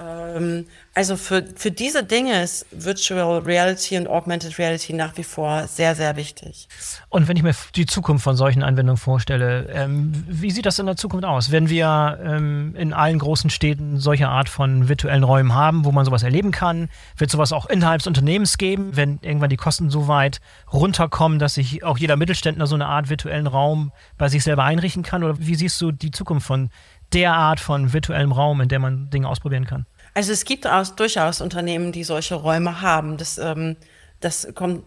Ähm, 0.00 0.66
also 0.94 1.16
für, 1.16 1.44
für 1.56 1.70
diese 1.72 2.04
Dinge 2.04 2.42
ist 2.42 2.66
Virtual 2.70 3.38
Reality 3.40 3.96
und 3.96 4.06
Augmented 4.06 4.56
Reality 4.58 4.92
nach 4.92 5.16
wie 5.16 5.24
vor 5.24 5.66
sehr, 5.66 5.96
sehr 5.96 6.14
wichtig. 6.16 6.68
Und 7.08 7.26
wenn 7.26 7.36
ich 7.36 7.42
mir 7.42 7.54
die 7.74 7.86
Zukunft 7.86 8.22
von 8.22 8.36
solchen 8.36 8.62
Anwendungen 8.62 8.96
vorstelle, 8.96 9.68
ähm, 9.72 10.24
wie 10.28 10.50
sieht 10.52 10.66
das 10.66 10.78
in 10.78 10.86
der 10.86 10.96
Zukunft 10.96 11.24
aus? 11.24 11.50
Wenn 11.50 11.68
wir 11.68 12.18
ähm, 12.22 12.76
in 12.76 12.92
allen 12.92 13.18
großen 13.18 13.50
Städten 13.50 13.98
solche 13.98 14.28
Art 14.28 14.48
von 14.48 14.88
virtuellen 14.88 15.24
Räumen 15.24 15.54
haben, 15.54 15.84
wo 15.84 15.90
man 15.90 16.04
sowas 16.04 16.22
erleben 16.22 16.52
kann, 16.52 16.88
wird 17.16 17.30
sowas 17.30 17.52
auch 17.52 17.66
innerhalb 17.66 17.98
des 17.98 18.06
Unternehmens 18.06 18.56
geben, 18.56 18.94
wenn 18.94 19.18
irgendwann 19.22 19.50
die 19.50 19.56
Kosten 19.56 19.90
so 19.90 20.06
weit 20.06 20.40
runterkommen, 20.72 21.40
dass 21.40 21.54
sich 21.54 21.82
auch 21.82 21.98
jeder 21.98 22.16
Mittelständler 22.16 22.68
so 22.68 22.76
eine 22.76 22.86
Art 22.86 23.08
virtuellen 23.08 23.48
Raum 23.48 23.90
bei 24.16 24.28
sich 24.28 24.44
selber 24.44 24.62
einrichten 24.62 25.02
kann? 25.02 25.24
Oder 25.24 25.36
wie 25.40 25.56
siehst 25.56 25.80
du 25.80 25.90
die 25.90 26.12
Zukunft 26.12 26.46
von 26.46 26.70
der 27.12 27.32
Art 27.32 27.60
von 27.60 27.92
virtuellem 27.92 28.32
Raum, 28.32 28.60
in 28.60 28.68
der 28.68 28.78
man 28.78 29.10
Dinge 29.10 29.28
ausprobieren 29.28 29.66
kann? 29.66 29.86
Also 30.14 30.32
es 30.32 30.44
gibt 30.44 30.66
auch 30.66 30.86
durchaus 30.88 31.40
Unternehmen, 31.40 31.92
die 31.92 32.04
solche 32.04 32.34
Räume 32.34 32.80
haben. 32.80 33.16
Das, 33.16 33.38
ähm, 33.38 33.76
das 34.20 34.48
kommt 34.54 34.82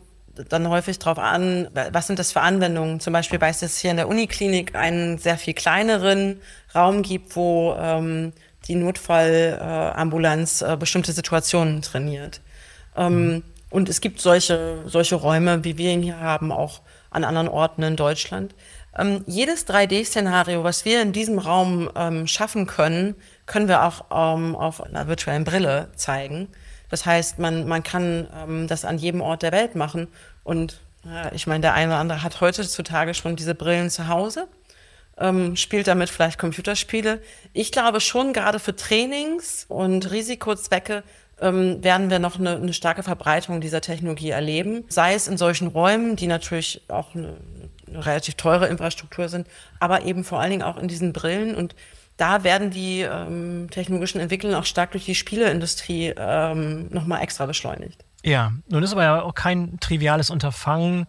dann 0.49 0.67
häufig 0.69 0.99
darauf 0.99 1.19
an, 1.19 1.67
was 1.91 2.07
sind 2.07 2.19
das 2.19 2.31
für 2.31 2.41
Anwendungen. 2.41 2.99
Zum 2.99 3.13
Beispiel 3.13 3.39
weiß 3.39 3.61
es 3.63 3.77
hier 3.77 3.91
in 3.91 3.97
der 3.97 4.07
Uniklinik 4.07 4.75
einen 4.75 5.17
sehr 5.17 5.37
viel 5.37 5.53
kleineren 5.53 6.39
Raum 6.73 7.01
gibt, 7.01 7.35
wo 7.35 7.75
ähm, 7.77 8.33
die 8.67 8.75
Notfallambulanz 8.75 10.61
äh, 10.61 10.73
äh, 10.73 10.77
bestimmte 10.77 11.11
Situationen 11.11 11.81
trainiert. 11.81 12.41
Ähm, 12.95 13.27
mhm. 13.27 13.43
Und 13.69 13.89
es 13.89 14.01
gibt 14.01 14.19
solche, 14.19 14.83
solche 14.85 15.15
Räume, 15.15 15.63
wie 15.63 15.77
wir 15.77 15.91
ihn 15.91 16.03
hier 16.03 16.19
haben, 16.19 16.51
auch 16.51 16.81
an 17.09 17.23
anderen 17.23 17.47
Orten 17.47 17.83
in 17.83 17.95
Deutschland. 17.95 18.53
Ähm, 19.01 19.23
jedes 19.25 19.67
3D-Szenario, 19.67 20.63
was 20.63 20.85
wir 20.85 21.01
in 21.01 21.11
diesem 21.11 21.39
Raum 21.39 21.89
ähm, 21.95 22.27
schaffen 22.27 22.67
können, 22.67 23.15
können 23.47 23.67
wir 23.67 23.83
auch 23.83 24.05
ähm, 24.11 24.55
auf 24.55 24.83
einer 24.83 25.07
virtuellen 25.07 25.43
Brille 25.43 25.89
zeigen. 25.95 26.49
Das 26.89 27.05
heißt, 27.07 27.39
man, 27.39 27.67
man 27.67 27.81
kann 27.81 28.27
ähm, 28.37 28.67
das 28.67 28.85
an 28.85 28.99
jedem 28.99 29.21
Ort 29.21 29.41
der 29.41 29.51
Welt 29.53 29.75
machen. 29.75 30.07
Und 30.43 30.81
ja, 31.03 31.31
ich 31.33 31.47
meine, 31.47 31.61
der 31.61 31.73
eine 31.73 31.93
oder 31.93 31.99
andere 31.99 32.21
hat 32.21 32.41
heutzutage 32.41 33.15
schon 33.15 33.35
diese 33.35 33.55
Brillen 33.55 33.89
zu 33.89 34.07
Hause, 34.07 34.47
ähm, 35.17 35.55
spielt 35.55 35.87
damit 35.87 36.11
vielleicht 36.11 36.37
Computerspiele. 36.37 37.21
Ich 37.53 37.71
glaube 37.71 38.01
schon, 38.01 38.33
gerade 38.33 38.59
für 38.59 38.75
Trainings 38.75 39.65
und 39.67 40.11
Risikozwecke 40.11 41.01
ähm, 41.39 41.83
werden 41.83 42.11
wir 42.11 42.19
noch 42.19 42.37
eine, 42.37 42.57
eine 42.57 42.73
starke 42.73 43.01
Verbreitung 43.01 43.61
dieser 43.61 43.81
Technologie 43.81 44.29
erleben. 44.29 44.83
Sei 44.89 45.15
es 45.15 45.27
in 45.27 45.37
solchen 45.37 45.67
Räumen, 45.67 46.15
die 46.17 46.27
natürlich 46.27 46.81
auch 46.87 47.15
eine 47.15 47.35
relativ 47.95 48.35
teure 48.35 48.67
Infrastruktur 48.67 49.29
sind, 49.29 49.47
aber 49.79 50.03
eben 50.03 50.23
vor 50.23 50.39
allen 50.39 50.51
Dingen 50.51 50.63
auch 50.63 50.77
in 50.77 50.87
diesen 50.87 51.13
Brillen. 51.13 51.55
Und 51.55 51.75
da 52.17 52.43
werden 52.43 52.69
die 52.71 53.01
ähm, 53.01 53.69
technologischen 53.71 54.19
Entwicklungen 54.19 54.55
auch 54.55 54.65
stark 54.65 54.91
durch 54.91 55.05
die 55.05 55.15
Spieleindustrie 55.15 56.13
ähm, 56.15 56.87
nochmal 56.89 57.23
extra 57.23 57.45
beschleunigt. 57.45 58.03
Ja, 58.23 58.51
nun 58.67 58.83
ist 58.83 58.91
aber 58.91 59.03
ja 59.03 59.21
auch 59.21 59.33
kein 59.33 59.79
triviales 59.79 60.29
Unterfangen, 60.29 61.07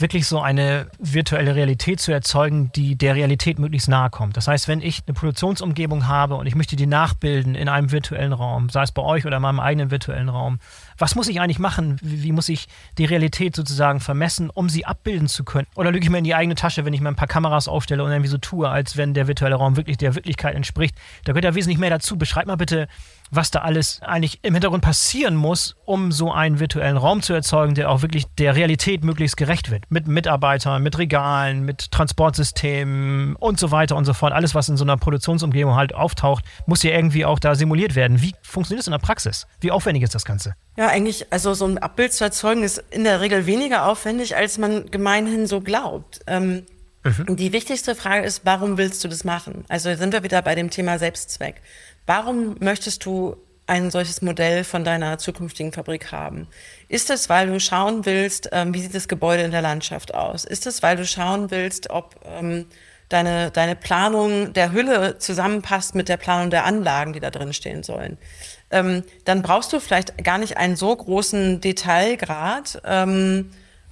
wirklich 0.00 0.26
so 0.26 0.40
eine 0.40 0.86
virtuelle 0.98 1.54
Realität 1.54 2.00
zu 2.00 2.12
erzeugen, 2.12 2.70
die 2.72 2.96
der 2.96 3.14
Realität 3.14 3.58
möglichst 3.58 3.88
nahe 3.88 4.10
kommt. 4.10 4.36
Das 4.36 4.48
heißt, 4.48 4.68
wenn 4.68 4.80
ich 4.80 5.02
eine 5.06 5.14
Produktionsumgebung 5.14 6.08
habe 6.08 6.36
und 6.36 6.46
ich 6.46 6.54
möchte 6.54 6.76
die 6.76 6.86
nachbilden 6.86 7.54
in 7.54 7.68
einem 7.68 7.92
virtuellen 7.92 8.32
Raum, 8.32 8.68
sei 8.68 8.82
es 8.82 8.92
bei 8.92 9.02
euch 9.02 9.26
oder 9.26 9.36
in 9.36 9.42
meinem 9.42 9.60
eigenen 9.60 9.90
virtuellen 9.90 10.28
Raum, 10.28 10.58
was 10.98 11.14
muss 11.14 11.28
ich 11.28 11.40
eigentlich 11.40 11.58
machen? 11.58 11.98
Wie, 12.02 12.22
wie, 12.22 12.32
muss 12.32 12.48
ich 12.48 12.68
die 12.98 13.04
Realität 13.04 13.56
sozusagen 13.56 14.00
vermessen, 14.00 14.50
um 14.50 14.68
sie 14.68 14.86
abbilden 14.86 15.28
zu 15.28 15.44
können? 15.44 15.66
Oder 15.74 15.90
lüge 15.90 16.04
ich 16.04 16.10
mir 16.10 16.18
in 16.18 16.24
die 16.24 16.34
eigene 16.34 16.54
Tasche, 16.54 16.84
wenn 16.84 16.92
ich 16.92 17.00
mir 17.00 17.08
ein 17.08 17.16
paar 17.16 17.28
Kameras 17.28 17.68
aufstelle 17.68 18.02
und 18.04 18.10
irgendwie 18.10 18.30
so 18.30 18.38
tue, 18.38 18.68
als 18.68 18.96
wenn 18.96 19.14
der 19.14 19.28
virtuelle 19.28 19.56
Raum 19.56 19.76
wirklich 19.76 19.98
der 19.98 20.14
Wirklichkeit 20.14 20.54
entspricht? 20.54 20.94
Da 21.24 21.32
gehört 21.32 21.44
ja 21.44 21.54
wesentlich 21.54 21.78
mehr 21.78 21.90
dazu. 21.90 22.16
Beschreib 22.16 22.46
mal 22.46 22.56
bitte, 22.56 22.88
was 23.30 23.50
da 23.50 23.60
alles 23.60 24.00
eigentlich 24.02 24.40
im 24.42 24.54
Hintergrund 24.54 24.82
passieren 24.82 25.36
muss, 25.36 25.76
um 25.84 26.12
so 26.12 26.32
einen 26.32 26.60
virtuellen 26.60 26.96
Raum 26.96 27.22
zu 27.22 27.32
erzeugen, 27.32 27.74
der 27.74 27.90
auch 27.90 28.02
wirklich 28.02 28.26
der 28.38 28.56
Realität 28.56 29.04
möglichst 29.04 29.36
gerecht 29.36 29.70
wird. 29.70 29.84
Mit 29.88 30.08
Mitarbeitern, 30.08 30.82
mit 30.82 30.98
Regalen, 30.98 31.64
mit 31.64 31.90
Transportsystemen 31.90 33.36
und 33.36 33.60
so 33.60 33.70
weiter 33.70 33.96
und 33.96 34.04
so 34.04 34.14
fort. 34.14 34.32
Alles, 34.32 34.54
was 34.54 34.68
in 34.68 34.76
so 34.76 34.84
einer 34.84 34.96
Produktionsumgebung 34.96 35.74
halt 35.74 35.94
auftaucht, 35.94 36.44
muss 36.66 36.82
ja 36.82 36.90
irgendwie 36.90 37.24
auch 37.24 37.38
da 37.38 37.54
simuliert 37.54 37.94
werden. 37.94 38.20
Wie 38.20 38.34
funktioniert 38.42 38.80
das 38.80 38.86
in 38.86 38.92
der 38.92 38.98
Praxis? 38.98 39.46
Wie 39.60 39.70
aufwendig 39.70 40.02
ist 40.02 40.14
das 40.14 40.24
Ganze? 40.24 40.54
Ja, 40.76 40.88
eigentlich, 40.88 41.32
also 41.32 41.54
so 41.54 41.66
ein 41.66 41.78
Abbild 41.78 42.12
zu 42.12 42.24
erzeugen, 42.24 42.62
ist 42.62 42.82
in 42.90 43.04
der 43.04 43.20
Regel 43.20 43.46
weniger 43.46 43.86
aufwendig, 43.86 44.36
als 44.36 44.58
man 44.58 44.90
gemeinhin 44.90 45.46
so 45.46 45.60
glaubt. 45.60 46.20
Ähm, 46.26 46.64
mhm. 47.02 47.36
Die 47.36 47.52
wichtigste 47.52 47.94
Frage 47.94 48.24
ist, 48.24 48.42
warum 48.44 48.78
willst 48.78 49.04
du 49.04 49.08
das 49.08 49.24
machen? 49.24 49.64
Also 49.68 49.94
sind 49.94 50.12
wir 50.12 50.22
wieder 50.22 50.42
bei 50.42 50.54
dem 50.54 50.70
Thema 50.70 50.98
Selbstzweck. 50.98 51.56
Warum 52.06 52.56
möchtest 52.60 53.04
du 53.04 53.36
ein 53.70 53.90
solches 53.92 54.20
Modell 54.20 54.64
von 54.64 54.82
deiner 54.82 55.18
zukünftigen 55.18 55.72
Fabrik 55.72 56.10
haben? 56.10 56.48
Ist 56.88 57.08
es, 57.08 57.28
weil 57.28 57.46
du 57.46 57.60
schauen 57.60 58.04
willst, 58.04 58.48
ähm, 58.50 58.74
wie 58.74 58.80
sieht 58.80 58.94
das 58.94 59.06
Gebäude 59.06 59.44
in 59.44 59.52
der 59.52 59.62
Landschaft 59.62 60.12
aus? 60.12 60.44
Ist 60.44 60.66
es, 60.66 60.82
weil 60.82 60.96
du 60.96 61.06
schauen 61.06 61.52
willst, 61.52 61.88
ob 61.90 62.16
ähm, 62.24 62.66
deine, 63.08 63.52
deine 63.52 63.76
Planung 63.76 64.52
der 64.54 64.72
Hülle 64.72 65.18
zusammenpasst 65.18 65.94
mit 65.94 66.08
der 66.08 66.16
Planung 66.16 66.50
der 66.50 66.64
Anlagen, 66.64 67.12
die 67.12 67.20
da 67.20 67.30
drin 67.30 67.52
stehen 67.52 67.84
sollen? 67.84 68.18
Ähm, 68.72 69.04
dann 69.24 69.42
brauchst 69.42 69.72
du 69.72 69.78
vielleicht 69.78 70.22
gar 70.24 70.38
nicht 70.38 70.56
einen 70.56 70.74
so 70.74 70.94
großen 70.94 71.60
Detailgrad, 71.60 72.82
ähm, 72.84 73.50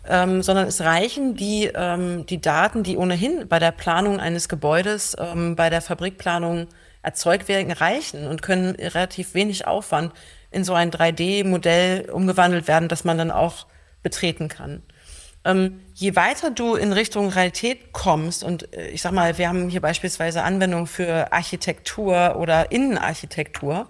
ähm, 0.08 0.42
sondern 0.42 0.66
es 0.66 0.80
reichen 0.80 1.36
die, 1.36 1.70
ähm, 1.72 2.26
die 2.26 2.40
Daten, 2.40 2.82
die 2.82 2.96
ohnehin 2.96 3.46
bei 3.46 3.60
der 3.60 3.70
Planung 3.70 4.18
eines 4.18 4.48
Gebäudes, 4.48 5.14
bei 5.54 5.70
der 5.70 5.82
Fabrikplanung 5.82 6.66
erzeugt 7.02 7.48
werden, 7.48 7.72
reichen 7.72 8.26
und 8.26 8.42
können 8.42 8.74
relativ 8.74 9.34
wenig 9.34 9.66
Aufwand 9.66 10.12
in 10.50 10.64
so 10.64 10.74
ein 10.74 10.90
3D-Modell 10.90 12.10
umgewandelt 12.10 12.68
werden, 12.68 12.88
das 12.88 13.04
man 13.04 13.18
dann 13.18 13.30
auch 13.30 13.66
betreten 14.02 14.48
kann. 14.48 14.82
Ähm, 15.44 15.80
je 15.94 16.16
weiter 16.16 16.50
du 16.50 16.74
in 16.74 16.92
Richtung 16.92 17.28
Realität 17.28 17.92
kommst, 17.92 18.42
und 18.42 18.72
äh, 18.74 18.88
ich 18.88 19.02
sag 19.02 19.12
mal, 19.12 19.38
wir 19.38 19.48
haben 19.48 19.68
hier 19.68 19.80
beispielsweise 19.80 20.42
Anwendungen 20.42 20.86
für 20.86 21.32
Architektur 21.32 22.36
oder 22.36 22.72
Innenarchitektur, 22.72 23.88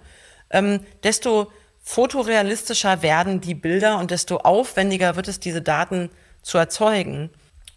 ähm, 0.51 0.81
desto 1.03 1.51
fotorealistischer 1.81 3.01
werden 3.01 3.41
die 3.41 3.55
Bilder 3.55 3.97
und 3.97 4.11
desto 4.11 4.37
aufwendiger 4.37 5.15
wird 5.15 5.27
es, 5.27 5.39
diese 5.39 5.61
Daten 5.61 6.11
zu 6.41 6.57
erzeugen. 6.57 7.29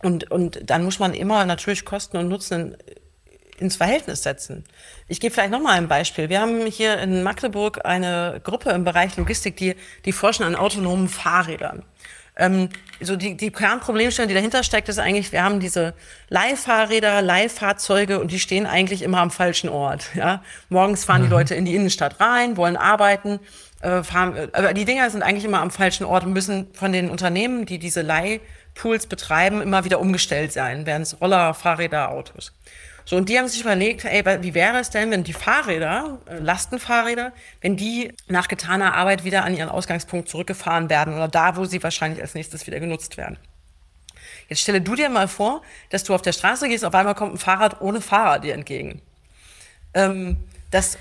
Und, 0.03 0.31
und 0.31 0.69
dann 0.69 0.85
muss 0.85 0.99
man 0.99 1.15
immer 1.15 1.45
natürlich 1.47 1.85
Kosten 1.85 2.19
und 2.19 2.29
Nutzen 2.29 2.77
ins 3.59 3.77
Verhältnis 3.77 4.23
setzen. 4.23 4.65
Ich 5.13 5.21
gebe 5.21 5.35
vielleicht 5.35 5.51
noch 5.51 5.61
mal 5.61 5.75
ein 5.75 5.89
Beispiel. 5.89 6.31
Wir 6.31 6.41
haben 6.41 6.65
hier 6.65 6.99
in 6.99 7.23
Magdeburg 7.23 7.85
eine 7.85 8.41
Gruppe 8.43 8.71
im 8.71 8.83
Bereich 8.83 9.15
Logistik, 9.19 9.59
die, 9.59 9.75
die 10.07 10.13
forschen 10.13 10.43
an 10.43 10.57
autonomen 10.57 11.07
Fahrrädern. 11.07 11.83
Ähm, 12.35 12.71
so 12.99 13.15
die, 13.17 13.37
die 13.37 13.51
Kernproblemstellung, 13.51 14.31
die 14.31 14.35
dahinter 14.35 14.63
steckt, 14.63 14.89
ist 14.89 14.99
eigentlich, 14.99 15.31
wir 15.31 15.45
haben 15.45 15.61
diese 15.61 15.93
Leihfahrräder, 16.31 17.21
Leihfahrzeuge 17.21 18.21
und 18.21 18.33
die 18.33 18.41
stehen 18.41 18.65
eigentlich 18.65 19.03
immer 19.03 19.19
am 19.19 19.31
falschen 19.31 19.69
Ort. 19.69 20.09
Ja? 20.15 20.43
Morgens 20.71 21.05
fahren 21.05 21.21
mhm. 21.21 21.27
die 21.27 21.31
Leute 21.31 21.55
in 21.57 21.67
die 21.67 21.75
Innenstadt 21.75 22.19
rein, 22.19 22.57
wollen 22.57 22.79
arbeiten, 22.79 23.39
äh, 23.83 24.03
fahren, 24.03 24.35
äh, 24.35 24.49
aber 24.55 24.73
die 24.73 24.87
Dinger 24.87 25.11
sind 25.11 25.23
eigentlich 25.23 25.45
immer 25.45 25.61
am 25.61 25.71
falschen 25.71 26.07
Ort 26.07 26.25
und 26.25 26.33
müssen 26.33 26.69
von 26.73 26.91
den 26.91 27.11
Unternehmen, 27.11 27.67
die 27.67 27.79
diese 27.79 28.01
Leihpools 28.01 29.07
betreiben, 29.09 29.61
immer 29.61 29.85
wieder 29.85 30.01
umgestellt 30.01 30.55
sein, 30.55 30.87
während 30.87 31.05
es 31.05 31.21
Roller, 31.21 31.53
Fahrräder, 31.53 32.13
Autos. 32.13 32.55
So, 33.05 33.17
und 33.17 33.29
die 33.29 33.39
haben 33.39 33.49
sich 33.49 33.61
überlegt, 33.61 34.05
ey, 34.05 34.25
wie 34.43 34.55
wäre 34.55 34.79
es 34.79 34.91
denn, 34.91 35.11
wenn 35.11 35.25
die 35.25 35.33
Fahrräder, 35.33 36.19
äh, 36.27 36.39
Lastenfahrräder, 36.39 37.33
wenn 37.61 37.77
die 37.77 38.15
nach 38.29 38.49
getaner 38.49 38.95
Arbeit 38.95 39.25
wieder 39.25 39.45
an 39.45 39.57
ihren 39.57 39.69
Ausgangspunkt 39.69 40.29
zurückgefahren 40.29 40.89
werden 40.89 41.15
oder 41.15 41.29
da, 41.29 41.57
wo 41.57 41.65
sie 41.65 41.83
wahrscheinlich 41.83 42.21
als 42.21 42.35
nächstes 42.35 42.67
wieder 42.67 42.81
genutzt 42.81 43.17
werden. 43.17 43.39
Jetzt 44.49 44.61
stelle 44.61 44.81
du 44.81 44.95
dir 44.95 45.09
mal 45.09 45.29
vor, 45.29 45.63
dass 45.91 46.05
du 46.05 46.15
auf 46.15 46.23
der 46.23 46.33
Straße 46.33 46.69
gehst, 46.69 46.85
auf 46.85 46.95
einmal 46.95 47.15
kommt 47.15 47.35
ein 47.35 47.39
Fahrrad 47.39 47.81
ohne 47.81 48.01
Fahrer 48.01 48.39
dir 48.39 48.55
entgegen. 48.55 49.03
Ähm, 49.95 50.37
das, 50.71 50.97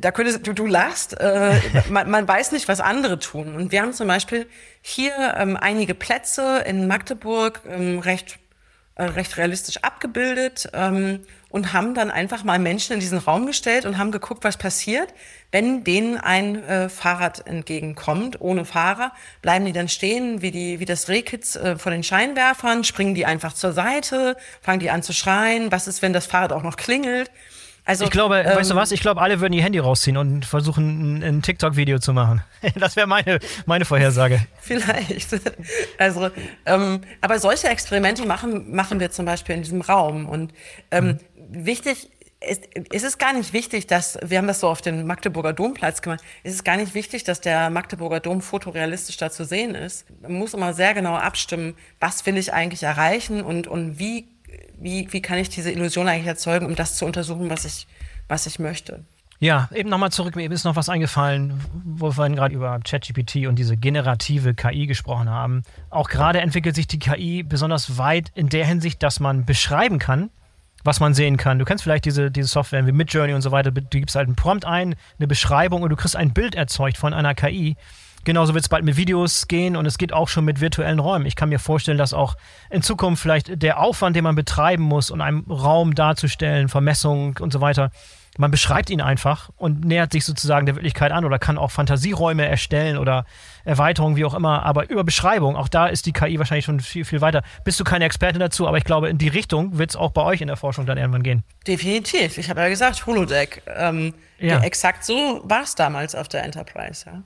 da 0.00 0.12
könntest 0.12 0.46
du, 0.46 0.52
du 0.52 0.66
lachst, 0.66 1.18
äh, 1.18 1.58
man, 1.90 2.10
man 2.10 2.28
weiß 2.28 2.52
nicht, 2.52 2.68
was 2.68 2.80
andere 2.80 3.18
tun. 3.18 3.54
Und 3.54 3.72
wir 3.72 3.82
haben 3.82 3.92
zum 3.92 4.08
Beispiel 4.08 4.46
hier 4.82 5.34
ähm, 5.36 5.56
einige 5.56 5.94
Plätze 5.94 6.62
in 6.66 6.86
Magdeburg 6.86 7.62
ähm, 7.66 7.98
recht 7.98 8.38
recht 9.04 9.36
realistisch 9.36 9.78
abgebildet 9.82 10.70
ähm, 10.72 11.20
und 11.50 11.72
haben 11.72 11.94
dann 11.94 12.10
einfach 12.10 12.44
mal 12.44 12.58
Menschen 12.58 12.94
in 12.94 13.00
diesen 13.00 13.18
Raum 13.18 13.46
gestellt 13.46 13.84
und 13.84 13.98
haben 13.98 14.10
geguckt, 14.10 14.42
was 14.42 14.56
passiert, 14.56 15.12
wenn 15.52 15.84
denen 15.84 16.16
ein 16.16 16.62
äh, 16.64 16.88
Fahrrad 16.88 17.46
entgegenkommt, 17.46 18.40
ohne 18.40 18.64
Fahrer. 18.64 19.12
Bleiben 19.42 19.66
die 19.66 19.72
dann 19.72 19.88
stehen, 19.88 20.40
wie, 20.40 20.50
die, 20.50 20.80
wie 20.80 20.86
das 20.86 21.08
Rehkitz 21.08 21.56
äh, 21.56 21.76
vor 21.76 21.92
den 21.92 22.02
Scheinwerfern, 22.02 22.84
springen 22.84 23.14
die 23.14 23.26
einfach 23.26 23.52
zur 23.52 23.72
Seite, 23.72 24.36
fangen 24.62 24.80
die 24.80 24.90
an 24.90 25.02
zu 25.02 25.12
schreien, 25.12 25.70
was 25.70 25.88
ist, 25.88 26.00
wenn 26.00 26.12
das 26.12 26.26
Fahrrad 26.26 26.52
auch 26.52 26.62
noch 26.62 26.76
klingelt? 26.76 27.30
Also, 27.86 28.04
ich 28.04 28.10
glaube, 28.10 28.38
ähm, 28.40 28.56
weißt 28.56 28.72
du 28.72 28.74
was? 28.74 28.90
Ich 28.90 29.00
glaube, 29.00 29.22
alle 29.22 29.40
würden 29.40 29.52
ihr 29.52 29.62
Handy 29.62 29.78
rausziehen 29.78 30.16
und 30.16 30.44
versuchen, 30.44 31.18
ein, 31.18 31.22
ein 31.22 31.42
TikTok-Video 31.42 31.98
zu 32.00 32.12
machen. 32.12 32.42
Das 32.74 32.96
wäre 32.96 33.06
meine, 33.06 33.38
meine 33.64 33.84
Vorhersage. 33.84 34.44
Vielleicht. 34.60 35.28
Also, 35.98 36.30
ähm, 36.66 37.00
aber 37.20 37.38
solche 37.38 37.68
Experimente 37.68 38.26
machen, 38.26 38.74
machen 38.74 38.98
wir 38.98 39.12
zum 39.12 39.24
Beispiel 39.24 39.54
in 39.54 39.62
diesem 39.62 39.82
Raum. 39.82 40.26
Und 40.26 40.52
ähm, 40.90 41.06
mhm. 41.06 41.18
wichtig 41.64 42.10
ist, 42.40 42.66
ist 42.92 43.04
es 43.04 43.18
gar 43.18 43.32
nicht 43.32 43.52
wichtig, 43.52 43.86
dass, 43.86 44.18
wir 44.22 44.38
haben 44.38 44.48
das 44.48 44.60
so 44.60 44.68
auf 44.68 44.82
den 44.82 45.06
Magdeburger 45.06 45.52
Domplatz 45.52 46.02
gemacht, 46.02 46.20
ist 46.42 46.54
es 46.54 46.64
gar 46.64 46.76
nicht 46.76 46.94
wichtig, 46.94 47.24
dass 47.24 47.40
der 47.40 47.70
Magdeburger 47.70 48.20
Dom 48.20 48.42
fotorealistisch 48.42 49.16
da 49.16 49.30
zu 49.30 49.44
sehen 49.44 49.74
ist. 49.74 50.06
Man 50.22 50.32
muss 50.32 50.54
immer 50.54 50.74
sehr 50.74 50.92
genau 50.92 51.14
abstimmen, 51.14 51.76
was 52.00 52.26
will 52.26 52.36
ich 52.36 52.52
eigentlich 52.52 52.82
erreichen 52.82 53.42
und, 53.42 53.68
und 53.68 53.98
wie 53.98 54.28
wie, 54.78 55.08
wie 55.12 55.22
kann 55.22 55.38
ich 55.38 55.48
diese 55.48 55.70
Illusion 55.70 56.08
eigentlich 56.08 56.26
erzeugen, 56.26 56.66
um 56.66 56.74
das 56.74 56.96
zu 56.96 57.06
untersuchen, 57.06 57.50
was 57.50 57.64
ich, 57.64 57.86
was 58.28 58.46
ich 58.46 58.58
möchte. 58.58 59.04
Ja, 59.38 59.68
eben 59.74 59.90
nochmal 59.90 60.10
zurück, 60.12 60.34
mir 60.34 60.50
ist 60.50 60.64
noch 60.64 60.76
was 60.76 60.88
eingefallen, 60.88 61.60
wo 61.84 62.06
wir 62.06 62.12
vorhin 62.12 62.36
gerade 62.36 62.54
über 62.54 62.80
ChatGPT 62.80 63.46
und 63.46 63.56
diese 63.58 63.76
generative 63.76 64.54
KI 64.54 64.86
gesprochen 64.86 65.28
haben. 65.28 65.62
Auch 65.90 66.08
gerade 66.08 66.40
entwickelt 66.40 66.74
sich 66.74 66.86
die 66.86 66.98
KI 66.98 67.42
besonders 67.42 67.98
weit 67.98 68.32
in 68.34 68.48
der 68.48 68.66
Hinsicht, 68.66 69.02
dass 69.02 69.20
man 69.20 69.44
beschreiben 69.44 69.98
kann, 69.98 70.30
was 70.84 71.00
man 71.00 71.12
sehen 71.12 71.36
kann. 71.36 71.58
Du 71.58 71.66
kennst 71.66 71.84
vielleicht 71.84 72.06
diese, 72.06 72.30
diese 72.30 72.48
Software 72.48 72.86
wie 72.86 72.92
Midjourney 72.92 73.34
und 73.34 73.42
so 73.42 73.50
weiter. 73.50 73.70
Du 73.70 73.82
gibst 73.82 74.16
halt 74.16 74.26
einen 74.26 74.36
Prompt 74.36 74.64
ein, 74.64 74.94
eine 75.18 75.26
Beschreibung 75.26 75.82
und 75.82 75.90
du 75.90 75.96
kriegst 75.96 76.16
ein 76.16 76.32
Bild 76.32 76.54
erzeugt 76.54 76.96
von 76.96 77.12
einer 77.12 77.34
KI. 77.34 77.76
Genauso 78.26 78.54
wird 78.54 78.64
es 78.64 78.68
bald 78.68 78.84
mit 78.84 78.96
Videos 78.96 79.46
gehen 79.46 79.76
und 79.76 79.86
es 79.86 79.98
geht 79.98 80.12
auch 80.12 80.26
schon 80.26 80.44
mit 80.44 80.60
virtuellen 80.60 80.98
Räumen. 80.98 81.26
Ich 81.26 81.36
kann 81.36 81.48
mir 81.48 81.60
vorstellen, 81.60 81.96
dass 81.96 82.12
auch 82.12 82.34
in 82.70 82.82
Zukunft 82.82 83.22
vielleicht 83.22 83.62
der 83.62 83.78
Aufwand, 83.78 84.16
den 84.16 84.24
man 84.24 84.34
betreiben 84.34 84.82
muss, 84.82 85.12
um 85.12 85.20
einen 85.20 85.44
Raum 85.48 85.94
darzustellen, 85.94 86.68
Vermessung 86.68 87.36
und 87.38 87.52
so 87.52 87.60
weiter, 87.60 87.92
man 88.36 88.50
beschreibt 88.50 88.90
ihn 88.90 89.00
einfach 89.00 89.50
und 89.54 89.84
nähert 89.84 90.12
sich 90.12 90.24
sozusagen 90.24 90.66
der 90.66 90.74
Wirklichkeit 90.74 91.12
an 91.12 91.24
oder 91.24 91.38
kann 91.38 91.56
auch 91.56 91.70
Fantasieräume 91.70 92.44
erstellen 92.44 92.98
oder 92.98 93.26
Erweiterungen, 93.64 94.16
wie 94.16 94.24
auch 94.24 94.34
immer. 94.34 94.64
Aber 94.64 94.90
über 94.90 95.04
Beschreibung, 95.04 95.54
auch 95.54 95.68
da 95.68 95.86
ist 95.86 96.04
die 96.04 96.12
KI 96.12 96.36
wahrscheinlich 96.40 96.64
schon 96.64 96.80
viel, 96.80 97.04
viel 97.04 97.20
weiter. 97.20 97.44
Bist 97.62 97.78
du 97.78 97.84
keine 97.84 98.06
Expertin 98.06 98.40
dazu, 98.40 98.66
aber 98.66 98.76
ich 98.76 98.84
glaube, 98.84 99.08
in 99.08 99.18
die 99.18 99.28
Richtung 99.28 99.78
wird 99.78 99.90
es 99.90 99.96
auch 99.96 100.10
bei 100.10 100.22
euch 100.22 100.40
in 100.40 100.48
der 100.48 100.56
Forschung 100.56 100.84
dann 100.84 100.98
irgendwann 100.98 101.22
gehen. 101.22 101.44
Definitiv. 101.64 102.38
Ich 102.38 102.50
habe 102.50 102.60
ja 102.60 102.68
gesagt, 102.68 103.06
Holodeck. 103.06 103.62
Ähm, 103.72 104.14
ja. 104.40 104.60
Exakt 104.62 105.04
so 105.04 105.42
war 105.44 105.62
es 105.62 105.76
damals 105.76 106.16
auf 106.16 106.26
der 106.26 106.42
Enterprise. 106.42 107.06
Ja. 107.06 107.22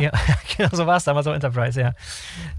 Ja, 0.00 0.12
ja 0.12 0.34
genau, 0.56 0.70
so 0.72 0.86
war 0.86 0.96
es 0.96 1.04
damals 1.04 1.26
auf 1.26 1.34
Enterprise, 1.34 1.80
ja. 1.80 1.92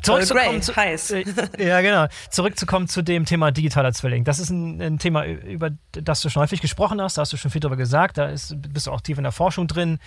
Zurückzukommen 0.02 0.62
zu, 0.62 0.76
heiß. 0.76 1.12
Äh, 1.12 1.26
ja, 1.60 1.82
genau. 1.82 2.08
Zurückzukommen 2.30 2.88
zu 2.88 3.02
dem 3.02 3.26
Thema 3.26 3.52
digitaler 3.52 3.94
Zwilling. 3.94 4.24
Das 4.24 4.40
ist 4.40 4.50
ein, 4.50 4.82
ein, 4.82 5.00
Thema, 5.00 5.26
über 5.26 5.72
das 5.92 6.22
du 6.22 6.30
schon 6.30 6.42
häufig 6.42 6.62
gesprochen 6.62 7.02
hast, 7.02 7.18
da 7.18 7.22
hast 7.22 7.34
du 7.34 7.38
schon 7.38 7.52
viel 7.52 7.62
drüber 7.62 7.78
gesagt, 7.78 8.18
da 8.18 8.28
ist, 8.28 8.56
bist 8.74 8.88
du 8.88 8.92
auch 8.92 9.02
tief 9.02 9.18
in 9.18 9.24
der 9.24 9.32
Forschung 9.32 9.68
drin. 9.68 10.00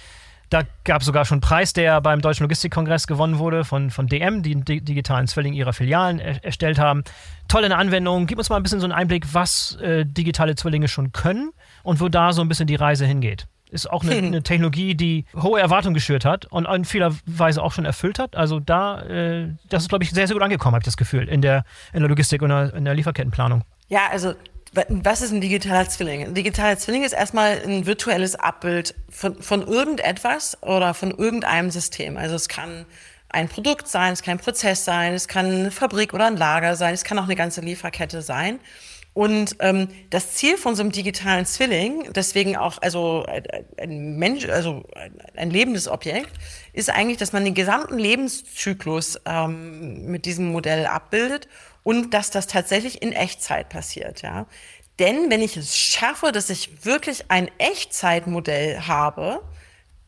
Da 0.51 0.63
gab 0.83 1.03
es 1.03 1.07
sogar 1.07 1.25
schon 1.25 1.37
einen 1.37 1.43
Preis, 1.43 1.73
der 1.75 2.01
beim 2.01 2.21
Deutschen 2.21 2.43
Logistikkongress 2.43 3.07
gewonnen 3.07 3.39
wurde 3.39 3.65
von, 3.65 3.91
von 3.91 4.09
DM, 4.09 4.43
die 4.43 4.53
einen 4.53 4.65
digitalen 4.65 5.29
Zwilling 5.29 5.53
ihrer 5.53 5.73
Filialen 5.73 6.19
er, 6.19 6.45
erstellt 6.45 6.81
haben. 6.81 7.05
Tolle 7.47 7.75
Anwendung. 7.75 8.27
Gib 8.27 8.39
uns 8.39 8.51
mal 8.51 8.57
ein 8.57 8.65
bisschen 8.65 8.81
so 8.81 8.87
einen 8.87 8.93
Einblick, 8.93 9.33
was 9.33 9.77
äh, 9.77 10.05
digitale 10.05 10.57
Zwillinge 10.57 10.89
schon 10.89 11.13
können 11.13 11.53
und 11.85 12.01
wo 12.01 12.09
da 12.09 12.33
so 12.33 12.43
ein 12.43 12.49
bisschen 12.49 12.67
die 12.67 12.75
Reise 12.75 13.07
hingeht 13.07 13.47
ist 13.71 13.91
auch 13.91 14.03
eine, 14.05 14.15
eine, 14.27 14.43
Technologie, 14.43 14.95
die 14.95 15.25
hohe 15.41 15.61
Erwartungen 15.61 15.95
geschürt 15.95 16.25
hat 16.25 16.47
und 16.47 16.67
in 16.67 16.85
vieler 16.85 17.15
Weise 17.27 17.63
auch 17.63 17.73
schon 17.73 17.85
erfüllt 17.85 18.19
hat. 18.19 18.37
Also 18.37 18.61
da, 18.61 19.03
äh, 19.03 19.49
das 19.69 19.85
ist, 19.85 19.89
glaube 19.89 20.05
ich, 20.05 20.11
sehr, 20.11 20.27
sehr 20.27 20.35
gut 20.35 20.43
angekommen, 20.43 20.75
habe 20.75 20.83
ich 20.83 20.87
das 20.87 20.97
Gefühl, 20.97 21.29
in 21.29 21.43
der, 21.43 21.65
in 21.93 22.01
der 22.01 22.09
Logistik 22.09 22.43
und 22.43 22.51
in 22.51 22.85
der 22.85 22.95
Lieferkettenplanung. 22.95 23.65
Ja, 23.89 24.09
also 24.11 24.35
was 24.73 25.21
ist 25.21 25.33
ein 25.33 25.41
digitaler 25.41 25.89
Zwilling? 25.89 26.23
Ein 26.23 26.35
digitaler 26.35 26.79
Zwilling 26.79 27.03
ist 27.03 27.13
erstmal 27.13 27.61
ein 27.65 27.87
virtuelles 27.87 28.37
Abbild 28.37 28.95
von, 29.09 29.43
von 29.43 29.67
irgendetwas 29.67 30.63
oder 30.63 30.95
von 30.95 31.11
irgendeinem 31.11 31.71
System. 31.71 32.17
Also 32.17 32.37
es 32.37 32.49
kann 32.49 32.87
ein 33.31 33.49
Produkt 33.49 33.89
sein, 33.89 34.13
es 34.13 34.23
kann 34.23 34.37
ein 34.37 34.41
Prozess 34.41 34.85
sein, 34.85 35.15
es 35.15 35.27
kann 35.27 35.47
eine 35.47 35.71
Fabrik 35.71 36.15
oder 36.15 36.27
ein 36.27 36.37
Lager 36.37 36.77
sein, 36.77 36.95
es 36.95 37.05
kann 37.05 37.19
auch 37.19 37.25
eine 37.25 37.37
ganze 37.37 37.61
Lieferkette 37.61 38.23
sein. 38.23 38.61
Und 39.13 39.57
ähm, 39.59 39.89
das 40.11 40.35
Ziel 40.35 40.57
von 40.57 40.77
so 40.77 40.83
einem 40.83 40.93
digitalen 40.93 41.45
Zwilling, 41.45 42.13
deswegen 42.15 42.57
auch 42.57 42.81
also 42.81 43.27
ein 43.77 44.17
Mensch, 44.17 44.49
also 44.49 44.85
ein 45.37 45.51
lebendes 45.51 45.89
Objekt, 45.89 46.31
ist 46.73 46.91
eigentlich, 46.91 47.19
dass 47.19 47.33
man 47.33 47.45
den 47.45 47.55
gesamten 47.55 47.99
Lebenszyklus 47.99 49.21
ähm, 49.27 50.07
mit 50.07 50.27
diesem 50.27 50.53
Modell 50.53 50.87
abbildet 50.87 51.49
und 51.83 52.15
dass 52.15 52.31
das 52.31 52.47
tatsächlich 52.47 53.03
in 53.03 53.13
Echtzeit 53.13 53.69
passiert. 53.69 54.23
Ja, 54.23 54.47
denn 55.01 55.29
wenn 55.29 55.43
ich 55.43 55.57
es 55.57 55.77
schaffe, 55.77 56.31
dass 56.31 56.49
ich 56.49 56.85
wirklich 56.85 57.25
ein 57.31 57.51
Echtzeitmodell 57.59 58.83
habe, 58.83 59.43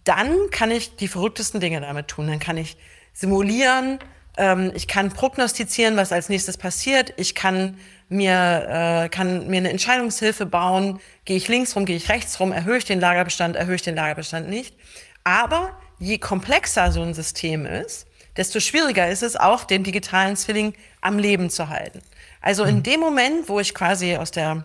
dann 0.04 0.50
kann 0.50 0.70
ich 0.70 0.96
die 0.96 1.08
verrücktesten 1.08 1.60
Dinge 1.60 1.80
damit 1.80 2.08
tun. 2.08 2.28
Dann 2.28 2.38
kann 2.38 2.56
ich 2.56 2.76
simulieren, 3.12 3.98
ähm, 4.36 4.72
ich 4.74 4.88
kann 4.88 5.10
prognostizieren, 5.10 5.96
was 5.96 6.12
als 6.12 6.28
nächstes 6.28 6.56
passiert. 6.56 7.12
Ich 7.16 7.34
kann 7.34 7.78
mir, 8.12 9.04
äh, 9.04 9.08
kann 9.08 9.46
mir 9.48 9.58
eine 9.58 9.70
Entscheidungshilfe 9.70 10.46
bauen, 10.46 11.00
gehe 11.24 11.36
ich 11.36 11.48
links 11.48 11.74
rum, 11.74 11.84
gehe 11.84 11.96
ich 11.96 12.08
rechts 12.08 12.38
rum, 12.38 12.52
erhöhe 12.52 12.76
ich 12.76 12.84
den 12.84 13.00
Lagerbestand, 13.00 13.56
erhöhe 13.56 13.76
ich 13.76 13.82
den 13.82 13.96
Lagerbestand 13.96 14.48
nicht. 14.48 14.76
Aber 15.24 15.76
je 15.98 16.18
komplexer 16.18 16.92
so 16.92 17.02
ein 17.02 17.14
System 17.14 17.66
ist, 17.66 18.06
desto 18.36 18.60
schwieriger 18.60 19.08
ist 19.08 19.22
es 19.22 19.36
auch, 19.36 19.64
den 19.64 19.82
digitalen 19.82 20.36
Zwilling 20.36 20.74
am 21.00 21.18
Leben 21.18 21.50
zu 21.50 21.68
halten. 21.68 22.02
Also 22.40 22.64
in 22.64 22.76
mhm. 22.76 22.82
dem 22.82 23.00
Moment, 23.00 23.48
wo 23.48 23.60
ich 23.60 23.74
quasi 23.74 24.16
aus 24.16 24.30
der, 24.30 24.64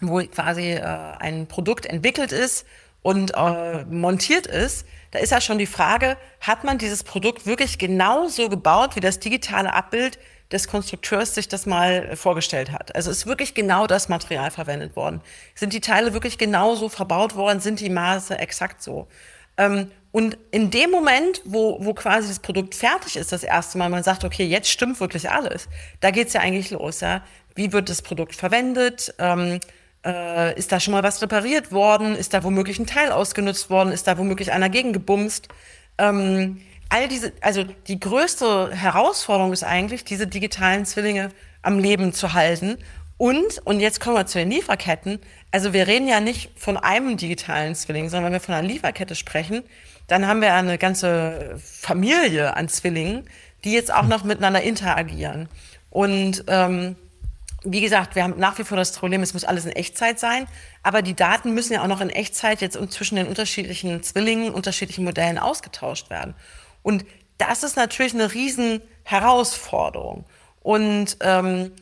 wo 0.00 0.20
quasi 0.22 0.72
äh, 0.72 0.82
ein 0.82 1.46
Produkt 1.46 1.86
entwickelt 1.86 2.32
ist 2.32 2.66
und 3.02 3.34
äh, 3.34 3.84
montiert 3.84 4.46
ist, 4.46 4.86
da 5.10 5.20
ist 5.20 5.30
ja 5.30 5.40
schon 5.40 5.58
die 5.58 5.66
Frage, 5.66 6.16
hat 6.40 6.64
man 6.64 6.76
dieses 6.76 7.02
Produkt 7.02 7.46
wirklich 7.46 7.78
genauso 7.78 8.48
gebaut, 8.48 8.94
wie 8.94 9.00
das 9.00 9.20
digitale 9.20 9.72
Abbild 9.72 10.18
des 10.52 10.68
Konstrukteurs 10.68 11.34
sich 11.34 11.48
das 11.48 11.66
mal 11.66 12.16
vorgestellt 12.16 12.72
hat. 12.72 12.94
Also 12.94 13.10
ist 13.10 13.26
wirklich 13.26 13.54
genau 13.54 13.86
das 13.86 14.08
Material 14.08 14.50
verwendet 14.50 14.96
worden. 14.96 15.20
Sind 15.54 15.72
die 15.72 15.80
Teile 15.80 16.14
wirklich 16.14 16.38
genauso 16.38 16.88
verbaut 16.88 17.36
worden? 17.36 17.60
Sind 17.60 17.80
die 17.80 17.90
Maße 17.90 18.38
exakt 18.38 18.82
so? 18.82 19.08
Ähm, 19.58 19.90
und 20.10 20.38
in 20.50 20.70
dem 20.70 20.90
Moment, 20.90 21.42
wo, 21.44 21.84
wo 21.84 21.92
quasi 21.92 22.28
das 22.28 22.38
Produkt 22.38 22.74
fertig 22.74 23.16
ist, 23.16 23.30
das 23.30 23.42
erste 23.42 23.76
Mal, 23.76 23.90
man 23.90 24.02
sagt, 24.02 24.24
okay, 24.24 24.44
jetzt 24.44 24.70
stimmt 24.70 24.98
wirklich 25.00 25.30
alles, 25.30 25.68
da 26.00 26.10
geht's 26.10 26.32
ja 26.32 26.40
eigentlich 26.40 26.70
los. 26.70 27.00
Ja? 27.00 27.22
Wie 27.54 27.72
wird 27.72 27.90
das 27.90 28.00
Produkt 28.00 28.34
verwendet? 28.34 29.14
Ähm, 29.18 29.60
äh, 30.04 30.56
ist 30.58 30.72
da 30.72 30.80
schon 30.80 30.92
mal 30.92 31.02
was 31.02 31.20
repariert 31.20 31.72
worden? 31.72 32.14
Ist 32.16 32.32
da 32.32 32.42
womöglich 32.42 32.78
ein 32.78 32.86
Teil 32.86 33.12
ausgenutzt 33.12 33.68
worden? 33.68 33.92
Ist 33.92 34.06
da 34.06 34.16
womöglich 34.16 34.52
einer 34.52 34.70
gegengebumst? 34.70 35.48
Ähm, 35.98 36.62
all 36.88 37.08
diese, 37.08 37.32
also 37.40 37.64
die 37.64 38.00
größte 38.00 38.70
Herausforderung 38.72 39.52
ist 39.52 39.64
eigentlich, 39.64 40.04
diese 40.04 40.26
digitalen 40.26 40.86
Zwillinge 40.86 41.30
am 41.62 41.78
Leben 41.78 42.12
zu 42.12 42.32
halten. 42.32 42.78
Und, 43.16 43.58
und 43.64 43.80
jetzt 43.80 44.00
kommen 44.00 44.16
wir 44.16 44.26
zu 44.26 44.38
den 44.38 44.50
Lieferketten. 44.50 45.18
Also 45.50 45.72
wir 45.72 45.86
reden 45.86 46.06
ja 46.06 46.20
nicht 46.20 46.50
von 46.56 46.76
einem 46.76 47.16
digitalen 47.16 47.74
Zwilling, 47.74 48.08
sondern 48.08 48.26
wenn 48.26 48.40
wir 48.40 48.44
von 48.44 48.54
einer 48.54 48.68
Lieferkette 48.68 49.16
sprechen, 49.16 49.64
dann 50.06 50.26
haben 50.26 50.40
wir 50.40 50.54
eine 50.54 50.78
ganze 50.78 51.58
Familie 51.62 52.56
an 52.56 52.68
Zwillingen, 52.68 53.28
die 53.64 53.72
jetzt 53.72 53.92
auch 53.92 54.06
noch 54.06 54.24
miteinander 54.24 54.62
interagieren. 54.62 55.48
Und 55.90 56.44
ähm, 56.46 56.96
wie 57.64 57.80
gesagt, 57.80 58.14
wir 58.14 58.22
haben 58.22 58.34
nach 58.38 58.58
wie 58.58 58.64
vor 58.64 58.76
das 58.76 58.92
Problem, 58.92 59.22
es 59.22 59.34
muss 59.34 59.44
alles 59.44 59.64
in 59.66 59.72
Echtzeit 59.72 60.20
sein, 60.20 60.46
aber 60.82 61.02
die 61.02 61.14
Daten 61.14 61.54
müssen 61.54 61.72
ja 61.72 61.82
auch 61.82 61.88
noch 61.88 62.00
in 62.00 62.10
Echtzeit 62.10 62.60
jetzt 62.60 62.78
zwischen 62.92 63.16
den 63.16 63.26
unterschiedlichen 63.26 64.02
Zwillingen, 64.02 64.54
unterschiedlichen 64.54 65.04
Modellen 65.04 65.38
ausgetauscht 65.38 66.08
werden. 66.08 66.34
Und 66.88 67.04
das 67.36 67.64
ist 67.64 67.76
natürlich 67.76 68.14
eine 68.14 68.32
riesen 68.32 68.80
Herausforderung. 69.04 70.24
Und 70.60 71.18
ähm, 71.20 71.72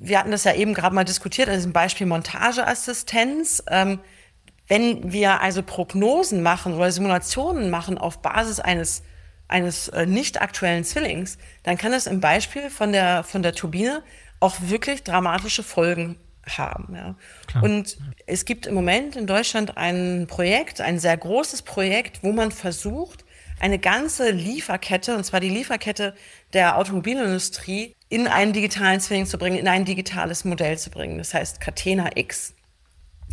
wir 0.00 0.18
hatten 0.18 0.32
das 0.32 0.42
ja 0.42 0.52
eben 0.54 0.74
gerade 0.74 0.96
mal 0.96 1.04
diskutiert, 1.04 1.46
also 1.46 1.58
diesem 1.58 1.72
Beispiel 1.72 2.08
Montageassistenz. 2.08 3.62
Ähm, 3.70 4.00
wenn 4.66 5.12
wir 5.12 5.42
also 5.42 5.62
Prognosen 5.62 6.42
machen 6.42 6.74
oder 6.74 6.90
Simulationen 6.90 7.70
machen 7.70 7.98
auf 7.98 8.20
Basis 8.20 8.58
eines 8.58 9.04
eines 9.46 9.86
äh, 9.88 10.06
nicht 10.06 10.42
aktuellen 10.42 10.82
Zwillings, 10.82 11.38
dann 11.62 11.78
kann 11.78 11.92
das 11.92 12.08
im 12.08 12.18
Beispiel 12.20 12.68
von 12.68 12.90
der 12.90 13.22
von 13.22 13.44
der 13.44 13.54
Turbine 13.54 14.02
auch 14.40 14.56
wirklich 14.60 15.04
dramatische 15.04 15.62
Folgen 15.62 16.16
haben. 16.48 16.96
Ja. 16.96 17.14
Und 17.60 17.96
es 18.26 18.44
gibt 18.44 18.66
im 18.66 18.74
Moment 18.74 19.14
in 19.14 19.28
Deutschland 19.28 19.76
ein 19.76 20.26
Projekt, 20.26 20.80
ein 20.80 20.98
sehr 20.98 21.16
großes 21.16 21.62
Projekt, 21.62 22.24
wo 22.24 22.32
man 22.32 22.50
versucht, 22.50 23.21
eine 23.62 23.78
ganze 23.78 24.30
Lieferkette, 24.30 25.16
und 25.16 25.24
zwar 25.24 25.40
die 25.40 25.48
Lieferkette 25.48 26.14
der 26.52 26.76
Automobilindustrie, 26.76 27.94
in 28.08 28.26
einen 28.26 28.52
digitalen 28.52 29.00
Zwilling 29.00 29.26
zu 29.26 29.38
bringen, 29.38 29.56
in 29.56 29.68
ein 29.68 29.84
digitales 29.84 30.44
Modell 30.44 30.76
zu 30.78 30.90
bringen. 30.90 31.16
Das 31.16 31.32
heißt 31.32 31.60
Catena 31.60 32.10
X. 32.16 32.54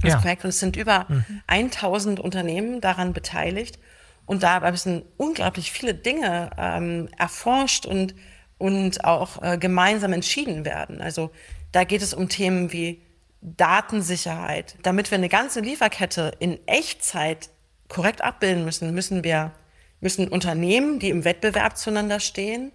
Das 0.01 0.13
ja. 0.13 0.19
Projekt. 0.19 0.43
Und 0.43 0.51
es 0.51 0.59
sind 0.59 0.77
über 0.77 1.07
mhm. 1.09 1.41
1000 1.47 2.19
Unternehmen 2.19 2.79
daran 2.79 3.11
beteiligt. 3.11 3.79
Und 4.25 4.43
dabei 4.43 4.73
sind 4.75 5.03
unglaublich 5.17 5.71
viele 5.71 5.95
Dinge 5.95 6.51
ähm, 6.57 7.09
erforscht 7.17 7.85
und 7.85 8.13
und 8.59 9.05
auch 9.05 9.41
äh, 9.41 9.57
gemeinsam 9.57 10.13
entschieden 10.13 10.65
werden. 10.65 11.01
Also 11.01 11.31
da 11.71 11.85
geht 11.85 12.01
es 12.01 12.13
um 12.13 12.29
Themen 12.29 12.71
wie 12.71 13.01
Datensicherheit. 13.41 14.75
Damit 14.83 15.09
wir 15.09 15.17
eine 15.17 15.29
ganze 15.29 15.61
Lieferkette 15.61 16.33
in 16.39 16.59
Echtzeit 16.67 17.49
korrekt 17.87 18.21
abbilden 18.21 18.65
müssen, 18.65 18.93
müssen 18.93 19.23
wir 19.23 19.53
müssen 20.01 20.27
Unternehmen, 20.27 20.99
die 20.99 21.09
im 21.09 21.25
Wettbewerb 21.25 21.77
zueinander 21.77 22.19
stehen 22.19 22.71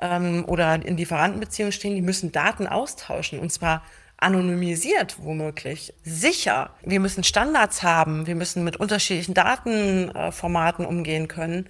ähm, 0.00 0.44
oder 0.46 0.74
in 0.84 0.96
Lieferantenbeziehungen 0.96 1.72
stehen, 1.72 1.94
die 1.94 2.02
müssen 2.02 2.32
Daten 2.32 2.66
austauschen 2.66 3.38
und 3.38 3.52
zwar 3.52 3.82
anonymisiert 4.18 5.16
womöglich, 5.20 5.94
sicher. 6.02 6.70
Wir 6.82 7.00
müssen 7.00 7.22
Standards 7.22 7.82
haben, 7.82 8.26
wir 8.26 8.34
müssen 8.34 8.64
mit 8.64 8.76
unterschiedlichen 8.76 9.34
Datenformaten 9.34 10.84
umgehen 10.84 11.28
können. 11.28 11.68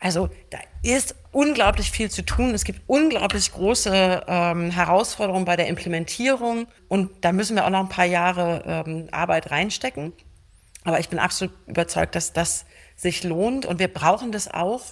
Also 0.00 0.30
da 0.50 0.58
ist 0.82 1.16
unglaublich 1.32 1.90
viel 1.90 2.08
zu 2.08 2.24
tun. 2.24 2.54
Es 2.54 2.62
gibt 2.62 2.82
unglaublich 2.86 3.52
große 3.52 4.24
ähm, 4.28 4.70
Herausforderungen 4.70 5.44
bei 5.44 5.56
der 5.56 5.66
Implementierung 5.66 6.68
und 6.86 7.10
da 7.24 7.32
müssen 7.32 7.56
wir 7.56 7.64
auch 7.64 7.70
noch 7.70 7.80
ein 7.80 7.88
paar 7.88 8.04
Jahre 8.04 8.62
ähm, 8.86 9.08
Arbeit 9.10 9.50
reinstecken. 9.50 10.12
Aber 10.84 11.00
ich 11.00 11.08
bin 11.08 11.18
absolut 11.18 11.52
überzeugt, 11.66 12.14
dass 12.14 12.32
das 12.32 12.64
sich 12.98 13.22
lohnt 13.22 13.64
und 13.64 13.78
wir 13.78 13.88
brauchen 13.88 14.32
das 14.32 14.52
auch, 14.52 14.82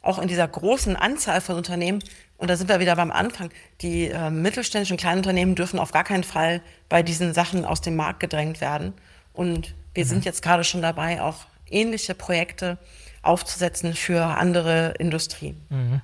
auch 0.00 0.18
in 0.18 0.28
dieser 0.28 0.46
großen 0.46 0.96
Anzahl 0.96 1.40
von 1.40 1.56
Unternehmen. 1.56 2.02
Und 2.38 2.48
da 2.48 2.56
sind 2.56 2.68
wir 2.68 2.80
wieder 2.80 2.94
beim 2.96 3.10
Anfang. 3.10 3.50
Die 3.80 4.06
äh, 4.06 4.30
mittelständischen 4.30 4.96
kleinen 4.96 5.18
Unternehmen 5.18 5.56
dürfen 5.56 5.78
auf 5.78 5.90
gar 5.90 6.04
keinen 6.04 6.24
Fall 6.24 6.62
bei 6.88 7.02
diesen 7.02 7.34
Sachen 7.34 7.64
aus 7.64 7.80
dem 7.80 7.96
Markt 7.96 8.20
gedrängt 8.20 8.60
werden. 8.60 8.94
Und 9.32 9.74
wir 9.94 10.04
mhm. 10.04 10.08
sind 10.08 10.24
jetzt 10.24 10.42
gerade 10.42 10.62
schon 10.62 10.80
dabei, 10.80 11.20
auch 11.20 11.46
ähnliche 11.68 12.14
Projekte 12.14 12.78
aufzusetzen 13.22 13.94
für 13.94 14.24
andere 14.24 14.94
Industrien. 14.98 15.60
Mhm. 15.68 16.00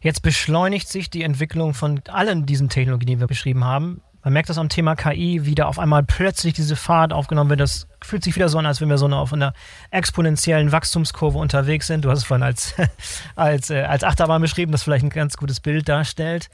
Jetzt 0.00 0.22
beschleunigt 0.22 0.88
sich 0.88 1.10
die 1.10 1.22
Entwicklung 1.22 1.74
von 1.74 2.02
allen 2.08 2.46
diesen 2.46 2.68
Technologien, 2.68 3.08
die 3.08 3.20
wir 3.20 3.26
beschrieben 3.26 3.64
haben. 3.64 4.00
Man 4.24 4.32
merkt 4.32 4.48
das 4.48 4.58
am 4.58 4.68
Thema 4.68 4.96
KI, 4.96 5.44
wie 5.44 5.54
da 5.54 5.66
auf 5.66 5.78
einmal 5.78 6.02
plötzlich 6.02 6.54
diese 6.54 6.76
Fahrt 6.76 7.12
aufgenommen 7.12 7.50
wird. 7.50 7.60
Das 7.60 7.86
fühlt 8.02 8.24
sich 8.24 8.34
wieder 8.34 8.48
so 8.48 8.58
an, 8.58 8.66
als 8.66 8.80
wenn 8.80 8.88
wir 8.88 8.98
so 8.98 9.06
eine, 9.06 9.16
auf 9.16 9.32
einer 9.32 9.52
exponentiellen 9.90 10.72
Wachstumskurve 10.72 11.38
unterwegs 11.38 11.86
sind. 11.86 12.04
Du 12.04 12.10
hast 12.10 12.18
es 12.18 12.24
vorhin 12.24 12.42
als, 12.42 12.74
als, 13.36 13.70
äh, 13.70 13.82
als 13.82 14.04
Achterbahn 14.04 14.42
beschrieben, 14.42 14.72
das 14.72 14.82
vielleicht 14.82 15.04
ein 15.04 15.10
ganz 15.10 15.36
gutes 15.36 15.60
Bild 15.60 15.88
darstellt. 15.88 16.50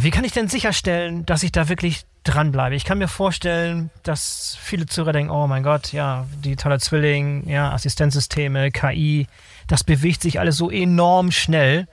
Wie 0.00 0.10
kann 0.10 0.24
ich 0.24 0.32
denn 0.32 0.48
sicherstellen, 0.48 1.24
dass 1.24 1.42
ich 1.42 1.50
da 1.50 1.70
wirklich 1.70 2.04
dranbleibe? 2.24 2.74
Ich 2.74 2.84
kann 2.84 2.98
mir 2.98 3.08
vorstellen, 3.08 3.90
dass 4.02 4.58
viele 4.60 4.84
Zuhörer 4.84 5.12
denken, 5.12 5.30
oh 5.30 5.46
mein 5.46 5.62
Gott, 5.62 5.94
ja, 5.94 6.26
digitaler 6.44 6.78
Zwilling, 6.78 7.48
ja, 7.48 7.72
Assistenzsysteme, 7.72 8.70
KI, 8.70 9.28
das 9.68 9.82
bewegt 9.82 10.20
sich 10.20 10.38
alles 10.38 10.58
so 10.58 10.70
enorm 10.70 11.32
schnell. 11.32 11.88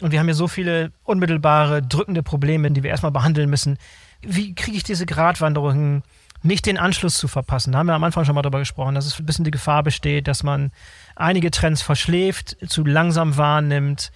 Und 0.00 0.10
wir 0.10 0.18
haben 0.18 0.28
ja 0.28 0.34
so 0.34 0.48
viele 0.48 0.92
unmittelbare, 1.04 1.82
drückende 1.82 2.22
Probleme, 2.22 2.70
die 2.70 2.82
wir 2.82 2.90
erstmal 2.90 3.12
behandeln 3.12 3.48
müssen. 3.48 3.78
Wie 4.22 4.54
kriege 4.54 4.76
ich 4.76 4.82
diese 4.82 5.06
Gratwanderung 5.06 6.02
nicht 6.42 6.66
den 6.66 6.78
Anschluss 6.78 7.16
zu 7.16 7.28
verpassen? 7.28 7.72
Da 7.72 7.78
haben 7.78 7.86
wir 7.86 7.94
am 7.94 8.04
Anfang 8.04 8.24
schon 8.24 8.34
mal 8.34 8.42
darüber 8.42 8.58
gesprochen, 8.58 8.94
dass 8.94 9.06
es 9.06 9.18
ein 9.18 9.26
bisschen 9.26 9.44
die 9.44 9.50
Gefahr 9.50 9.82
besteht, 9.82 10.28
dass 10.28 10.42
man 10.42 10.72
einige 11.14 11.50
Trends 11.50 11.82
verschläft, 11.82 12.56
zu 12.68 12.84
langsam 12.84 13.36
wahrnimmt, 13.36 14.10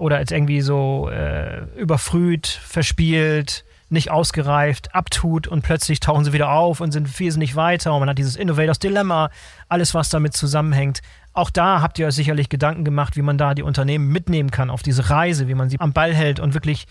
oder 0.00 0.16
als 0.16 0.30
irgendwie 0.32 0.62
so 0.62 1.10
äh, 1.10 1.64
überfrüht, 1.76 2.46
verspielt, 2.46 3.64
nicht 3.90 4.10
ausgereift, 4.10 4.94
abtut 4.94 5.46
und 5.46 5.62
plötzlich 5.62 6.00
tauchen 6.00 6.24
sie 6.24 6.32
wieder 6.32 6.52
auf 6.52 6.80
und 6.80 6.92
sind 6.92 7.18
wesentlich 7.20 7.54
weiter 7.54 7.92
und 7.92 8.00
man 8.00 8.08
hat 8.08 8.18
dieses 8.18 8.36
Innovators 8.36 8.78
Dilemma, 8.78 9.30
alles 9.68 9.94
was 9.94 10.08
damit 10.08 10.32
zusammenhängt. 10.34 11.02
Auch 11.32 11.50
da 11.50 11.80
habt 11.80 11.98
ihr 11.98 12.06
euch 12.06 12.14
sicherlich 12.14 12.48
Gedanken 12.48 12.84
gemacht, 12.84 13.16
wie 13.16 13.22
man 13.22 13.38
da 13.38 13.54
die 13.54 13.62
Unternehmen 13.62 14.08
mitnehmen 14.08 14.50
kann 14.50 14.70
auf 14.70 14.82
diese 14.82 15.10
Reise, 15.10 15.48
wie 15.48 15.54
man 15.54 15.70
sie 15.70 15.78
am 15.80 15.92
Ball 15.92 16.12
hält 16.12 16.40
und 16.40 16.54
wirklich 16.54 16.86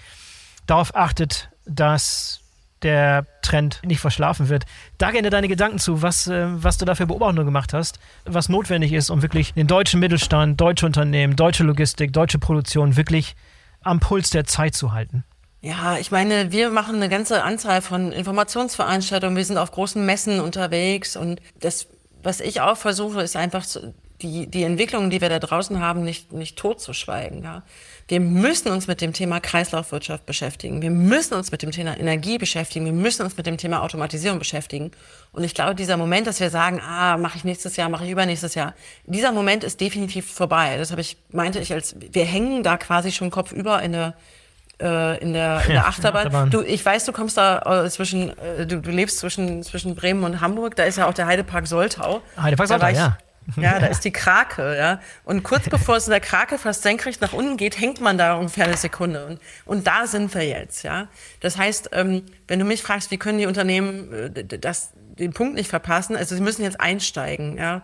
darauf 0.66 0.96
achtet, 0.96 1.50
dass 1.66 2.42
der 2.82 3.26
Trend 3.42 3.82
nicht 3.86 4.00
verschlafen 4.00 4.50
wird. 4.50 4.66
Da 4.98 5.12
gerne 5.12 5.30
deine 5.30 5.48
Gedanken 5.48 5.80
zu, 5.80 6.02
was, 6.02 6.28
äh, 6.28 6.46
was 6.48 6.78
du 6.78 6.86
dafür 6.86 7.08
Beobachtungen 7.08 7.46
gemacht 7.46 7.74
hast, 7.74 8.00
was 8.26 8.48
notwendig 8.48 8.94
ist, 8.94 9.10
um 9.10 9.22
wirklich 9.22 9.54
den 9.54 9.68
deutschen 9.68 10.00
Mittelstand, 10.00 10.60
deutsche 10.62 10.86
Unternehmen, 10.86 11.36
deutsche 11.36 11.64
Logistik, 11.64 12.14
deutsche 12.14 12.40
Produktion 12.40 12.96
wirklich 12.96 13.36
am 13.82 14.00
Puls 14.00 14.30
der 14.30 14.46
Zeit 14.46 14.76
zu 14.76 14.94
halten. 14.94 15.24
Ja, 15.62 15.98
ich 15.98 16.12
meine, 16.12 16.54
wir 16.54 16.70
machen 16.70 16.96
eine 16.96 17.10
ganze 17.10 17.44
Anzahl 17.44 17.82
von 17.82 18.14
Informationsveranstaltungen. 18.14 19.36
Wir 19.36 19.44
sind 19.44 19.58
auf 19.58 19.72
großen 19.72 20.06
Messen 20.06 20.40
unterwegs 20.40 21.18
und 21.18 21.42
das, 21.60 21.88
was 22.24 22.40
ich 22.40 22.62
auch 22.62 22.78
versuche, 22.78 23.22
ist 23.22 23.36
einfach 23.36 23.66
die, 24.22 24.48
die 24.48 24.64
Entwicklungen, 24.64 25.10
die 25.10 25.22
wir 25.22 25.30
da 25.30 25.40
draußen 25.40 25.80
haben, 25.80 26.04
nicht, 26.04 26.34
nicht 26.34 26.58
totzuschweigen. 26.58 27.44
Ja. 27.44 27.64
Wir 28.08 28.20
müssen 28.20 28.72
uns 28.72 28.88
mit 28.88 29.02
dem 29.02 29.14
Thema 29.14 29.40
Kreislaufwirtschaft 29.40 30.26
beschäftigen. 30.26 30.82
Wir 30.82 30.90
müssen 30.90 31.36
uns 31.36 31.52
mit 31.52 31.62
dem 31.62 31.72
Thema 31.72 31.98
Energie 31.98 32.38
beschäftigen. 32.38 32.86
Wir 32.86 32.94
müssen 32.94 33.24
uns 33.24 33.38
mit 33.38 33.46
dem 33.46 33.58
Thema 33.58 33.82
Automatisierung 33.82 34.40
beschäftigen. 34.40 34.92
Und 35.32 35.44
ich 35.44 35.54
glaube, 35.54 35.76
dieser 35.76 35.96
Moment, 35.96 36.28
dass 36.28 36.40
wir 36.40 36.50
sagen, 36.50 36.82
ah, 36.82 37.18
mache 37.18 37.38
ich 37.38 37.44
nächstes 37.44 37.76
Jahr, 37.76 37.90
mache 37.90 38.06
ich 38.06 38.12
übernächstes 38.12 38.56
Jahr, 38.56 38.74
dieser 39.06 39.32
Moment 39.32 39.64
ist 39.64 39.80
definitiv 39.80 40.32
vorbei. 40.32 40.78
Das 40.78 40.92
habe 40.92 41.02
ich, 41.02 41.18
meinte 41.32 41.60
ich, 41.60 41.72
als 41.72 41.96
wir 42.00 42.26
hängen 42.26 42.64
da 42.64 42.78
quasi 42.78 43.12
schon 43.12 43.30
kopfüber 43.30 43.82
in 43.82 43.92
der 43.94 44.16
äh, 44.82 45.22
in 45.22 45.34
der, 45.34 45.62
in 45.66 45.74
der 45.74 45.88
Achterbahn. 45.88 46.28
Achterbahn. 46.28 46.50
Du, 46.50 46.62
ich 46.62 46.84
weiß, 46.86 47.06
du 47.06 47.12
kommst 47.12 47.38
da 47.38 47.84
äh, 47.84 47.90
zwischen, 47.90 48.38
äh, 48.38 48.66
du, 48.66 48.80
du 48.80 48.92
lebst 48.92 49.20
zwischen, 49.20 49.62
zwischen 49.64 49.94
Bremen 49.94 50.24
und 50.24 50.42
Hamburg. 50.42 50.76
Da 50.76 50.84
ist 50.84 50.98
ja 50.98 51.08
auch 51.08 51.14
der 51.14 51.28
Heidepark 51.28 51.68
Soltau. 51.68 52.22
Heidepark 52.42 52.70
Soltau, 52.70 52.88
ja. 52.88 53.18
Ja, 53.56 53.80
da 53.80 53.88
ist 53.88 54.06
die 54.06 54.12
Krake, 54.12 54.78
ja. 54.78 55.00
Und 55.24 55.44
kurz 55.44 55.70
bevor 55.70 55.98
es 55.98 56.08
in 56.08 56.12
der 56.12 56.20
Krake 56.20 56.58
fast 56.58 56.84
senkrecht 56.84 57.22
nach 57.22 57.34
unten 57.34 57.58
geht, 57.58 57.80
hängt 57.80 58.02
man 58.02 58.18
da 58.18 58.36
ungefähr 58.36 58.66
eine 58.66 58.78
Sekunde. 58.78 59.26
Und, 59.26 59.40
und 59.66 59.88
da 59.88 60.08
sind 60.08 60.34
wir 60.34 60.48
jetzt, 60.48 60.84
ja. 60.84 61.08
Das 61.40 61.58
heißt, 61.58 61.90
ähm, 61.94 62.24
wenn 62.48 62.60
du 62.60 62.66
mich 62.66 62.82
fragst, 62.82 63.12
wie 63.12 63.18
können 63.18 63.40
die 63.40 63.46
Unternehmen 63.46 64.34
äh, 64.36 64.60
das, 64.60 64.92
den 64.96 65.34
Punkt 65.34 65.56
nicht 65.56 65.70
verpassen, 65.70 66.16
also 66.16 66.36
sie 66.36 66.42
müssen 66.42 66.64
jetzt 66.64 66.80
einsteigen, 66.80 67.58
ja. 67.58 67.82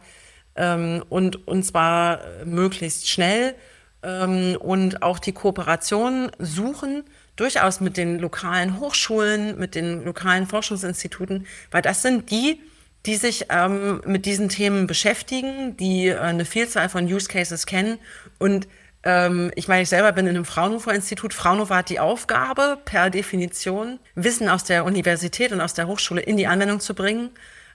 Ähm, 0.55 1.03
und, 1.09 1.47
und 1.47 1.63
zwar 1.63 2.21
möglichst 2.45 3.09
schnell 3.09 3.55
ähm, 4.03 4.57
und 4.59 5.01
auch 5.01 5.19
die 5.19 5.33
Kooperation 5.33 6.31
suchen, 6.39 7.03
durchaus 7.35 7.81
mit 7.81 7.97
den 7.97 8.19
lokalen 8.19 8.79
Hochschulen, 8.79 9.57
mit 9.59 9.75
den 9.75 10.05
lokalen 10.05 10.47
Forschungsinstituten, 10.47 11.45
weil 11.71 11.81
das 11.81 12.01
sind 12.01 12.31
die, 12.31 12.61
die 13.05 13.15
sich 13.15 13.47
ähm, 13.49 14.01
mit 14.05 14.25
diesen 14.25 14.49
Themen 14.49 14.87
beschäftigen, 14.87 15.77
die 15.77 16.07
äh, 16.07 16.17
eine 16.17 16.45
Vielzahl 16.45 16.89
von 16.89 17.05
Use 17.05 17.27
Cases 17.27 17.65
kennen. 17.65 17.99
Und 18.39 18.67
ähm, 19.03 19.51
ich 19.55 19.67
meine, 19.67 19.83
ich 19.83 19.89
selber 19.89 20.11
bin 20.11 20.25
in 20.25 20.35
einem 20.35 20.45
Fraunhofer-Institut. 20.45 21.33
Fraunhofer 21.33 21.77
hat 21.77 21.89
die 21.89 21.99
Aufgabe, 21.99 22.79
per 22.83 23.09
Definition, 23.09 23.99
Wissen 24.15 24.49
aus 24.49 24.63
der 24.63 24.85
Universität 24.85 25.51
und 25.51 25.61
aus 25.61 25.73
der 25.73 25.87
Hochschule 25.87 26.21
in 26.21 26.37
die 26.37 26.47
Anwendung 26.47 26.79
zu 26.79 26.95
bringen. 26.95 27.29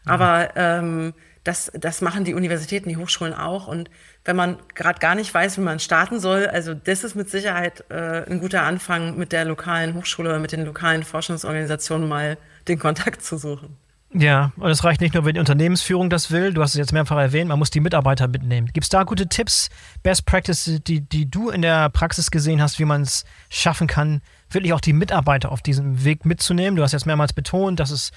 Mhm. 0.04 0.10
Aber 0.10 0.50
ähm, 0.56 1.14
das, 1.44 1.70
das 1.74 2.00
machen 2.02 2.24
die 2.24 2.34
Universitäten, 2.34 2.88
die 2.88 2.96
Hochschulen 2.96 3.32
auch. 3.32 3.68
Und 3.68 3.88
wenn 4.24 4.36
man 4.36 4.58
gerade 4.74 4.98
gar 4.98 5.14
nicht 5.14 5.32
weiß, 5.32 5.56
wie 5.56 5.62
man 5.62 5.78
starten 5.78 6.20
soll, 6.20 6.46
also 6.46 6.74
das 6.74 7.04
ist 7.04 7.14
mit 7.14 7.30
Sicherheit 7.30 7.84
äh, 7.88 8.24
ein 8.28 8.40
guter 8.40 8.64
Anfang, 8.64 9.16
mit 9.16 9.32
der 9.32 9.44
lokalen 9.44 9.94
Hochschule 9.94 10.38
mit 10.40 10.52
den 10.52 10.64
lokalen 10.64 11.04
Forschungsorganisationen 11.04 12.08
mal 12.08 12.36
den 12.68 12.78
Kontakt 12.78 13.24
zu 13.24 13.38
suchen. 13.38 13.76
Ja, 14.12 14.50
und 14.56 14.70
es 14.70 14.82
reicht 14.82 15.00
nicht 15.00 15.14
nur, 15.14 15.24
wenn 15.24 15.34
die 15.34 15.40
Unternehmensführung 15.40 16.10
das 16.10 16.32
will, 16.32 16.52
du 16.52 16.62
hast 16.62 16.70
es 16.70 16.78
jetzt 16.78 16.92
mehrfach 16.92 17.16
erwähnt, 17.16 17.48
man 17.48 17.60
muss 17.60 17.70
die 17.70 17.78
Mitarbeiter 17.78 18.26
mitnehmen. 18.26 18.68
Gibt 18.72 18.84
es 18.84 18.88
da 18.88 19.04
gute 19.04 19.28
Tipps, 19.28 19.70
Best 20.02 20.26
Practices, 20.26 20.82
die, 20.82 21.00
die 21.00 21.30
du 21.30 21.50
in 21.50 21.62
der 21.62 21.90
Praxis 21.90 22.32
gesehen 22.32 22.60
hast, 22.60 22.80
wie 22.80 22.84
man 22.84 23.02
es 23.02 23.24
schaffen 23.50 23.86
kann, 23.86 24.20
wirklich 24.50 24.72
auch 24.72 24.80
die 24.80 24.94
Mitarbeiter 24.94 25.52
auf 25.52 25.62
diesem 25.62 26.04
Weg 26.04 26.24
mitzunehmen? 26.24 26.74
Du 26.74 26.82
hast 26.82 26.90
jetzt 26.90 27.06
mehrmals 27.06 27.32
betont, 27.32 27.78
dass 27.78 27.92
es 27.92 28.10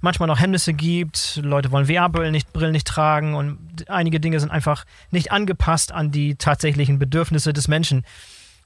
manchmal 0.00 0.28
noch 0.28 0.38
Hemmnisse 0.38 0.72
gibt, 0.72 1.40
Leute 1.42 1.72
wollen 1.72 1.86
VR-Brillen 1.86 2.30
nicht, 2.30 2.52
Brillen 2.52 2.72
nicht 2.72 2.86
tragen 2.86 3.34
und 3.34 3.90
einige 3.90 4.20
Dinge 4.20 4.38
sind 4.38 4.50
einfach 4.50 4.84
nicht 5.10 5.32
angepasst 5.32 5.90
an 5.90 6.12
die 6.12 6.36
tatsächlichen 6.36 7.00
Bedürfnisse 7.00 7.52
des 7.52 7.66
Menschen 7.66 8.04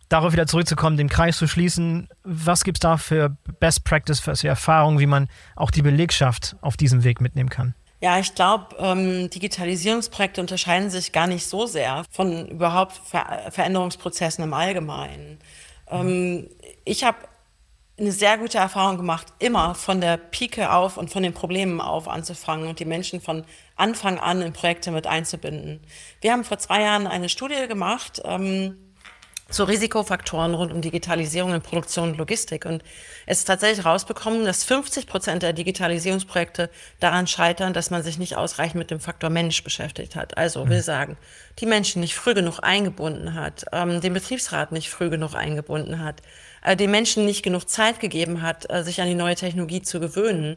darauf 0.09 0.33
wieder 0.33 0.47
zurückzukommen, 0.47 0.97
den 0.97 1.09
Kreis 1.09 1.39
zu 1.39 1.47
schließen, 1.47 2.09
was 2.23 2.65
gibt 2.65 2.79
es 2.79 2.81
da 2.81 2.97
für 2.97 3.37
Best 3.61 3.85
Practice, 3.85 4.21
für 4.21 4.33
Erfahrungen, 4.47 4.99
wie 4.99 5.07
man 5.07 5.29
auch 5.57 5.71
die 5.71 5.83
Belegschaft 5.83 6.57
auf 6.61 6.77
diesem 6.77 7.05
Weg 7.05 7.21
mitnehmen 7.21 7.51
kann? 7.51 7.75
Ja, 8.01 8.19
ich 8.19 8.35
glaube, 8.35 8.77
ähm, 8.79 9.31
Digitalisierungsprojekte 9.31 10.41
unterscheiden 10.41 10.91
sich 10.91 11.13
gar 11.13 11.27
nicht 11.27 11.47
so 11.47 11.67
sehr 11.67 12.05
von 12.11 12.49
überhaupt 12.49 12.93
Ver 12.93 13.51
Veränderungsprozessen 13.51 14.45
im 14.45 14.53
Allgemeinen. 14.53 15.39
Ähm, 15.89 16.49
ich 16.85 17.03
habe 17.03 17.17
eine 17.99 18.13
sehr 18.13 18.39
gute 18.39 18.59
Erfahrung 18.59 18.97
gemacht, 18.97 19.29
immer 19.39 19.75
von 19.75 20.01
der 20.01 20.17
Pike 20.17 20.73
auf 20.73 20.97
und 20.97 21.11
von 21.11 21.23
den 21.23 21.33
Problemen 21.33 21.81
auf 21.81 22.09
anzufangen 22.09 22.69
und 22.69 22.81
die 22.81 22.85
Menschen 22.85 23.21
von 23.21 23.45
Anfang 23.77 24.19
an 24.19 24.43
in 24.43 24.53
Projekte 24.53 24.91
mit 24.91 25.07
einzubinden. 25.07 25.81
Wir 26.21 26.33
haben 26.33 26.45
vor 26.45 26.59
zwei 26.59 26.83
Jahren 26.83 27.07
eine 27.07 27.29
Studie 27.29 27.69
gemacht, 27.69 28.21
ähm, 28.25 28.77
zu 29.55 29.65
Risikofaktoren 29.65 30.53
rund 30.53 30.73
um 30.73 30.81
Digitalisierung 30.81 31.55
in 31.55 31.63
Produktion 31.63 32.11
und 32.11 32.19
Logistik. 32.19 32.65
Und 32.65 32.83
es 33.25 33.39
ist 33.39 33.45
tatsächlich 33.45 33.87
rausbekommen, 33.87 34.45
dass 34.45 34.65
50 34.65 35.07
Prozent 35.07 35.43
der 35.43 35.53
Digitalisierungsprojekte 35.53 36.71
daran 36.99 37.27
scheitern, 37.27 37.73
dass 37.73 37.91
man 37.91 38.03
sich 38.03 38.19
nicht 38.19 38.37
ausreichend 38.37 38.77
mit 38.77 38.91
dem 38.91 39.01
Faktor 39.01 39.31
Mensch 39.31 39.63
beschäftigt 39.63 40.17
hat. 40.17 40.37
Also 40.37 40.69
will 40.69 40.79
mhm. 40.79 40.83
sagen, 40.83 41.17
die 41.61 41.67
Menschen 41.67 42.01
nicht 42.01 42.17
früh 42.17 42.35
genug 42.35 42.59
eingebunden 42.63 43.35
hat, 43.35 43.65
ähm, 43.73 44.01
den 44.01 44.13
Betriebsrat 44.13 44.73
nicht 44.73 44.91
früh 44.91 45.09
genug 45.09 45.35
eingebunden 45.35 46.03
hat, 46.03 46.21
äh, 46.63 46.77
den 46.77 46.91
Menschen 46.91 47.25
nicht 47.25 47.45
genug 47.45 47.69
Zeit 47.69 48.01
gegeben 48.01 48.43
hat, 48.43 48.69
äh, 48.71 48.83
sich 48.83 49.01
an 49.01 49.07
die 49.07 49.15
neue 49.15 49.37
Technologie 49.37 49.83
zu 49.83 50.01
gewöhnen 50.01 50.57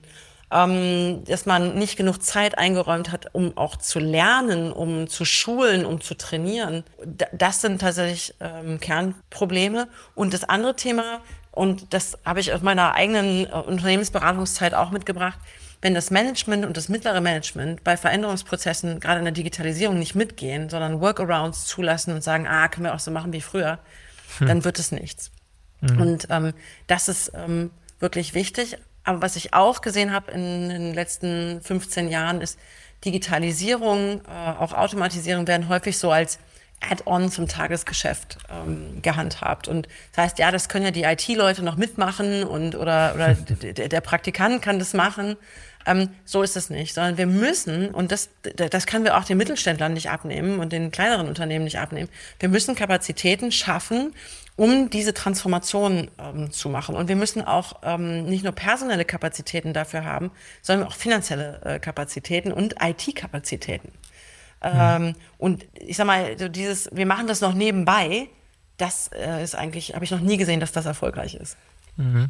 ähm, 0.52 1.24
dass 1.26 1.46
man 1.46 1.78
nicht 1.78 1.98
genug 1.98 2.24
Zeit 2.24 2.58
eingeräumt 2.58 3.12
hat, 3.12 3.34
um 3.34 3.58
auch 3.58 3.76
zu 3.76 4.00
lernen, 4.00 4.72
um 4.72 5.08
zu 5.08 5.26
schulen, 5.26 5.86
um 5.86 6.00
zu 6.00 6.16
trainieren. 6.16 6.84
Das 7.34 7.62
sind 7.62 7.82
tatsächlich 7.82 8.34
ähm, 8.40 8.80
Kernprobleme. 8.80 9.88
Und 10.16 10.34
das 10.34 10.46
andere 10.46 10.76
Thema, 10.76 11.20
und 11.52 11.94
das 11.94 12.18
habe 12.24 12.40
ich 12.40 12.54
aus 12.54 12.62
meiner 12.62 12.96
eigenen 12.96 13.46
äh, 13.46 13.50
Unternehmensberatungszeit 13.50 14.74
auch 14.74 14.92
mitgebracht, 14.92 15.38
wenn 15.82 15.94
das 15.94 16.12
Management 16.12 16.66
und 16.66 16.78
das 16.78 16.90
mittlere 16.90 17.22
Management 17.22 17.84
bei 17.84 17.98
Veränderungsprozessen, 17.98 19.00
gerade 19.00 19.20
in 19.20 19.26
der 19.26 19.34
Digitalisierung, 19.34 20.00
nicht 20.00 20.16
mitgehen, 20.16 20.70
sondern 20.70 21.02
Workarounds 21.02 21.66
zulassen 21.66 22.14
und 22.14 22.24
sagen, 22.24 22.48
ah, 22.48 22.68
können 22.68 22.86
wir 22.86 22.96
auch 22.96 23.00
so 23.00 23.12
machen 23.12 23.34
wie 23.34 23.42
früher, 23.42 23.80
hm. 24.40 24.48
dann 24.48 24.64
wird 24.64 24.80
es 24.80 24.92
nichts. 24.92 25.30
Mhm. 25.82 26.02
Und 26.02 26.28
ähm, 26.30 26.54
das 26.88 27.08
ist 27.08 27.32
ähm, 27.36 27.72
wirklich 28.00 28.34
wichtig. 28.34 28.78
Aber 29.08 29.22
was 29.22 29.38
ich 29.38 29.54
auch 29.54 29.80
gesehen 29.80 30.12
habe 30.12 30.32
in 30.32 30.68
den 30.68 30.94
letzten 30.94 31.62
15 31.62 32.10
Jahren 32.10 32.42
ist, 32.42 32.60
Digitalisierung, 33.06 34.20
äh, 34.28 34.60
auch 34.60 34.74
Automatisierung 34.74 35.48
werden 35.48 35.70
häufig 35.70 35.98
so 35.98 36.12
als 36.12 36.40
Add-on 36.82 37.32
zum 37.32 37.48
Tagesgeschäft 37.48 38.38
ähm, 38.52 39.02
gehandhabt. 39.02 39.70
Und 39.70 39.88
das 40.12 40.26
heißt, 40.26 40.40
ja, 40.40 40.52
das 40.52 40.68
können 40.68 40.84
ja 40.84 40.92
die 40.92 41.04
IT-Leute 41.04 41.64
noch 41.64 41.78
mitmachen 41.78 42.44
und 42.44 42.76
oder, 42.76 43.14
oder 43.16 43.34
der, 43.36 44.02
Praktikant 44.02 44.62
kann 44.62 44.78
das 44.78 44.94
machen. 44.94 45.38
Ähm, 45.86 46.10
so 46.26 46.44
ist 46.44 46.58
es 46.58 46.70
nicht, 46.70 46.94
sondern 46.94 47.18
wir 47.18 47.28
müssen, 47.28 47.90
und 47.92 48.12
das, 48.12 48.30
das 48.56 48.88
können 48.88 49.06
wir 49.06 49.18
auch 49.18 49.24
den 49.24 49.38
Mittelständlern 49.38 49.94
nicht 49.94 50.10
abnehmen 50.10 50.60
und 50.60 50.74
den 50.74 50.92
kleineren 50.92 51.30
Unternehmen 51.30 51.64
nicht 51.64 51.80
abnehmen, 51.80 52.10
wir 52.40 52.50
müssen 52.50 52.76
Kapazitäten 52.76 53.54
schaffen, 53.54 54.14
um 54.58 54.90
diese 54.90 55.14
Transformation 55.14 56.12
ähm, 56.20 56.52
zu 56.52 56.68
machen. 56.68 56.96
Und 56.96 57.08
wir 57.08 57.16
müssen 57.16 57.44
auch 57.44 57.80
ähm, 57.84 58.26
nicht 58.26 58.44
nur 58.44 58.52
personelle 58.52 59.06
Kapazitäten 59.06 59.72
dafür 59.72 60.04
haben, 60.04 60.32
sondern 60.62 60.88
auch 60.88 60.96
finanzielle 60.96 61.62
äh, 61.64 61.80
Kapazitäten 61.80 62.52
und 62.52 62.76
IT-Kapazitäten. 62.82 63.94
Mhm. 64.64 65.14
und 65.38 65.68
ich 65.76 65.98
sag 65.98 66.08
mal, 66.08 66.36
so 66.40 66.48
dieses, 66.48 66.90
wir 66.92 67.06
machen 67.06 67.28
das 67.28 67.42
noch 67.42 67.54
nebenbei, 67.54 68.28
das 68.78 69.08
äh, 69.14 69.44
ist 69.44 69.54
eigentlich, 69.54 69.94
habe 69.94 70.04
ich 70.04 70.10
noch 70.10 70.20
nie 70.20 70.36
gesehen, 70.38 70.60
dass 70.60 70.72
das 70.72 70.88
erfolgreich 70.88 71.36
ist. 71.36 71.58
Mhm. 71.98 72.30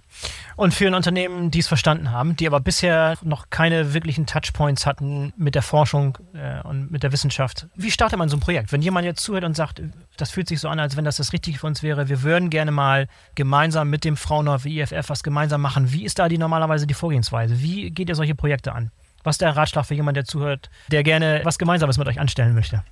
Und 0.55 0.73
für 0.73 0.87
ein 0.87 0.93
Unternehmen, 0.93 1.51
die 1.51 1.59
es 1.59 1.67
verstanden 1.67 2.11
haben, 2.11 2.35
die 2.35 2.47
aber 2.47 2.59
bisher 2.59 3.17
noch 3.21 3.49
keine 3.49 3.93
wirklichen 3.93 4.25
Touchpoints 4.25 4.85
hatten 4.85 5.33
mit 5.37 5.55
der 5.55 5.61
Forschung 5.61 6.17
äh, 6.33 6.61
und 6.61 6.89
mit 6.91 7.03
der 7.03 7.11
Wissenschaft, 7.11 7.67
wie 7.75 7.91
startet 7.91 8.17
man 8.17 8.29
so 8.29 8.37
ein 8.37 8.39
Projekt? 8.39 8.71
Wenn 8.71 8.81
jemand 8.81 9.05
jetzt 9.05 9.21
zuhört 9.21 9.43
und 9.43 9.55
sagt, 9.55 9.81
das 10.15 10.31
fühlt 10.31 10.47
sich 10.47 10.59
so 10.59 10.69
an, 10.69 10.79
als 10.79 10.95
wenn 10.95 11.05
das 11.05 11.17
das 11.17 11.33
Richtige 11.33 11.59
für 11.59 11.67
uns 11.67 11.83
wäre, 11.83 12.09
wir 12.09 12.23
würden 12.23 12.49
gerne 12.49 12.71
mal 12.71 13.07
gemeinsam 13.35 13.89
mit 13.89 14.03
dem 14.05 14.17
Fraunhofer 14.17 14.67
IFF 14.67 15.09
was 15.09 15.21
gemeinsam 15.21 15.61
machen. 15.61 15.91
Wie 15.91 16.05
ist 16.05 16.17
da 16.17 16.29
die 16.29 16.37
normalerweise 16.37 16.87
die 16.87 16.93
Vorgehensweise? 16.93 17.61
Wie 17.61 17.91
geht 17.91 18.09
ihr 18.09 18.15
solche 18.15 18.35
Projekte 18.35 18.73
an? 18.73 18.91
Was 19.23 19.35
ist 19.35 19.41
der 19.41 19.55
Ratschlag 19.55 19.85
für 19.85 19.95
jemanden, 19.95 20.15
der 20.15 20.25
zuhört, 20.25 20.69
der 20.89 21.03
gerne 21.03 21.41
was 21.43 21.59
Gemeinsames 21.59 21.97
mit 21.97 22.07
euch 22.07 22.19
anstellen 22.19 22.55
möchte? 22.55 22.83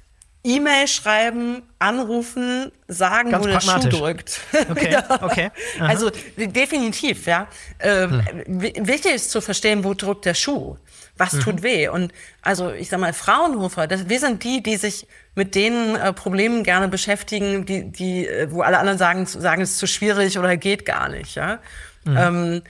E-Mail 0.45 0.87
schreiben, 0.87 1.63
anrufen, 1.79 2.71
sagen, 2.87 3.31
Ganz 3.31 3.43
wo 3.43 3.47
der 3.47 3.61
Schuh 3.61 3.89
drückt. 3.89 4.41
Okay, 4.69 4.91
ja. 4.91 5.23
okay. 5.23 5.51
Aha. 5.79 5.87
Also 5.87 6.11
definitiv, 6.37 7.25
ja. 7.25 7.47
Ähm, 7.79 8.23
hm. 8.45 8.61
Wichtig 8.87 9.13
ist 9.13 9.31
zu 9.31 9.41
verstehen, 9.41 9.83
wo 9.83 9.93
drückt 9.93 10.25
der 10.25 10.35
Schuh. 10.35 10.77
Was 11.17 11.33
mhm. 11.33 11.39
tut 11.41 11.63
weh? 11.63 11.87
Und 11.87 12.13
also 12.41 12.71
ich 12.71 12.89
sag 12.89 12.99
mal, 12.99 13.13
Fraunhofer, 13.13 13.87
das, 13.87 14.09
wir 14.09 14.19
sind 14.19 14.43
die, 14.43 14.61
die 14.61 14.75
sich 14.75 15.07
mit 15.33 15.55
den 15.55 15.95
äh, 15.95 16.13
Problemen 16.13 16.63
gerne 16.63 16.89
beschäftigen, 16.89 17.65
die, 17.65 17.89
die, 17.91 18.27
äh, 18.27 18.51
wo 18.51 18.61
alle 18.61 18.77
anderen 18.77 18.99
sagen, 18.99 19.25
sagen, 19.25 19.61
es 19.61 19.71
ist 19.71 19.79
zu 19.79 19.87
schwierig 19.87 20.37
oder 20.37 20.57
geht 20.57 20.85
gar 20.85 21.09
nicht, 21.09 21.35
ja. 21.35 21.59
Mhm. 22.05 22.17
Ähm, 22.17 22.61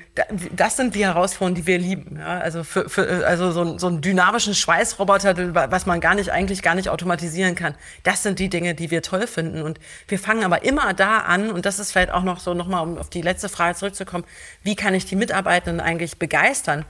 das 0.55 0.77
sind 0.77 0.95
die 0.95 1.05
Herausforderungen, 1.05 1.55
die 1.55 1.67
wir 1.67 1.77
lieben. 1.77 2.17
Ja? 2.19 2.39
Also, 2.39 2.63
für, 2.63 2.89
für, 2.89 3.27
also 3.27 3.51
so, 3.51 3.77
so 3.77 3.87
einen 3.87 3.99
dynamischen 3.99 4.55
Schweißroboter, 4.55 5.53
was 5.71 5.85
man 5.85 5.99
gar 5.99 6.15
nicht, 6.15 6.31
eigentlich 6.31 6.61
gar 6.61 6.73
nicht 6.73 6.87
automatisieren 6.87 7.53
kann. 7.55 7.75
Das 8.03 8.23
sind 8.23 8.39
die 8.39 8.49
Dinge, 8.49 8.75
die 8.75 8.91
wir 8.91 9.01
toll 9.01 9.27
finden. 9.27 9.61
Und 9.61 9.79
wir 10.07 10.19
fangen 10.19 10.45
aber 10.45 10.63
immer 10.63 10.93
da 10.93 11.19
an, 11.19 11.51
und 11.51 11.65
das 11.65 11.79
ist 11.79 11.91
vielleicht 11.91 12.11
auch 12.11 12.23
noch 12.23 12.39
so, 12.39 12.53
nochmal, 12.53 12.81
um 12.83 12.97
auf 12.97 13.09
die 13.09 13.21
letzte 13.21 13.49
Frage 13.49 13.75
zurückzukommen, 13.75 14.23
wie 14.63 14.75
kann 14.75 14.93
ich 14.93 15.05
die 15.05 15.17
Mitarbeitenden 15.17 15.81
eigentlich 15.81 16.17
begeistern? 16.17 16.85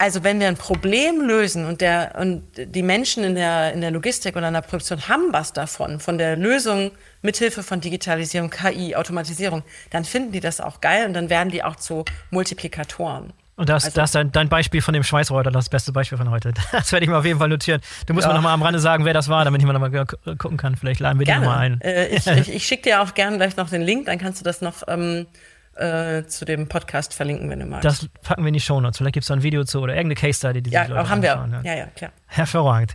Also 0.00 0.22
wenn 0.22 0.38
wir 0.38 0.46
ein 0.46 0.56
Problem 0.56 1.20
lösen 1.20 1.66
und, 1.66 1.80
der, 1.80 2.14
und 2.20 2.44
die 2.56 2.84
Menschen 2.84 3.24
in 3.24 3.34
der, 3.34 3.72
in 3.72 3.80
der 3.80 3.90
Logistik 3.90 4.36
oder 4.36 4.46
in 4.46 4.54
der 4.54 4.60
Produktion 4.60 5.08
haben 5.08 5.32
was 5.32 5.52
davon, 5.52 5.98
von 5.98 6.18
der 6.18 6.36
Lösung 6.36 6.92
mithilfe 7.22 7.62
von 7.62 7.80
Digitalisierung, 7.80 8.50
KI, 8.50 8.94
Automatisierung, 8.96 9.62
dann 9.90 10.04
finden 10.04 10.32
die 10.32 10.40
das 10.40 10.60
auch 10.60 10.80
geil 10.80 11.06
und 11.06 11.14
dann 11.14 11.30
werden 11.30 11.50
die 11.50 11.64
auch 11.64 11.76
zu 11.76 12.04
Multiplikatoren. 12.30 13.32
Und 13.58 13.68
das, 13.68 13.86
also, 13.86 14.00
das 14.00 14.12
dein, 14.12 14.30
dein 14.30 14.48
Beispiel 14.48 14.80
von 14.80 14.94
dem 14.94 15.02
Schweißreuter, 15.02 15.50
das 15.50 15.68
beste 15.68 15.90
Beispiel 15.90 16.16
von 16.16 16.30
heute. 16.30 16.54
Das 16.70 16.92
werde 16.92 17.04
ich 17.04 17.10
mir 17.10 17.18
auf 17.18 17.24
jeden 17.24 17.40
Fall 17.40 17.48
notieren. 17.48 17.80
Du 18.06 18.14
musst 18.14 18.24
ja. 18.24 18.28
mir 18.28 18.36
nochmal 18.36 18.54
am 18.54 18.62
Rande 18.62 18.78
sagen, 18.78 19.04
wer 19.04 19.14
das 19.14 19.28
war, 19.28 19.44
damit 19.44 19.60
ich 19.60 19.66
mal 19.66 19.72
nochmal 19.72 20.06
gucken 20.36 20.56
kann. 20.56 20.76
Vielleicht 20.76 21.00
laden 21.00 21.18
wir 21.18 21.26
gerne. 21.26 21.40
den 21.40 21.48
nochmal 21.48 21.64
ein. 21.64 21.80
Äh, 21.80 22.06
ich 22.06 22.26
ich, 22.28 22.54
ich 22.54 22.66
schicke 22.66 22.84
dir 22.84 23.02
auch 23.02 23.14
gerne 23.14 23.36
gleich 23.36 23.56
noch 23.56 23.68
den 23.68 23.82
Link, 23.82 24.06
dann 24.06 24.18
kannst 24.18 24.40
du 24.40 24.44
das 24.44 24.60
noch 24.60 24.84
ähm, 24.86 25.26
äh, 25.74 26.22
zu 26.24 26.44
dem 26.44 26.68
Podcast 26.68 27.14
verlinken, 27.14 27.50
wenn 27.50 27.58
du 27.58 27.66
magst. 27.66 27.84
Das 27.84 28.08
packen 28.22 28.44
wir 28.44 28.48
in 28.48 28.54
die 28.54 28.60
Show 28.60 28.80
Notes. 28.80 28.98
Vielleicht 28.98 29.14
gibt 29.14 29.24
es 29.24 29.28
da 29.28 29.34
ein 29.34 29.42
Video 29.42 29.64
zu 29.64 29.80
oder 29.80 29.94
irgendeine 29.94 30.14
Case 30.14 30.38
Study, 30.38 30.62
die 30.62 30.70
Ja, 30.70 30.84
die 30.84 30.92
Leute 30.92 31.08
haben 31.08 31.22
wir. 31.22 31.40
auch. 31.40 31.64
Ja, 31.64 31.74
ja, 31.74 31.86
klar. 31.86 32.12
Hervorragend. 32.26 32.94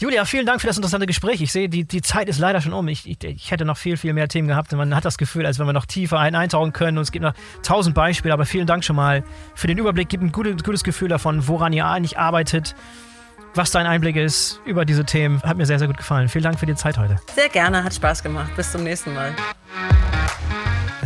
Julia, 0.00 0.24
vielen 0.24 0.46
Dank 0.46 0.62
für 0.62 0.66
das 0.66 0.78
interessante 0.78 1.04
Gespräch. 1.04 1.42
Ich 1.42 1.52
sehe, 1.52 1.68
die, 1.68 1.84
die 1.84 2.00
Zeit 2.00 2.26
ist 2.30 2.38
leider 2.38 2.62
schon 2.62 2.72
um. 2.72 2.88
Ich, 2.88 3.06
ich, 3.06 3.22
ich 3.22 3.50
hätte 3.50 3.66
noch 3.66 3.76
viel, 3.76 3.98
viel 3.98 4.14
mehr 4.14 4.28
Themen 4.28 4.48
gehabt. 4.48 4.72
Man 4.72 4.96
hat 4.96 5.04
das 5.04 5.18
Gefühl, 5.18 5.44
als 5.44 5.58
wenn 5.58 5.66
wir 5.66 5.74
noch 5.74 5.84
tiefer 5.84 6.18
ein 6.18 6.34
eintauchen 6.34 6.72
können. 6.72 6.96
Und 6.96 7.02
es 7.02 7.12
gibt 7.12 7.22
noch 7.22 7.34
tausend 7.62 7.94
Beispiele. 7.94 8.32
Aber 8.32 8.46
vielen 8.46 8.66
Dank 8.66 8.82
schon 8.82 8.96
mal 8.96 9.22
für 9.54 9.66
den 9.66 9.76
Überblick. 9.76 10.08
Gibt 10.08 10.24
ein 10.24 10.32
gutes, 10.32 10.64
gutes 10.64 10.84
Gefühl 10.84 11.08
davon, 11.08 11.46
woran 11.48 11.74
ihr 11.74 11.84
eigentlich 11.84 12.18
arbeitet, 12.18 12.74
was 13.54 13.72
dein 13.72 13.86
Einblick 13.86 14.16
ist 14.16 14.62
über 14.64 14.86
diese 14.86 15.04
Themen. 15.04 15.42
Hat 15.42 15.58
mir 15.58 15.66
sehr, 15.66 15.78
sehr 15.78 15.88
gut 15.88 15.98
gefallen. 15.98 16.30
Vielen 16.30 16.44
Dank 16.44 16.58
für 16.58 16.64
die 16.64 16.76
Zeit 16.76 16.96
heute. 16.96 17.16
Sehr 17.34 17.50
gerne, 17.50 17.84
hat 17.84 17.92
Spaß 17.92 18.22
gemacht. 18.22 18.56
Bis 18.56 18.72
zum 18.72 18.84
nächsten 18.84 19.12
Mal. 19.12 19.34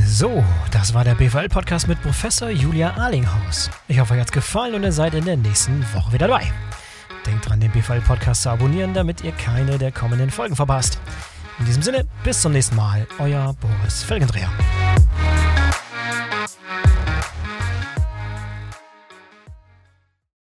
So, 0.07 0.45
das 0.71 0.95
war 0.95 1.03
der 1.03 1.17
BVL-Podcast 1.17 1.89
mit 1.89 2.01
Professor 2.01 2.49
Julia 2.49 2.97
Arlinghaus. 2.97 3.71
Ich 3.89 3.99
hoffe, 3.99 4.15
euch 4.15 4.21
hat 4.21 4.29
es 4.29 4.33
gefallen 4.33 4.77
und 4.77 4.85
ihr 4.85 4.93
seid 4.93 5.15
in 5.15 5.25
der 5.25 5.37
nächsten 5.37 5.85
Woche 5.93 6.13
wieder 6.13 6.29
dabei. 6.29 6.53
Denkt 7.27 7.49
dran, 7.49 7.61
den 7.61 7.71
BVL-Podcast 7.71 8.43
zu 8.43 8.51
abonnieren, 8.51 8.95
damit 8.95 9.23
ihr 9.23 9.33
keine 9.33 9.79
der 9.79 9.93
kommenden 9.93 10.31
Folgen 10.31 10.57
verpasst. 10.57 10.99
In 11.59 11.67
diesem 11.67 11.83
Sinne, 11.83 12.05
bis 12.23 12.43
zum 12.43 12.53
nächsten 12.53 12.77
Mal, 12.77 13.07
euer 13.19 13.55
Boris 13.61 14.03
Felgendreher. 14.03 14.51